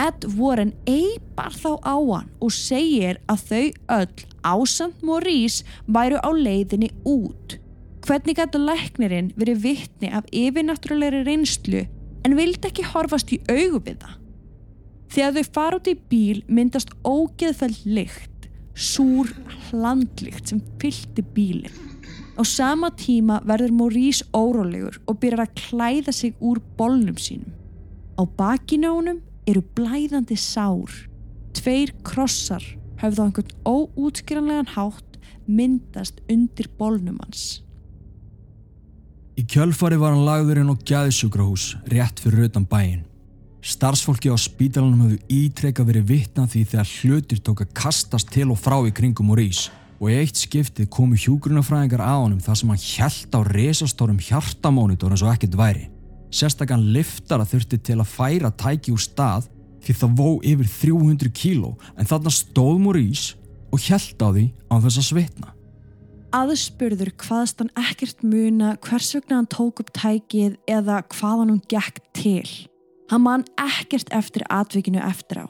Ed 0.00 0.24
Warren 0.38 0.72
eipar 0.88 1.52
þá 1.52 1.76
á 1.84 1.96
hann 1.98 2.32
og 2.40 2.54
segir 2.56 3.20
að 3.28 3.44
þau 3.50 3.66
öll 3.98 4.24
ásand 4.54 5.04
Maurice 5.04 5.66
væru 5.84 6.22
á 6.24 6.30
leiðinni 6.32 6.88
út. 7.04 7.58
Hvernig 8.06 8.40
gætu 8.40 8.62
læknirinn 8.62 9.32
verið 9.36 9.62
vittni 9.66 10.08
af 10.08 10.24
yfirnáttúrulegri 10.32 11.26
reynslu 11.28 11.84
en 12.24 12.38
vildi 12.38 12.70
ekki 12.70 12.88
horfast 12.94 13.34
í 13.36 13.42
augu 13.50 13.84
við 13.84 14.00
það? 14.06 14.18
Þegar 15.12 15.36
þau 15.36 15.56
fara 15.58 15.82
út 15.82 15.92
í 15.92 15.98
bíl 16.08 16.44
myndast 16.48 16.94
ógeðfæll 17.04 17.76
lykt 17.84 18.31
súr 18.74 19.30
hlandlikt 19.68 20.48
sem 20.48 20.60
fylgti 20.80 21.24
bílinn. 21.34 21.90
Á 22.32 22.42
sama 22.48 22.90
tíma 22.96 23.42
verður 23.44 23.74
Maurice 23.76 24.24
órólegur 24.32 24.96
og 25.06 25.18
byrjar 25.20 25.44
að 25.44 25.56
klæða 25.60 26.14
sig 26.16 26.36
úr 26.40 26.62
bolnum 26.78 27.18
sínum. 27.20 27.52
Á 28.16 28.22
bakinu 28.24 28.92
ánum 28.96 29.20
eru 29.46 29.62
blæðandi 29.76 30.38
sár. 30.38 30.90
Tveir 31.52 31.92
krossar 32.06 32.64
höfðu 33.02 33.20
á 33.20 33.24
einhvern 33.26 33.52
óútskýranlegan 33.68 34.72
hátt 34.76 35.18
myndast 35.46 36.22
undir 36.30 36.70
bolnum 36.78 37.20
hans. 37.20 37.62
Í 39.36 39.44
kjölfari 39.48 39.98
var 40.00 40.14
hann 40.14 40.26
lagður 40.26 40.62
inn 40.62 40.72
á 40.72 40.76
gæðisjúkrahús 40.76 41.72
rétt 41.92 42.20
fyrir 42.20 42.48
utan 42.48 42.68
bæin. 42.68 43.04
Starfsfólki 43.62 44.26
á 44.26 44.34
spítalanum 44.34 45.04
höfðu 45.04 45.20
ítrekka 45.30 45.84
verið 45.86 46.08
vitna 46.08 46.48
því 46.50 46.64
þegar 46.72 46.88
hlutir 46.96 47.42
tók 47.46 47.60
að 47.62 47.74
kastast 47.78 48.32
til 48.34 48.48
og 48.50 48.58
frá 48.58 48.74
í 48.82 48.90
kringum 48.90 49.30
og 49.30 49.38
rís 49.38 49.68
og 50.02 50.08
í 50.10 50.16
eitt 50.18 50.40
skiptið 50.40 50.88
komu 50.90 51.14
hjúgrunafræðingar 51.14 52.02
á 52.02 52.18
honum 52.18 52.40
þar 52.42 52.58
sem 52.58 52.72
hann 52.72 52.82
hjælt 52.82 53.36
á 53.38 53.40
resastórum 53.46 54.18
hjartamónitor 54.18 55.14
eins 55.14 55.22
og 55.22 55.30
ekkert 55.30 55.54
væri. 55.54 55.84
Sérstakann 56.34 56.88
liftara 56.90 57.46
þurfti 57.46 57.78
til 57.78 58.00
að 58.02 58.10
færa 58.10 58.50
tæki 58.50 58.96
úr 58.96 59.04
stað 59.04 59.46
því 59.86 59.96
það 60.00 60.18
vó 60.18 60.28
yfir 60.42 60.72
300 60.80 61.30
kíló 61.30 61.72
en 61.94 62.10
þarna 62.10 62.34
stóð 62.34 62.82
Maurice 62.82 63.38
og 63.70 63.78
hjælt 63.86 64.26
á 64.26 64.28
því 64.34 64.44
á 64.66 64.74
þess 64.82 64.98
að 65.04 65.08
svitna. 65.12 65.54
Aðspurður 66.34 67.14
hvaðst 67.14 67.62
hann 67.62 67.72
ekkert 67.78 68.26
muna 68.26 68.74
hvers 68.82 69.14
vegna 69.14 69.38
hann 69.38 69.50
tók 69.54 69.84
upp 69.84 69.94
tækið 69.94 70.58
eða 70.66 71.02
hvað 71.14 71.46
hann 71.46 71.64
gekk 71.70 72.02
til. 72.16 72.71
Hann 73.12 73.26
man 73.26 73.42
ekkert 73.60 74.08
eftir 74.16 74.46
atvikinu 74.48 75.02
eftir 75.04 75.44
á. 75.44 75.46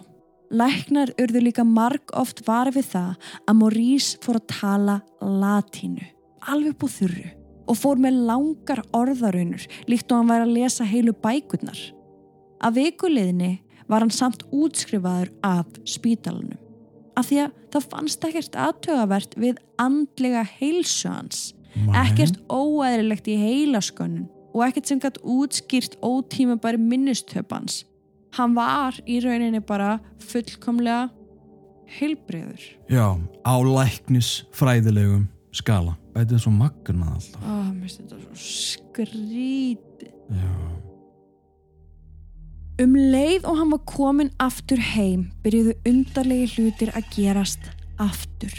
Læknar 0.51 1.13
urðu 1.23 1.45
líka 1.47 1.63
marg 1.65 2.11
oft 2.19 2.43
varfið 2.45 2.81
við 2.81 2.89
það 2.91 3.29
að 3.47 3.59
Maurice 3.61 4.19
fór 4.25 4.41
að 4.41 4.49
tala 4.51 4.97
latínu, 5.23 6.09
alveg 6.51 6.75
búið 6.81 6.97
þurru 6.99 7.29
og 7.71 7.79
fór 7.79 8.03
með 8.03 8.19
langar 8.27 8.83
orðarunur 8.99 9.69
líkt 9.87 10.11
og 10.11 10.19
hann 10.19 10.33
væri 10.33 10.49
að 10.49 10.57
lesa 10.59 10.89
heilu 10.91 11.15
bækurnar. 11.23 11.79
Af 12.59 12.75
vikuleginni 12.75 13.53
var 13.87 14.03
hann 14.03 14.11
samt 14.11 14.43
útskrifaður 14.51 15.31
af 15.47 15.71
spítalunum 15.87 16.59
af 17.19 17.29
því 17.29 17.41
að 17.45 17.57
það 17.73 17.89
fannst 17.95 18.27
ekkert 18.27 18.55
aðtögavert 18.67 19.35
við 19.41 19.59
andlega 19.81 20.43
heilsu 20.59 21.11
hans 21.13 21.43
ekkert 22.03 22.39
óæðilegt 22.49 23.29
í 23.29 23.37
heilaskönnun 23.41 24.31
og 24.53 24.65
ekkert 24.67 24.91
sem 24.91 25.01
gætt 25.03 25.19
útskýrt 25.23 25.99
ótíma 26.05 26.59
bara 26.61 26.79
minnistöpans 26.81 27.83
hann 28.37 28.55
var 28.57 28.97
í 29.09 29.19
rauninni 29.25 29.61
bara 29.65 29.99
fullkomlega 30.21 31.11
heilbreyður 31.99 32.63
Já, 32.89 33.19
á 33.45 33.55
læknis 33.61 34.43
fræðilegum 34.57 35.29
skala. 35.53 35.99
Þetta 36.15 36.37
er 36.37 36.41
svo 36.41 36.53
magnað 36.53 37.11
alltaf. 37.17 37.43
oh, 37.45 37.69
mér 37.73 37.89
finnst 37.89 38.01
þetta 38.01 38.21
svo 38.23 38.35
skrítið 38.41 40.13
Já. 40.33 40.53
Um 42.83 42.95
leið 42.97 43.45
og 43.47 43.59
hann 43.61 43.73
var 43.75 43.83
komin 43.87 44.31
aftur 44.43 44.81
heim 44.81 45.27
byrjuðu 45.45 45.75
undarlegi 45.87 46.49
hlutir 46.57 46.93
að 46.97 47.11
gerast 47.15 47.69
aftur. 48.01 48.55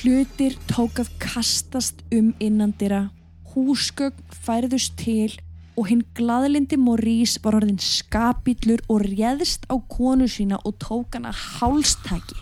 Hlutir 0.00 0.54
tók 0.70 1.02
að 1.02 1.10
kastast 1.20 2.04
um 2.14 2.30
innandira, 2.40 3.08
húsgögn 3.54 4.34
færðust 4.44 4.96
til 5.00 5.32
og 5.78 5.88
hinn 5.88 6.02
glaðlindi 6.16 6.76
Maurice 6.80 7.40
var 7.44 7.56
orðin 7.60 7.80
skapillur 7.80 8.82
og 8.92 9.04
réðst 9.06 9.66
á 9.72 9.78
konu 9.90 10.28
sína 10.28 10.60
og 10.64 10.76
tók 10.82 11.16
hann 11.16 11.28
að 11.30 11.40
hálstæki. 11.58 12.38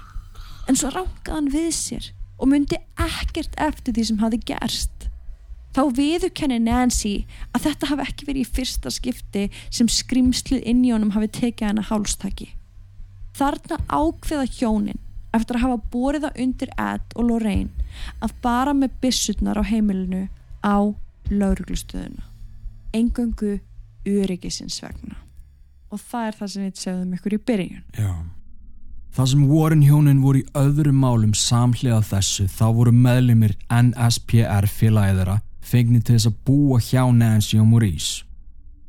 En 0.68 0.76
svo 0.76 0.90
ránkaði 0.92 1.34
hann 1.34 1.50
við 1.52 1.70
sér 1.76 2.10
og 2.38 2.50
myndi 2.50 2.78
ekkert 2.98 3.54
eftir 3.60 3.94
því 3.94 4.06
sem 4.08 4.22
hafi 4.22 4.40
gerst. 4.50 5.08
Þá 5.76 5.82
viðurkenni 5.94 6.58
Nancy 6.64 7.14
að 7.54 7.68
þetta 7.68 7.90
hafi 7.92 8.06
ekki 8.08 8.28
verið 8.28 8.46
í 8.46 8.52
fyrsta 8.56 8.92
skipti 8.92 9.44
sem 9.68 9.90
skrimslið 9.92 10.64
inn 10.66 10.80
í 10.86 10.94
honum 10.94 11.12
hafi 11.14 11.28
tekið 11.40 11.70
hana 11.70 11.84
hálstaki. 11.86 12.48
Þarna 13.38 13.78
ákveða 13.86 14.48
hjónin 14.58 14.98
eftir 15.36 15.58
að 15.58 15.66
hafa 15.66 15.90
borið 15.92 16.24
það 16.26 16.40
undir 16.44 16.72
Ed 16.80 17.14
og 17.14 17.28
Lorraine 17.28 17.86
að 18.24 18.34
bara 18.42 18.74
með 18.74 18.96
bissutnar 19.02 19.60
á 19.60 19.64
heimilinu 19.68 20.24
á 20.64 20.94
lauruglustöðuna. 21.30 22.24
Engöngu 22.94 23.58
öryggisins 24.08 24.80
vegna. 24.82 25.16
Og 25.92 26.00
það 26.00 26.26
er 26.26 26.36
það 26.38 26.52
sem 26.52 26.66
við 26.66 26.82
segðum 26.82 27.14
ykkur 27.16 27.36
í 27.36 27.40
byrjun. 27.50 27.84
Já. 27.96 28.12
Það 29.18 29.30
sem 29.32 29.44
Warren 29.48 29.82
hjónin 29.82 30.22
voru 30.22 30.42
í 30.42 30.48
öðrum 30.58 30.98
málum 31.02 31.34
samhlega 31.34 32.00
þessu 32.06 32.44
þá 32.52 32.66
voru 32.76 32.92
meðlumir 32.94 33.56
NSPR 33.72 34.68
félagið 34.68 35.22
þeirra 35.22 35.38
fengni 35.68 36.00
til 36.00 36.16
þess 36.16 36.30
að 36.30 36.40
búa 36.48 36.80
hjá 36.80 37.02
Nancy 37.12 37.58
og 37.60 37.68
Maurice. 37.70 38.24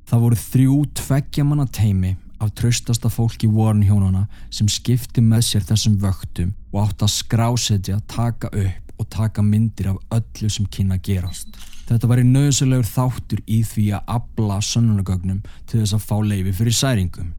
Það 0.10 0.26
voru 0.26 0.42
þrjú 0.44 0.78
tveggjamanna 1.00 1.66
teimi 1.76 2.16
af 2.40 2.54
tröstasta 2.56 3.12
fólki 3.12 3.50
Warren 3.52 3.84
hjónana 3.84 4.28
sem 4.54 4.70
skipti 4.72 5.24
með 5.24 5.44
sér 5.48 5.66
þessum 5.72 5.98
vöktum 6.02 6.54
og 6.72 6.86
átt 6.86 7.04
að 7.04 7.16
skrásetja, 7.16 8.00
taka 8.08 8.52
upp 8.54 8.89
og 9.00 9.10
taka 9.10 9.44
myndir 9.46 9.94
af 9.94 10.20
öllu 10.20 10.50
sem 10.52 10.68
kynna 10.68 11.00
gerast. 11.02 11.56
Þetta 11.90 12.08
var 12.12 12.22
í 12.22 12.28
nöðsulegur 12.28 12.86
þáttur 12.86 13.42
í 13.50 13.64
því 13.66 13.90
að 13.98 14.16
abla 14.20 14.60
sönnunagögnum 14.62 15.42
til 15.66 15.82
þess 15.82 15.96
að 15.98 16.06
fá 16.06 16.18
leifi 16.22 16.54
fyrir 16.60 16.76
særingum. 16.78 17.34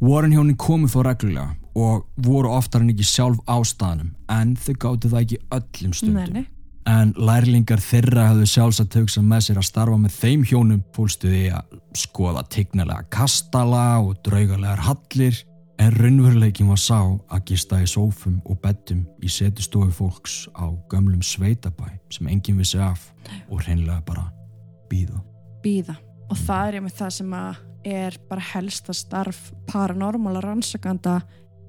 Warren 0.00 0.32
hjónin 0.32 0.58
komu 0.60 0.88
þó 0.92 1.02
reglulega 1.06 1.54
og 1.76 2.04
voru 2.20 2.52
oftar 2.56 2.84
en 2.84 2.92
ekki 2.92 3.04
sjálf 3.04 3.40
ástæðanum 3.48 4.12
en 4.32 4.54
þau 4.56 4.74
gáttu 4.80 5.10
það 5.12 5.24
ekki 5.24 5.40
öllum 5.58 5.96
stundum. 5.96 6.36
Nei. 6.36 6.46
En 6.86 7.10
lærlingar 7.18 7.82
þeirra 7.82 8.28
hafðu 8.30 8.46
sjálfsagt 8.46 8.96
hugsað 8.96 9.24
með 9.26 9.46
sér 9.48 9.60
að 9.60 9.68
starfa 9.68 9.98
með 9.98 10.18
þeim 10.20 10.44
hjónum 10.46 10.82
fólstuði 10.94 11.42
að 11.58 11.80
skoða 11.98 12.44
tignalega 12.52 13.08
kastala 13.12 13.86
og 14.04 14.20
draugalegar 14.24 14.84
hallir 14.86 15.40
en 15.78 15.92
raunveruleikin 15.92 16.68
var 16.70 16.80
sá 16.80 16.98
að 17.04 17.44
gista 17.50 17.78
í 17.82 17.86
sófum 17.90 18.38
og 18.44 18.58
beddum 18.62 19.04
í 19.22 19.30
setustofu 19.30 19.92
fólks 19.92 20.36
á 20.56 20.72
gömlum 20.90 21.22
sveitabæ 21.24 21.90
sem 22.12 22.28
enginn 22.32 22.60
vissi 22.60 22.80
af 22.80 23.10
og 23.50 23.62
hreinlega 23.62 24.00
bara 24.06 24.28
býða. 24.90 25.20
Býða. 25.64 25.96
Og 26.30 26.38
það 26.46 26.68
er 26.68 26.84
með 26.86 27.00
það 27.00 27.16
sem 27.18 27.34
er 27.86 28.20
bara 28.28 28.46
helsta 28.52 28.94
starf 28.96 29.50
paranormala 29.70 30.42
rannsakanda 30.42 31.20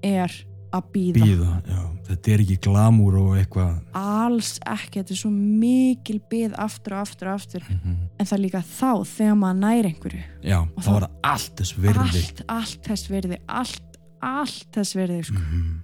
er 0.06 0.34
að 0.76 0.90
býða. 0.94 1.26
Býða, 1.26 1.54
já. 1.68 1.84
Þetta 2.08 2.32
er 2.32 2.44
ekki 2.44 2.58
glamúr 2.64 3.18
og 3.20 3.32
eitthvað. 3.36 3.72
Alls 3.98 4.54
ekki, 4.64 5.02
þetta 5.02 5.14
er 5.16 5.20
svo 5.20 5.32
mikil 5.34 6.20
býð 6.32 6.56
aftur 6.64 6.96
og 6.96 7.04
aftur 7.04 7.32
og 7.32 7.42
aftur. 7.42 7.66
Mm 7.68 8.06
En 8.18 8.26
það 8.26 8.38
er 8.38 8.42
líka 8.42 8.62
þá 8.66 8.92
þegar 9.06 9.36
maður 9.38 9.60
næri 9.62 9.90
einhverju. 9.92 10.24
Já, 10.42 10.58
Og 10.76 10.84
þá 10.84 10.90
var 10.92 11.04
það 11.04 11.18
allt 11.32 11.60
þess 11.60 11.74
virði. 11.78 12.02
Allt, 12.02 12.42
allt 12.50 12.88
þess 12.88 13.10
virði, 13.12 13.38
allt, 13.48 13.87
allt 14.22 14.68
þess 14.74 14.98
virði, 14.98 15.24
sko. 15.24 15.42
Mhm. 15.42 15.76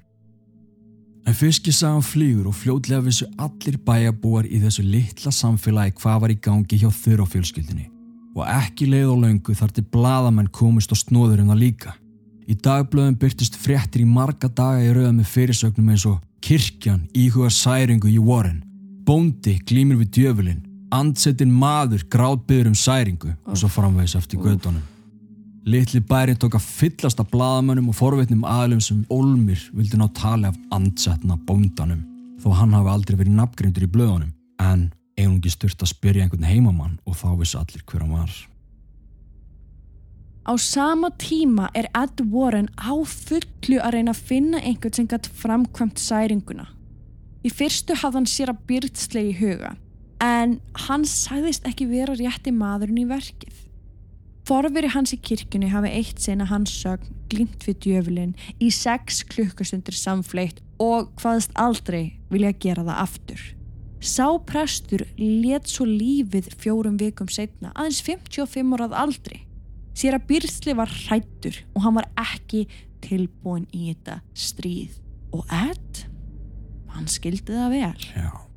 En 1.26 1.34
fiskisagan 1.34 2.04
flýgur 2.04 2.50
og 2.52 2.56
fljótlega 2.56 3.04
vissu 3.06 3.26
allir 3.40 3.78
bæjabúar 3.86 4.44
í 4.44 4.60
þessu 4.60 4.84
litla 4.84 5.32
samfélagi 5.32 5.96
hvað 6.02 6.20
var 6.22 6.34
í 6.34 6.40
gangi 6.42 6.80
hjá 6.82 6.90
þurra 6.92 7.28
fjölskyldinni. 7.32 7.88
Og 8.36 8.44
ekki 8.50 8.90
leið 8.90 9.12
og 9.14 9.22
löngu 9.24 9.56
þar 9.56 9.72
til 9.72 9.86
bladamenn 9.94 10.52
komist 10.52 10.92
og 10.92 11.00
snóður 11.00 11.46
um 11.46 11.54
það 11.54 11.62
líka. 11.64 11.94
Í 12.50 12.58
dagblöðum 12.60 13.16
byrtist 13.22 13.56
fréttir 13.56 14.04
í 14.04 14.10
marga 14.10 14.50
daga 14.50 14.84
í 14.84 14.92
rauða 14.92 15.14
með 15.16 15.32
fyrirsögnum 15.32 15.94
eins 15.94 16.06
og 16.10 16.20
Kirkjan 16.44 17.08
íhuga 17.16 17.48
særingu 17.48 18.10
í 18.12 18.20
Warren, 18.20 18.64
Bóndi 19.08 19.62
glýmir 19.64 20.02
við 20.02 20.10
djöfulinn, 20.18 20.66
Andsetin 20.92 21.52
maður 21.52 22.04
grátbyður 22.12 22.74
um 22.74 22.76
særingu 22.76 23.32
og 23.48 23.56
svo 23.60 23.72
framvegis 23.72 24.18
eftir 24.20 24.44
gödunum. 24.44 24.84
Litli 25.64 26.02
bærin 26.04 26.36
tók 26.36 26.58
að 26.58 26.66
fyllast 26.68 27.22
af 27.24 27.30
bladamönnum 27.32 27.88
og 27.88 27.96
forveitnum 27.96 28.42
aðlum 28.44 28.82
sem 28.84 29.06
Olmir 29.14 29.62
vildi 29.72 29.96
ná 29.96 30.10
tali 30.12 30.50
af 30.50 30.58
andsetna 30.76 31.38
bóndanum 31.48 32.02
þó 32.44 32.50
hann 32.60 32.76
hafi 32.76 32.92
aldrei 32.92 33.20
verið 33.22 33.38
nafngreindur 33.38 33.86
í 33.86 33.94
blöðunum 33.94 34.34
en 34.60 34.90
einungi 35.16 35.54
sturt 35.54 35.80
að 35.80 35.94
spyrja 35.94 36.26
einhvern 36.26 36.50
heimamann 36.50 37.00
og 37.08 37.16
þá 37.16 37.30
vissi 37.40 37.56
allir 37.62 37.86
hver 37.88 38.04
hann 38.04 38.12
var. 38.18 38.36
Á 40.44 40.54
sama 40.60 41.14
tíma 41.16 41.70
er 41.72 41.88
Ed 41.96 42.20
Warren 42.28 42.68
á 42.76 42.92
fullu 43.08 43.80
að 43.80 43.96
reyna 43.96 44.12
að 44.12 44.24
finna 44.34 44.60
einhvern 44.60 44.98
sem 45.00 45.08
gætt 45.08 45.32
framkvæmt 45.32 46.02
særinguna. 46.04 46.68
Í 47.48 47.48
fyrstu 47.48 47.96
hafði 47.96 48.20
hann 48.20 48.28
sér 48.28 48.52
að 48.52 48.66
byrtslega 48.68 49.32
í 49.32 49.38
huga, 49.40 49.76
en 50.20 50.60
hann 50.90 51.08
sagðist 51.08 51.64
ekki 51.68 51.88
vera 51.88 52.20
rétti 52.20 52.52
maðurinn 52.52 53.06
í 53.06 53.08
verkið. 53.08 53.56
Forveri 54.44 54.90
hans 54.92 55.14
í 55.16 55.20
kirkjunni 55.24 55.70
hafi 55.72 55.92
eitt 55.96 56.20
sena 56.20 56.46
hans 56.50 56.72
sögn 56.76 57.16
glimt 57.32 57.64
við 57.64 57.78
djöfulinn 57.86 58.34
í 58.60 58.70
sex 58.76 59.22
klukkustundir 59.32 59.96
samfleitt 59.96 60.60
og 60.84 61.14
hvaðst 61.22 61.54
aldrei 61.60 62.18
vilja 62.32 62.52
gera 62.66 62.84
það 62.84 63.02
aftur. 63.06 63.44
Sá 64.04 64.28
prestur 64.44 65.06
let 65.18 65.70
svo 65.72 65.88
lífið 65.88 66.50
fjórum 66.60 66.98
vikum 67.00 67.30
setna, 67.32 67.72
aðeins 67.72 68.02
55 68.04 68.76
árað 68.76 68.98
aldrei. 69.00 69.40
Sér 69.96 70.18
að 70.18 70.28
Byrstli 70.34 70.76
var 70.76 70.92
hrættur 70.92 71.62
og 71.72 71.86
hann 71.86 71.96
var 72.02 72.10
ekki 72.20 72.66
tilbúin 73.06 73.70
í 73.72 73.94
þetta 73.94 74.20
stríð. 74.36 74.98
Og 75.34 75.48
Ed, 75.48 76.04
hann 76.92 77.08
skildi 77.08 77.56
það 77.56 77.78
vel. 77.78 78.10
Já. 78.12 78.53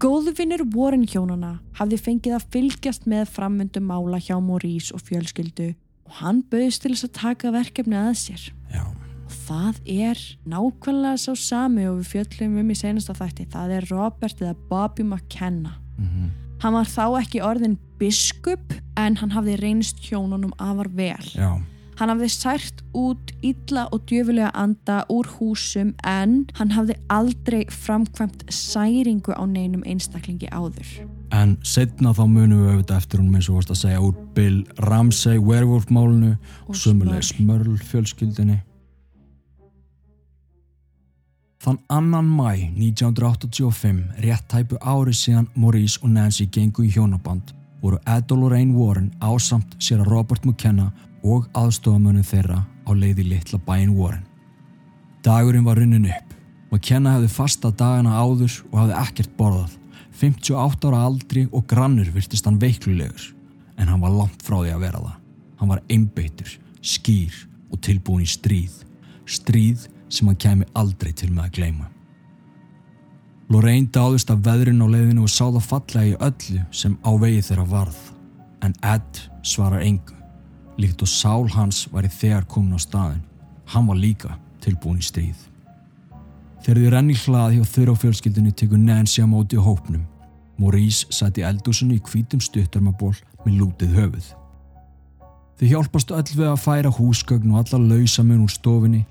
Góðvinnur 0.00 0.62
Warren 0.72 1.02
hjónana 1.04 1.58
hafði 1.76 1.98
fengið 2.00 2.36
að 2.38 2.44
fylgjast 2.54 3.02
með 3.10 3.26
frammundum 3.34 3.84
mála 3.90 4.16
hjá 4.16 4.38
Maurice 4.40 4.94
og 4.96 5.02
fjölskyldu 5.04 5.74
og 6.08 6.14
hann 6.22 6.38
bauðist 6.48 6.80
til 6.80 6.94
þess 6.94 7.04
að 7.04 7.18
taka 7.18 7.50
verkefni 7.52 7.98
að 8.00 8.14
sér. 8.22 8.46
Já. 8.72 8.86
Og 9.28 9.34
það 9.44 9.80
er 9.92 10.22
nákvæmlega 10.48 11.20
sá 11.20 11.34
sami 11.36 11.84
og 11.90 11.98
við 11.98 12.14
fjöllum 12.14 12.56
um 12.62 12.70
í 12.72 12.78
senasta 12.80 13.12
þætti. 13.18 13.50
Það 13.52 13.74
er 13.76 13.88
Robert 13.92 14.40
eða 14.40 14.56
Bobby 14.70 15.04
McKenna. 15.04 15.76
Mm 15.98 16.30
Hann 16.60 16.74
var 16.76 16.84
þá 16.84 17.04
ekki 17.22 17.40
orðin 17.40 17.78
biskup 17.96 18.74
en 19.00 19.14
hann 19.16 19.30
hafði 19.32 19.54
reynst 19.62 20.02
hjónunum 20.04 20.52
afar 20.60 20.90
vel. 20.92 21.28
Já. 21.32 21.56
Hann 22.00 22.08
hafði 22.08 22.30
sært 22.32 22.78
út 22.96 23.34
illa 23.44 23.82
og 23.92 24.06
djöfulega 24.08 24.48
anda 24.56 25.02
úr 25.12 25.26
húsum 25.36 25.90
en 26.08 26.46
hann 26.56 26.70
hafði 26.72 26.94
aldrei 27.12 27.66
framkvæmt 27.68 28.46
særingu 28.48 29.34
á 29.36 29.44
neinum 29.44 29.82
einstaklingi 29.84 30.48
áður. 30.48 30.88
En 31.36 31.58
setna 31.60 32.14
þá 32.16 32.22
munum 32.24 32.62
við 32.62 32.70
auðvitað 32.70 33.02
eftir 33.02 33.20
hún 33.20 33.36
eins 33.36 33.50
og 33.50 33.58
vorst 33.58 33.74
að 33.74 33.80
segja 33.82 34.00
úr 34.00 34.16
Bill 34.32 34.62
Ramsey 34.86 35.42
werewolf 35.44 35.92
málunu 35.92 36.32
og 36.64 36.80
sömulega 36.80 37.20
Smörl 37.20 37.76
fjölskyldinni. 37.90 38.56
Þann 41.60 41.82
annan 41.92 42.32
mæ 42.32 42.54
1985, 42.80 44.00
rétt 44.24 44.48
tæpu 44.48 44.80
ári 44.80 45.12
síðan 45.12 45.52
Maurice 45.52 46.00
og 46.00 46.16
Nancy 46.16 46.48
gengu 46.48 46.88
í 46.88 46.94
hjónaband, 46.96 47.52
voru 47.84 48.00
Ed 48.08 48.32
og 48.32 48.40
Lorraine 48.40 48.72
Warren 48.72 49.12
ásamt 49.20 49.76
sér 49.76 50.00
að 50.00 50.14
Robert 50.14 50.48
McKenna 50.48 50.88
og 51.22 51.48
aðstofamönu 51.56 52.24
þeirra 52.26 52.62
á 52.64 52.90
leiði 52.96 53.26
litla 53.28 53.60
bæin 53.66 53.94
Warren. 53.96 54.24
Dagurinn 55.24 55.66
var 55.66 55.76
runnin 55.80 56.08
upp. 56.08 56.34
McKenna 56.70 57.16
hefði 57.16 57.30
fasta 57.34 57.70
dagana 57.74 58.16
áður 58.16 58.60
og 58.70 58.76
hafði 58.78 58.98
ekkert 59.02 59.36
borðað. 59.36 59.76
58 60.20 60.88
ára 60.88 61.04
aldri 61.08 61.46
og 61.50 61.64
grannur 61.68 62.10
virtist 62.14 62.46
hann 62.46 62.60
veiklulegur, 62.60 63.30
en 63.80 63.88
hann 63.88 64.02
var 64.02 64.12
langt 64.12 64.42
frá 64.44 64.58
því 64.60 64.74
að 64.74 64.84
vera 64.84 65.00
það. 65.04 65.16
Hann 65.60 65.72
var 65.72 65.82
einbeittur, 65.92 66.52
skýr 66.80 67.40
og 67.70 67.80
tilbúin 67.84 68.24
í 68.24 68.28
stríð. 68.28 68.76
Stríð 69.28 69.88
sem 70.10 70.28
hann 70.28 70.38
kemi 70.40 70.68
aldrei 70.74 71.12
til 71.16 71.30
með 71.32 71.48
að 71.48 71.56
gleyma. 71.58 71.90
Lorraine 73.50 73.90
dáðist 73.90 74.30
af 74.30 74.44
veðrin 74.46 74.82
á 74.84 74.86
leiðinu 74.86 75.26
og 75.26 75.32
sá 75.32 75.48
það 75.48 75.66
fallega 75.66 76.12
í 76.12 76.18
öllu 76.22 76.64
sem 76.70 76.96
á 77.02 77.10
vegi 77.18 77.42
þeirra 77.48 77.66
varð. 77.72 78.00
En 78.62 78.76
Ed 78.84 79.22
svarar 79.42 79.82
engu. 79.82 80.19
Líkt 80.80 81.02
og 81.04 81.10
sál 81.12 81.48
hans 81.52 81.84
var 81.92 82.06
í 82.08 82.10
þegar 82.12 82.46
komin 82.48 82.78
á 82.78 82.80
staðin. 82.80 83.20
Hann 83.68 83.88
var 83.90 83.98
líka 84.00 84.38
tilbúin 84.64 85.00
í 85.00 85.04
stríð. 85.04 85.36
Þegar 86.64 86.80
þið 86.80 86.90
renni 86.94 87.16
hlað 87.16 87.54
hjá 87.56 87.64
þurra 87.74 87.92
á 87.96 88.00
fjölskyldinu 88.00 88.52
tekur 88.56 88.80
Nancy 88.80 89.24
á 89.24 89.28
móti 89.28 89.60
á 89.60 89.64
hópnum. 89.64 90.04
Maurice 90.60 91.08
sætti 91.12 91.44
eldúsinu 91.44 91.96
í 91.96 92.02
hvítum 92.04 92.40
stuttarmaból 92.44 93.14
með 93.46 93.56
lútið 93.60 93.96
höfuð. 93.96 94.26
Þau 95.60 95.68
hjálpast 95.68 96.12
öll 96.16 96.34
við 96.36 96.46
að 96.48 96.60
færa 96.60 96.92
húsgögn 96.92 97.54
og 97.54 97.62
alla 97.62 97.80
lausa 97.94 98.24
mun 98.24 98.44
úr 98.44 98.52
stofinni. 98.52 99.02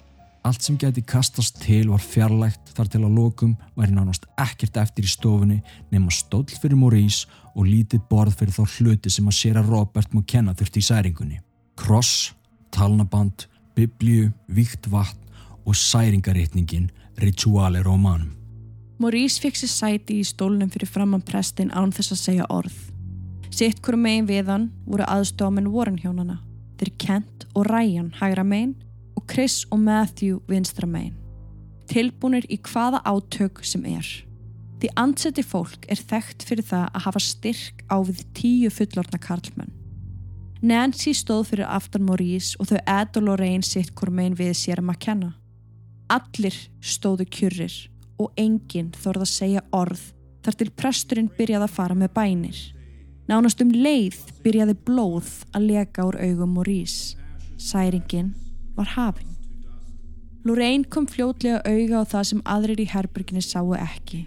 Allt 0.46 0.64
sem 0.66 0.78
geti 0.80 1.02
kastast 1.06 1.60
til 1.62 1.90
var 1.90 2.02
fjarlægt 2.02 2.72
þar 2.78 2.90
til 2.94 3.04
að 3.04 3.18
lokum 3.18 3.58
væri 3.76 3.94
nánast 3.98 4.30
ekkert 4.40 4.78
eftir 4.82 5.06
í 5.06 5.12
stofinni 5.12 5.60
nema 5.92 6.14
stóll 6.14 6.48
fyrir 6.50 6.80
Maurice 6.80 7.28
og 7.56 7.68
lítið 7.68 8.06
borð 8.10 8.38
fyrir 8.40 8.56
þá 8.56 8.78
hluti 8.78 9.14
sem 9.14 9.28
að 9.30 9.38
sér 9.42 9.62
að 9.62 9.74
Robert 9.74 10.14
má 10.16 10.24
kenna 10.26 10.56
þurfti 10.58 10.82
í 10.82 10.90
særingunni. 10.90 11.42
Kross, 11.80 12.34
talnaband, 12.76 13.48
biblíu, 13.76 14.34
víkt 14.52 14.90
vatn 14.92 15.30
og 15.66 15.76
særingaritningin 15.76 16.90
Rituale 17.22 17.80
Romanum. 17.86 18.36
Maurice 19.00 19.40
fikk 19.40 19.56
sér 19.56 19.72
sæti 19.72 20.18
í 20.20 20.26
stólnum 20.28 20.68
fyrir 20.74 20.92
framann 20.92 21.24
prestin 21.24 21.72
án 21.72 21.94
þess 21.96 22.12
að 22.16 22.22
segja 22.24 22.50
orð. 22.52 22.76
Sitt 23.48 23.80
hverju 23.80 24.02
megin 24.04 24.28
við 24.28 24.52
hann 24.52 24.68
voru 24.90 25.08
aðstofamenn 25.08 25.72
Warren 25.72 26.02
hjónana. 26.04 26.42
Þeir 26.82 26.92
Kent 27.00 27.48
og 27.56 27.70
Ryan 27.72 28.12
hægra 28.20 28.44
megin 28.44 28.76
og 29.16 29.24
Chris 29.32 29.64
og 29.72 29.80
Matthew 29.80 30.44
vinstra 30.52 30.88
megin. 30.88 31.16
Tilbúnir 31.88 32.44
í 32.52 32.60
hvaða 32.60 33.00
átök 33.08 33.64
sem 33.64 33.88
er. 33.88 34.06
Því 34.84 34.92
anseti 35.00 35.48
fólk 35.48 35.88
er 35.88 36.00
þekkt 36.12 36.44
fyrir 36.44 36.68
það 36.68 36.88
að 36.92 37.06
hafa 37.08 37.24
styrk 37.24 37.84
á 37.88 37.98
við 38.04 38.26
tíu 38.36 38.72
fullorna 38.72 39.20
karlmenn. 39.20 39.79
Nancy 40.62 41.14
stóð 41.16 41.53
fyrir 41.53 41.70
aftan 41.72 42.03
Maurice 42.03 42.57
og 42.60 42.68
þau 42.68 42.80
Ed 42.84 43.16
og 43.16 43.24
Lorraine 43.24 43.64
sitt 43.64 43.93
hverju 43.95 44.12
megin 44.12 44.34
við 44.36 44.49
sér 44.60 44.82
að 44.82 44.89
maður 44.89 45.03
kenna. 45.05 45.30
Allir 46.12 46.55
stóðu 46.84 47.28
kjurrir 47.32 47.76
og 48.20 48.34
enginn 48.36 48.89
þorð 48.91 49.24
að 49.24 49.32
segja 49.32 49.62
orð 49.72 50.01
þar 50.43 50.57
til 50.60 50.68
presturinn 50.82 51.30
byrjaði 51.38 51.68
að 51.70 51.76
fara 51.78 51.95
með 51.95 52.12
bænir. 52.18 52.60
Nánast 53.32 53.64
um 53.64 53.72
leið 53.72 54.18
byrjaði 54.43 54.76
blóð 54.84 55.30
að 55.55 55.68
leka 55.70 56.07
úr 56.10 56.18
augum 56.20 56.57
Maurice. 56.57 57.16
Særingin 57.55 58.34
var 58.76 58.91
hafinn. 58.97 59.32
Lorraine 60.43 60.84
kom 60.91 61.07
fljótlega 61.07 61.62
auga 61.64 62.03
á 62.03 62.10
það 62.16 62.28
sem 62.34 62.43
aðrir 62.43 62.84
í 62.84 62.89
herberginni 62.91 63.45
sáu 63.45 63.72
ekki. 63.80 64.26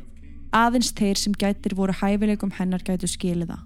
Aðeins 0.52 0.94
þeir 0.96 1.20
sem 1.20 1.36
gætir 1.36 1.76
voru 1.76 1.92
hæfileikum 2.00 2.56
hennar 2.56 2.80
gætu 2.84 3.08
skiliða. 3.08 3.60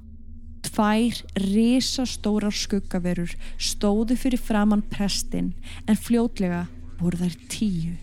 Tvær 0.77 1.23
risastórar 1.41 2.53
skuggaverur 2.53 3.31
stóðu 3.57 4.13
fyrir 4.21 4.43
framann 4.45 4.83
prestin 4.93 5.55
en 5.89 5.97
fljótlega 5.97 6.67
voru 6.99 7.17
þær 7.23 7.39
tíu. 7.49 7.95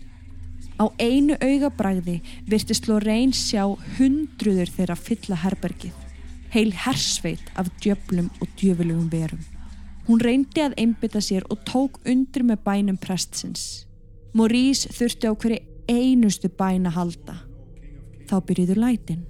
Á 0.82 0.90
einu 0.98 1.36
augabræði 1.38 2.16
virtist 2.50 2.88
Lorraine 2.90 3.30
sjá 3.30 3.62
hundruður 3.94 4.74
þeirra 4.74 4.98
fylla 4.98 5.38
herbergið. 5.44 5.94
Heil 6.50 6.74
hersveit 6.74 7.46
af 7.54 7.70
djöflum 7.78 8.32
og 8.42 8.50
djöflugum 8.58 9.06
verum. 9.12 9.46
Hún 10.08 10.18
reyndi 10.26 10.66
að 10.66 10.74
einbytta 10.82 11.22
sér 11.22 11.46
og 11.54 11.62
tók 11.62 12.02
undir 12.02 12.42
með 12.42 12.64
bænum 12.66 12.98
prestsins. 12.98 13.86
Maurice 14.34 14.90
þurfti 14.90 15.30
á 15.30 15.32
hverju 15.32 15.62
einustu 15.86 16.50
bæn 16.50 16.90
að 16.90 16.98
halda. 16.98 17.36
Þá 18.26 18.40
byrjuðu 18.48 18.82
lætin. 18.82 19.22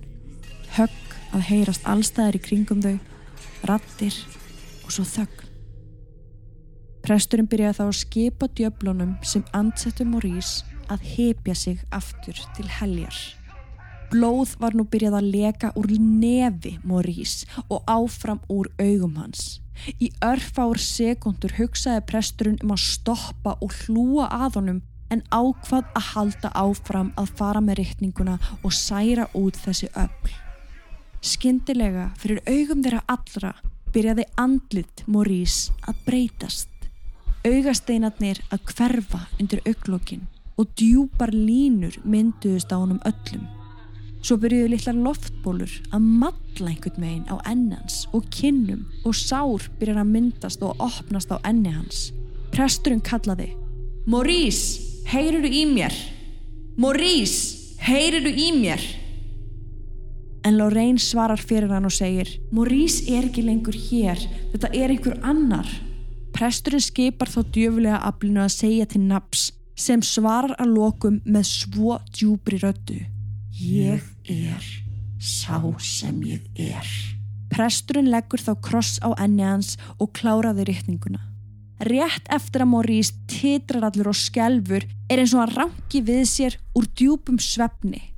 Högg 0.80 1.18
að 1.36 1.50
heyrast 1.50 1.84
allstæðar 1.84 2.38
í 2.38 2.40
kringum 2.40 2.80
þau, 2.80 2.96
rattir 3.70 4.16
og 4.84 4.92
svo 4.92 5.04
þögn. 5.08 5.50
Presturinn 7.04 7.48
byrjaði 7.52 7.76
þá 7.76 7.84
að 7.84 7.96
skipa 7.98 8.48
djöflunum 8.56 9.16
sem 9.28 9.44
ansettu 9.52 10.06
Maurice 10.08 10.64
að 10.92 11.04
hepja 11.14 11.56
sig 11.56 11.82
aftur 11.92 12.38
til 12.56 12.64
heljar. 12.78 13.16
Blóð 14.12 14.54
var 14.60 14.76
nú 14.76 14.86
byrjað 14.88 15.18
að 15.18 15.28
leka 15.34 15.72
úr 15.76 15.90
nefi 15.98 16.78
Maurice 16.84 17.48
og 17.66 17.84
áfram 17.90 18.40
úr 18.52 18.70
augum 18.78 19.16
hans. 19.18 19.58
Í 20.00 20.12
örfár 20.22 20.78
sekundur 20.80 21.56
hugsaði 21.58 22.04
presturinn 22.08 22.60
um 22.62 22.72
að 22.76 22.84
stoppa 22.84 23.56
og 23.60 23.74
hlúa 23.84 24.28
að 24.30 24.60
honum 24.60 24.80
en 25.12 25.24
ákvað 25.34 25.90
að 25.98 26.08
halda 26.14 26.52
áfram 26.56 27.12
að 27.20 27.34
fara 27.38 27.60
með 27.64 27.82
riktninguna 27.82 28.38
og 28.62 28.72
særa 28.72 29.28
út 29.36 29.58
þessi 29.60 29.90
öll. 29.92 30.32
Skyndilega 31.24 32.10
fyrir 32.20 32.42
augum 32.44 32.82
þeirra 32.84 33.00
allra 33.08 33.54
byrjaði 33.94 34.26
andlit 34.36 35.02
Maurice 35.08 35.72
að 35.88 36.00
breytast. 36.04 36.68
Augasteinarnir 37.48 38.42
að 38.52 38.66
hverfa 38.74 39.22
undir 39.40 39.62
auglokkin 39.64 40.26
og 40.60 40.68
djúpar 40.76 41.32
línur 41.32 41.96
mynduðust 42.04 42.72
á 42.72 42.76
honum 42.76 43.00
öllum. 43.08 43.46
Svo 44.24 44.36
byrjuðu 44.40 44.72
litlar 44.74 44.98
loftbólur 45.00 45.72
að 45.96 46.10
matla 46.20 46.68
einhvern 46.74 47.00
megin 47.00 47.24
á 47.32 47.40
ennans 47.48 48.02
og 48.12 48.28
kinnum 48.32 48.84
og 49.08 49.16
sár 49.16 49.64
byrjar 49.80 50.02
að 50.02 50.12
myndast 50.12 50.64
og 50.64 50.76
opnast 50.84 51.32
á 51.32 51.40
enni 51.48 51.72
hans. 51.72 52.10
Presturinn 52.52 53.00
kallaði 53.04 53.54
Maurice, 54.04 54.80
heyriru 55.08 55.48
í 55.48 55.64
mér? 55.72 55.96
Maurice, 56.76 57.72
heyriru 57.80 58.28
í 58.28 58.50
mér? 58.60 58.84
En 60.44 60.58
Lorraine 60.58 61.00
svarar 61.00 61.40
fyrir 61.40 61.72
hann 61.72 61.88
og 61.88 61.94
segir 61.94 62.28
Maurice 62.52 63.06
er 63.08 63.30
ekki 63.30 63.46
lengur 63.46 63.76
hér, 63.76 64.20
þetta 64.52 64.70
er 64.76 64.92
einhver 64.92 65.16
annar. 65.24 65.68
Presturinn 66.36 66.82
skipar 66.84 67.30
þá 67.32 67.40
djöfulega 67.54 68.00
aflinu 68.04 68.42
að 68.44 68.56
segja 68.58 68.86
til 68.90 69.04
naps 69.08 69.48
sem 69.78 70.02
svarar 70.04 70.54
að 70.60 70.74
lokum 70.76 71.20
með 71.24 71.48
svo 71.48 71.98
djúbri 72.12 72.60
rödu. 72.60 73.00
Ég 73.54 74.04
er 74.28 74.70
sá 75.24 75.60
sem 75.80 76.20
ég 76.28 76.44
er. 76.60 76.88
Presturinn 77.54 78.10
leggur 78.12 78.42
þá 78.42 78.52
kross 78.66 78.98
á 79.00 79.14
enni 79.16 79.46
hans 79.46 79.76
og 79.96 80.12
kláraði 80.18 80.66
riktninguna. 80.68 81.22
Rétt 81.84 82.28
eftir 82.32 82.64
að 82.64 82.70
Maurice 82.70 83.14
titrar 83.30 83.88
allur 83.88 84.12
og 84.12 84.18
skelfur 84.18 84.84
er 85.10 85.22
eins 85.22 85.34
og 85.34 85.46
að 85.46 85.56
rangi 85.58 86.02
við 86.04 86.26
sér 86.30 86.58
úr 86.76 86.90
djúpum 86.92 87.40
svefni. 87.42 88.13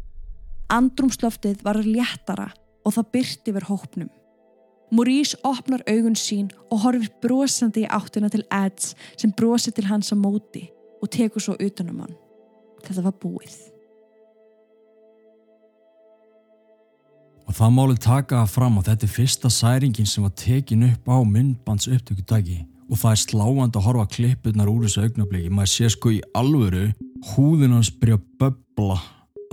Andrumsloftið 0.72 1.60
var 1.62 1.78
léttara 1.78 2.48
og 2.86 2.94
það 2.96 3.10
byrti 3.14 3.52
yfir 3.52 3.66
hópnum. 3.68 4.10
Maurice 4.90 5.38
opnar 5.46 5.82
augun 5.90 6.18
sín 6.18 6.50
og 6.70 6.82
horfir 6.84 7.10
brosandi 7.22 7.84
í 7.84 7.90
áttina 7.90 8.30
til 8.30 8.44
Eds 8.54 8.94
sem 9.18 9.32
brosir 9.34 9.74
til 9.74 9.86
hans 9.86 10.12
á 10.14 10.16
móti 10.18 10.66
og 11.02 11.10
tekur 11.10 11.42
svo 11.42 11.56
utanum 11.58 12.02
hann. 12.02 12.14
Þetta 12.82 13.06
var 13.06 13.16
búið. 13.22 13.56
Og 17.46 17.54
það 17.54 17.74
máli 17.74 17.98
taka 18.02 18.42
það 18.42 18.54
fram 18.54 18.78
að 18.78 18.88
þetta 18.90 19.06
er 19.06 19.16
fyrsta 19.16 19.50
særingin 19.54 20.08
sem 20.10 20.26
var 20.26 20.34
tekin 20.34 20.86
upp 20.90 21.06
á 21.06 21.18
myndbands 21.22 21.86
upptökudagi 21.86 22.64
og 22.90 22.98
það 22.98 23.12
er 23.12 23.22
sláand 23.22 23.78
að 23.78 23.86
horfa 23.86 24.06
klippurnar 24.14 24.70
úr 24.70 24.86
þessu 24.86 25.06
augnabliki. 25.06 25.50
Maður 25.50 25.74
sé 25.74 25.90
sko 25.94 26.14
í 26.14 26.22
alvöru 26.34 26.88
húðin 27.34 27.74
hans 27.74 27.90
byrja 27.90 28.18
að 28.18 28.26
böbla 28.42 28.98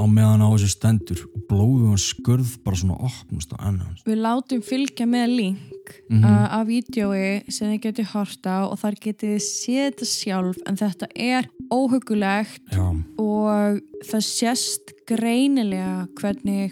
á 0.04 0.06
meðan 0.12 0.44
á 0.44 0.48
þessu 0.52 0.70
stendur 0.76 1.22
og 1.34 1.46
blóðu 1.50 1.90
hans 1.94 2.10
skurð 2.12 2.58
bara 2.66 2.76
svona 2.80 2.98
opnast 3.00 3.54
á 3.56 3.58
enna 3.70 3.88
hans. 3.88 4.04
Við 4.06 4.20
látum 4.24 4.62
fylgja 4.66 5.08
með 5.08 5.28
link 5.38 5.70
Mhm. 6.10 6.24
uh, 6.24 6.48
af 6.60 6.68
vídjói 6.68 7.44
sem 7.52 7.74
þið 7.74 7.82
getið 7.84 8.06
horta 8.14 8.54
og 8.72 8.78
þar 8.80 8.96
getið 9.04 9.34
þið 9.34 9.42
séð 9.44 9.88
þetta 9.90 10.06
sjálf 10.08 10.58
en 10.66 10.78
þetta 10.80 11.08
er 11.16 11.50
óhugulegt 11.74 12.72
Já, 12.72 12.86
og 13.20 13.82
það 14.08 14.24
sést 14.24 14.94
greinilega 15.10 16.08
hvernig 16.20 16.72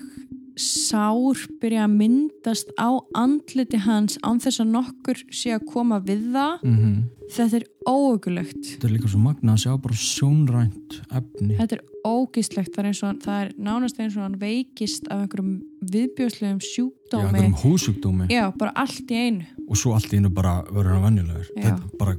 sár 0.61 1.41
byrja 1.61 1.87
að 1.87 1.95
myndast 1.97 2.71
á 2.77 2.89
andliti 3.17 3.81
hans 3.81 4.19
án 4.21 4.41
þess 4.43 4.63
að 4.63 4.71
nokkur 4.75 5.23
sé 5.33 5.55
að 5.57 5.67
koma 5.73 6.01
við 6.05 6.29
það. 6.35 6.61
Mm 6.67 7.01
þetta 7.31 7.59
er 7.61 7.65
óhugulegt 7.87 8.59
þetta 8.73 8.87
er 8.87 8.93
líka 8.95 9.09
svo 9.11 9.21
magna 9.23 9.55
að 9.55 9.63
sjá 9.63 9.71
bara 9.81 9.97
sjónrænt 9.97 10.97
efni. 11.07 11.55
þetta 11.59 11.77
er 11.77 11.83
ógíslegt 12.07 12.75
það 12.75 12.89
er, 12.89 12.97
og, 13.07 13.21
það 13.23 13.43
er 13.43 13.51
nánast 13.67 14.01
eins 14.01 14.17
og 14.17 14.25
hann 14.25 14.37
veikist 14.41 15.07
af 15.07 15.23
einhverjum 15.23 15.53
viðbjóðslegum 15.93 16.59
Já, 16.61 16.67
sjúkdómi. 16.67 17.29
einhverjum 17.29 17.57
húsugdómi 17.63 18.29
Já, 18.31 18.43
bara 18.57 18.73
allt 18.83 19.11
í 19.11 19.21
einu. 19.21 19.47
Og 19.67 19.79
svo 19.79 19.95
allt 19.95 20.11
í 20.11 20.19
einu 20.19 20.31
bara 20.33 20.59
verður 20.69 20.97
hann 20.97 21.07
venjulegur. 21.07 21.49
Já. 21.55 21.63
Þetta 21.67 22.01
bara, 22.01 22.17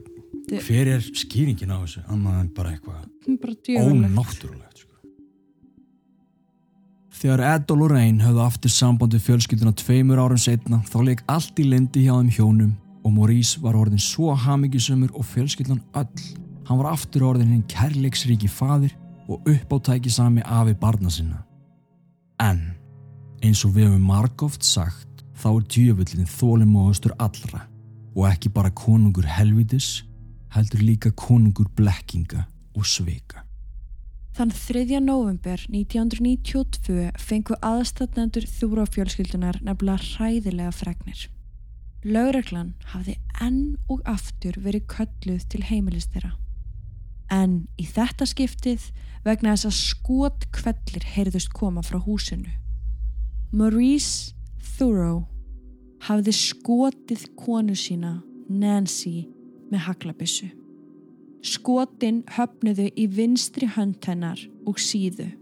hver 0.66 0.93
er 0.97 1.09
skýringin 1.22 1.74
á 1.74 1.78
þessu? 1.82 2.05
Annað 2.12 2.40
en 2.40 2.53
bara 2.57 2.74
eitthvað 2.76 3.09
Hún 3.22 3.38
Þegar 7.22 7.40
Ed 7.46 7.68
og 7.70 7.78
Lorraine 7.78 8.18
höfðu 8.18 8.40
aftur 8.42 8.70
samband 8.74 9.12
við 9.14 9.28
fjölskylduna 9.28 9.70
tveimur 9.78 10.18
árum 10.18 10.40
setna 10.42 10.80
þá 10.90 10.96
leik 11.06 11.20
allt 11.30 11.60
í 11.62 11.66
lindi 11.70 12.00
hjá 12.02 12.16
þeim 12.16 12.32
hjónum 12.34 12.72
og 13.06 13.12
Maurice 13.14 13.60
var 13.62 13.78
orðin 13.78 14.02
svo 14.02 14.32
hamingjusumur 14.34 15.12
og 15.14 15.28
fjölskyldan 15.30 15.78
öll. 16.00 16.24
Hann 16.66 16.80
var 16.80 16.88
aftur 16.90 17.28
orðin 17.28 17.52
hinn 17.54 17.68
kærleiksríki 17.70 18.50
fadir 18.50 18.96
og 19.30 19.46
uppáttæki 19.46 20.10
sami 20.10 20.42
afi 20.42 20.74
barna 20.74 21.14
sinna. 21.14 21.44
En, 22.42 22.72
eins 23.38 23.62
og 23.62 23.76
við 23.76 23.92
hefum 23.92 24.10
margóft 24.10 24.66
sagt, 24.66 25.22
þá 25.38 25.48
er 25.52 25.70
djöfullin 25.76 26.34
þólimóðustur 26.34 27.14
allra 27.22 27.68
og 28.16 28.26
ekki 28.32 28.50
bara 28.50 28.74
konungur 28.74 29.30
helvitis, 29.30 30.02
heldur 30.50 30.82
líka 30.82 31.14
konungur 31.14 31.70
blekkinga 31.78 32.48
og 32.74 32.82
svika. 32.82 33.46
Þann 34.33 34.49
3. 34.57 34.97
november 35.05 35.61
1992 35.68 37.11
fengu 37.20 37.57
aðstatnendur 37.61 38.47
þúra 38.49 38.87
fjölskyldunar 38.89 39.59
nefnilega 39.61 40.01
hræðilega 40.14 40.72
fregnir. 40.72 41.26
Lögreglan 42.03 42.70
hafði 42.95 43.18
enn 43.45 43.76
og 43.93 44.01
aftur 44.09 44.57
verið 44.64 44.87
kölluð 44.89 45.45
til 45.53 45.61
heimilis 45.68 46.09
þeirra. 46.14 46.33
En 47.28 47.66
í 47.76 47.85
þetta 47.85 48.24
skiptið 48.30 48.89
vegna 49.26 49.53
þess 49.53 49.68
að 49.68 49.76
skot 49.76 50.49
kvellir 50.57 51.07
heyrðust 51.12 51.53
koma 51.53 51.85
frá 51.85 52.01
húsinu. 52.01 52.57
Maurice 53.53 54.33
Thoreau 54.78 55.26
hafði 56.09 56.33
skotið 56.41 57.28
konu 57.37 57.76
sína 57.76 58.16
Nancy 58.49 59.28
með 59.68 59.89
haglabissu. 59.91 60.49
Skotin 61.43 62.22
höfnuðu 62.36 62.88
í 62.95 63.09
vinstri 63.11 63.66
hönd 63.74 64.05
hennar 64.07 64.38
og 64.68 64.78
síðu. 64.78 65.32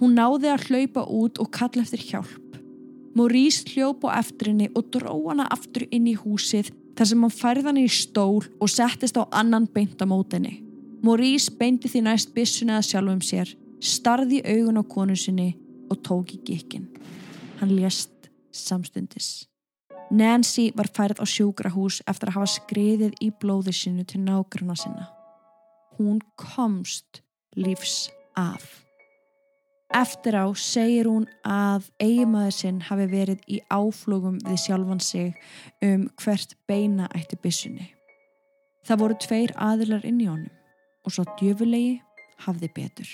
Hún 0.00 0.18
náði 0.18 0.50
að 0.52 0.66
hlaupa 0.68 1.04
út 1.08 1.40
og 1.40 1.48
kalla 1.54 1.84
eftir 1.84 2.02
hjálp. 2.04 2.58
Maurice 3.14 3.64
hljóp 3.70 4.04
á 4.04 4.18
eftir 4.18 4.50
henni 4.50 4.68
og 4.74 4.90
dró 4.92 5.14
hana 5.30 5.46
aftur 5.54 5.86
inn 5.88 6.10
í 6.10 6.16
húsið 6.18 6.72
þar 6.98 7.08
sem 7.10 7.24
hann 7.24 7.34
færði 7.34 7.68
hann 7.70 7.80
í 7.80 7.86
stól 7.88 8.42
og 8.42 8.70
settist 8.70 9.16
á 9.16 9.24
annan 9.30 9.68
beint 9.70 10.02
á 10.02 10.06
mótinni. 10.10 10.58
Maurice 11.04 11.52
beinti 11.56 11.88
því 11.88 12.04
næst 12.04 12.34
byssuna 12.34 12.80
að 12.80 12.88
sjálfum 12.90 13.22
sér, 13.24 13.54
starði 13.80 14.42
augun 14.44 14.80
á 14.80 14.84
konu 14.84 15.16
sinni 15.16 15.54
og 15.88 16.02
tók 16.04 16.34
í 16.34 16.42
gikkin. 16.44 16.88
Hann 17.60 17.74
lést 17.76 18.30
samstundis. 18.52 19.46
Nancy 20.10 20.70
var 20.76 20.90
færð 20.92 21.22
á 21.22 21.26
sjúkrahús 21.26 22.02
eftir 22.08 22.30
að 22.30 22.38
hafa 22.38 22.54
skriðið 22.58 23.20
í 23.24 23.30
blóði 23.40 23.72
sinu 23.72 24.04
til 24.04 24.20
nágrunna 24.26 24.76
sinna. 24.76 25.13
Hún 25.98 26.20
komst 26.36 27.22
lífs 27.56 28.10
af. 28.36 28.84
Eftir 29.94 30.34
á 30.34 30.50
segir 30.58 31.06
hún 31.06 31.28
að 31.46 31.86
eigimaður 32.02 32.56
sinn 32.56 32.80
hafi 32.82 33.06
verið 33.12 33.44
í 33.46 33.60
áflugum 33.70 34.40
við 34.42 34.58
sjálfan 34.64 35.00
sig 35.00 35.36
um 35.86 36.08
hvert 36.18 36.56
beina 36.66 37.06
ætti 37.14 37.38
byssunni. 37.38 37.86
Það 38.84 39.00
voru 39.04 39.18
tveir 39.22 39.54
aðilar 39.54 40.02
inn 40.08 40.18
í 40.20 40.26
honum 40.26 40.50
og 41.06 41.14
svo 41.14 41.24
djöfulegi 41.38 42.00
hafði 42.42 42.72
betur. 42.74 43.12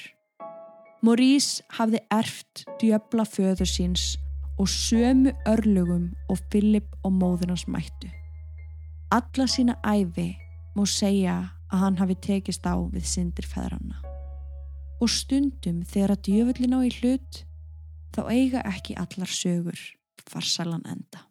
Maurice 1.04 1.62
hafði 1.76 2.00
erft 2.12 2.64
djöfla 2.80 3.28
föður 3.28 3.68
síns 3.68 4.16
og 4.60 4.68
sömu 4.68 5.34
örlugum 5.48 6.10
og 6.32 6.40
Philip 6.48 6.88
og 7.04 7.12
móður 7.12 7.52
hans 7.52 7.68
mættu. 7.68 8.08
Alla 9.12 9.46
sína 9.48 9.76
æfi 9.84 10.32
má 10.76 10.86
segja 10.88 11.59
að 11.70 11.84
hann 11.84 11.98
hafi 12.00 12.16
tekist 12.26 12.66
á 12.66 12.74
við 12.76 13.06
syndir 13.06 13.46
feðranna. 13.46 14.00
Og 15.00 15.08
stundum 15.08 15.80
þegar 15.88 16.16
að 16.16 16.22
djöfullin 16.28 16.76
á 16.76 16.80
í 16.84 16.92
hlut 16.98 17.42
þá 18.14 18.20
eiga 18.28 18.66
ekki 18.68 18.98
allar 19.00 19.30
sögur 19.30 19.80
farsalan 20.28 20.84
enda. 20.84 21.29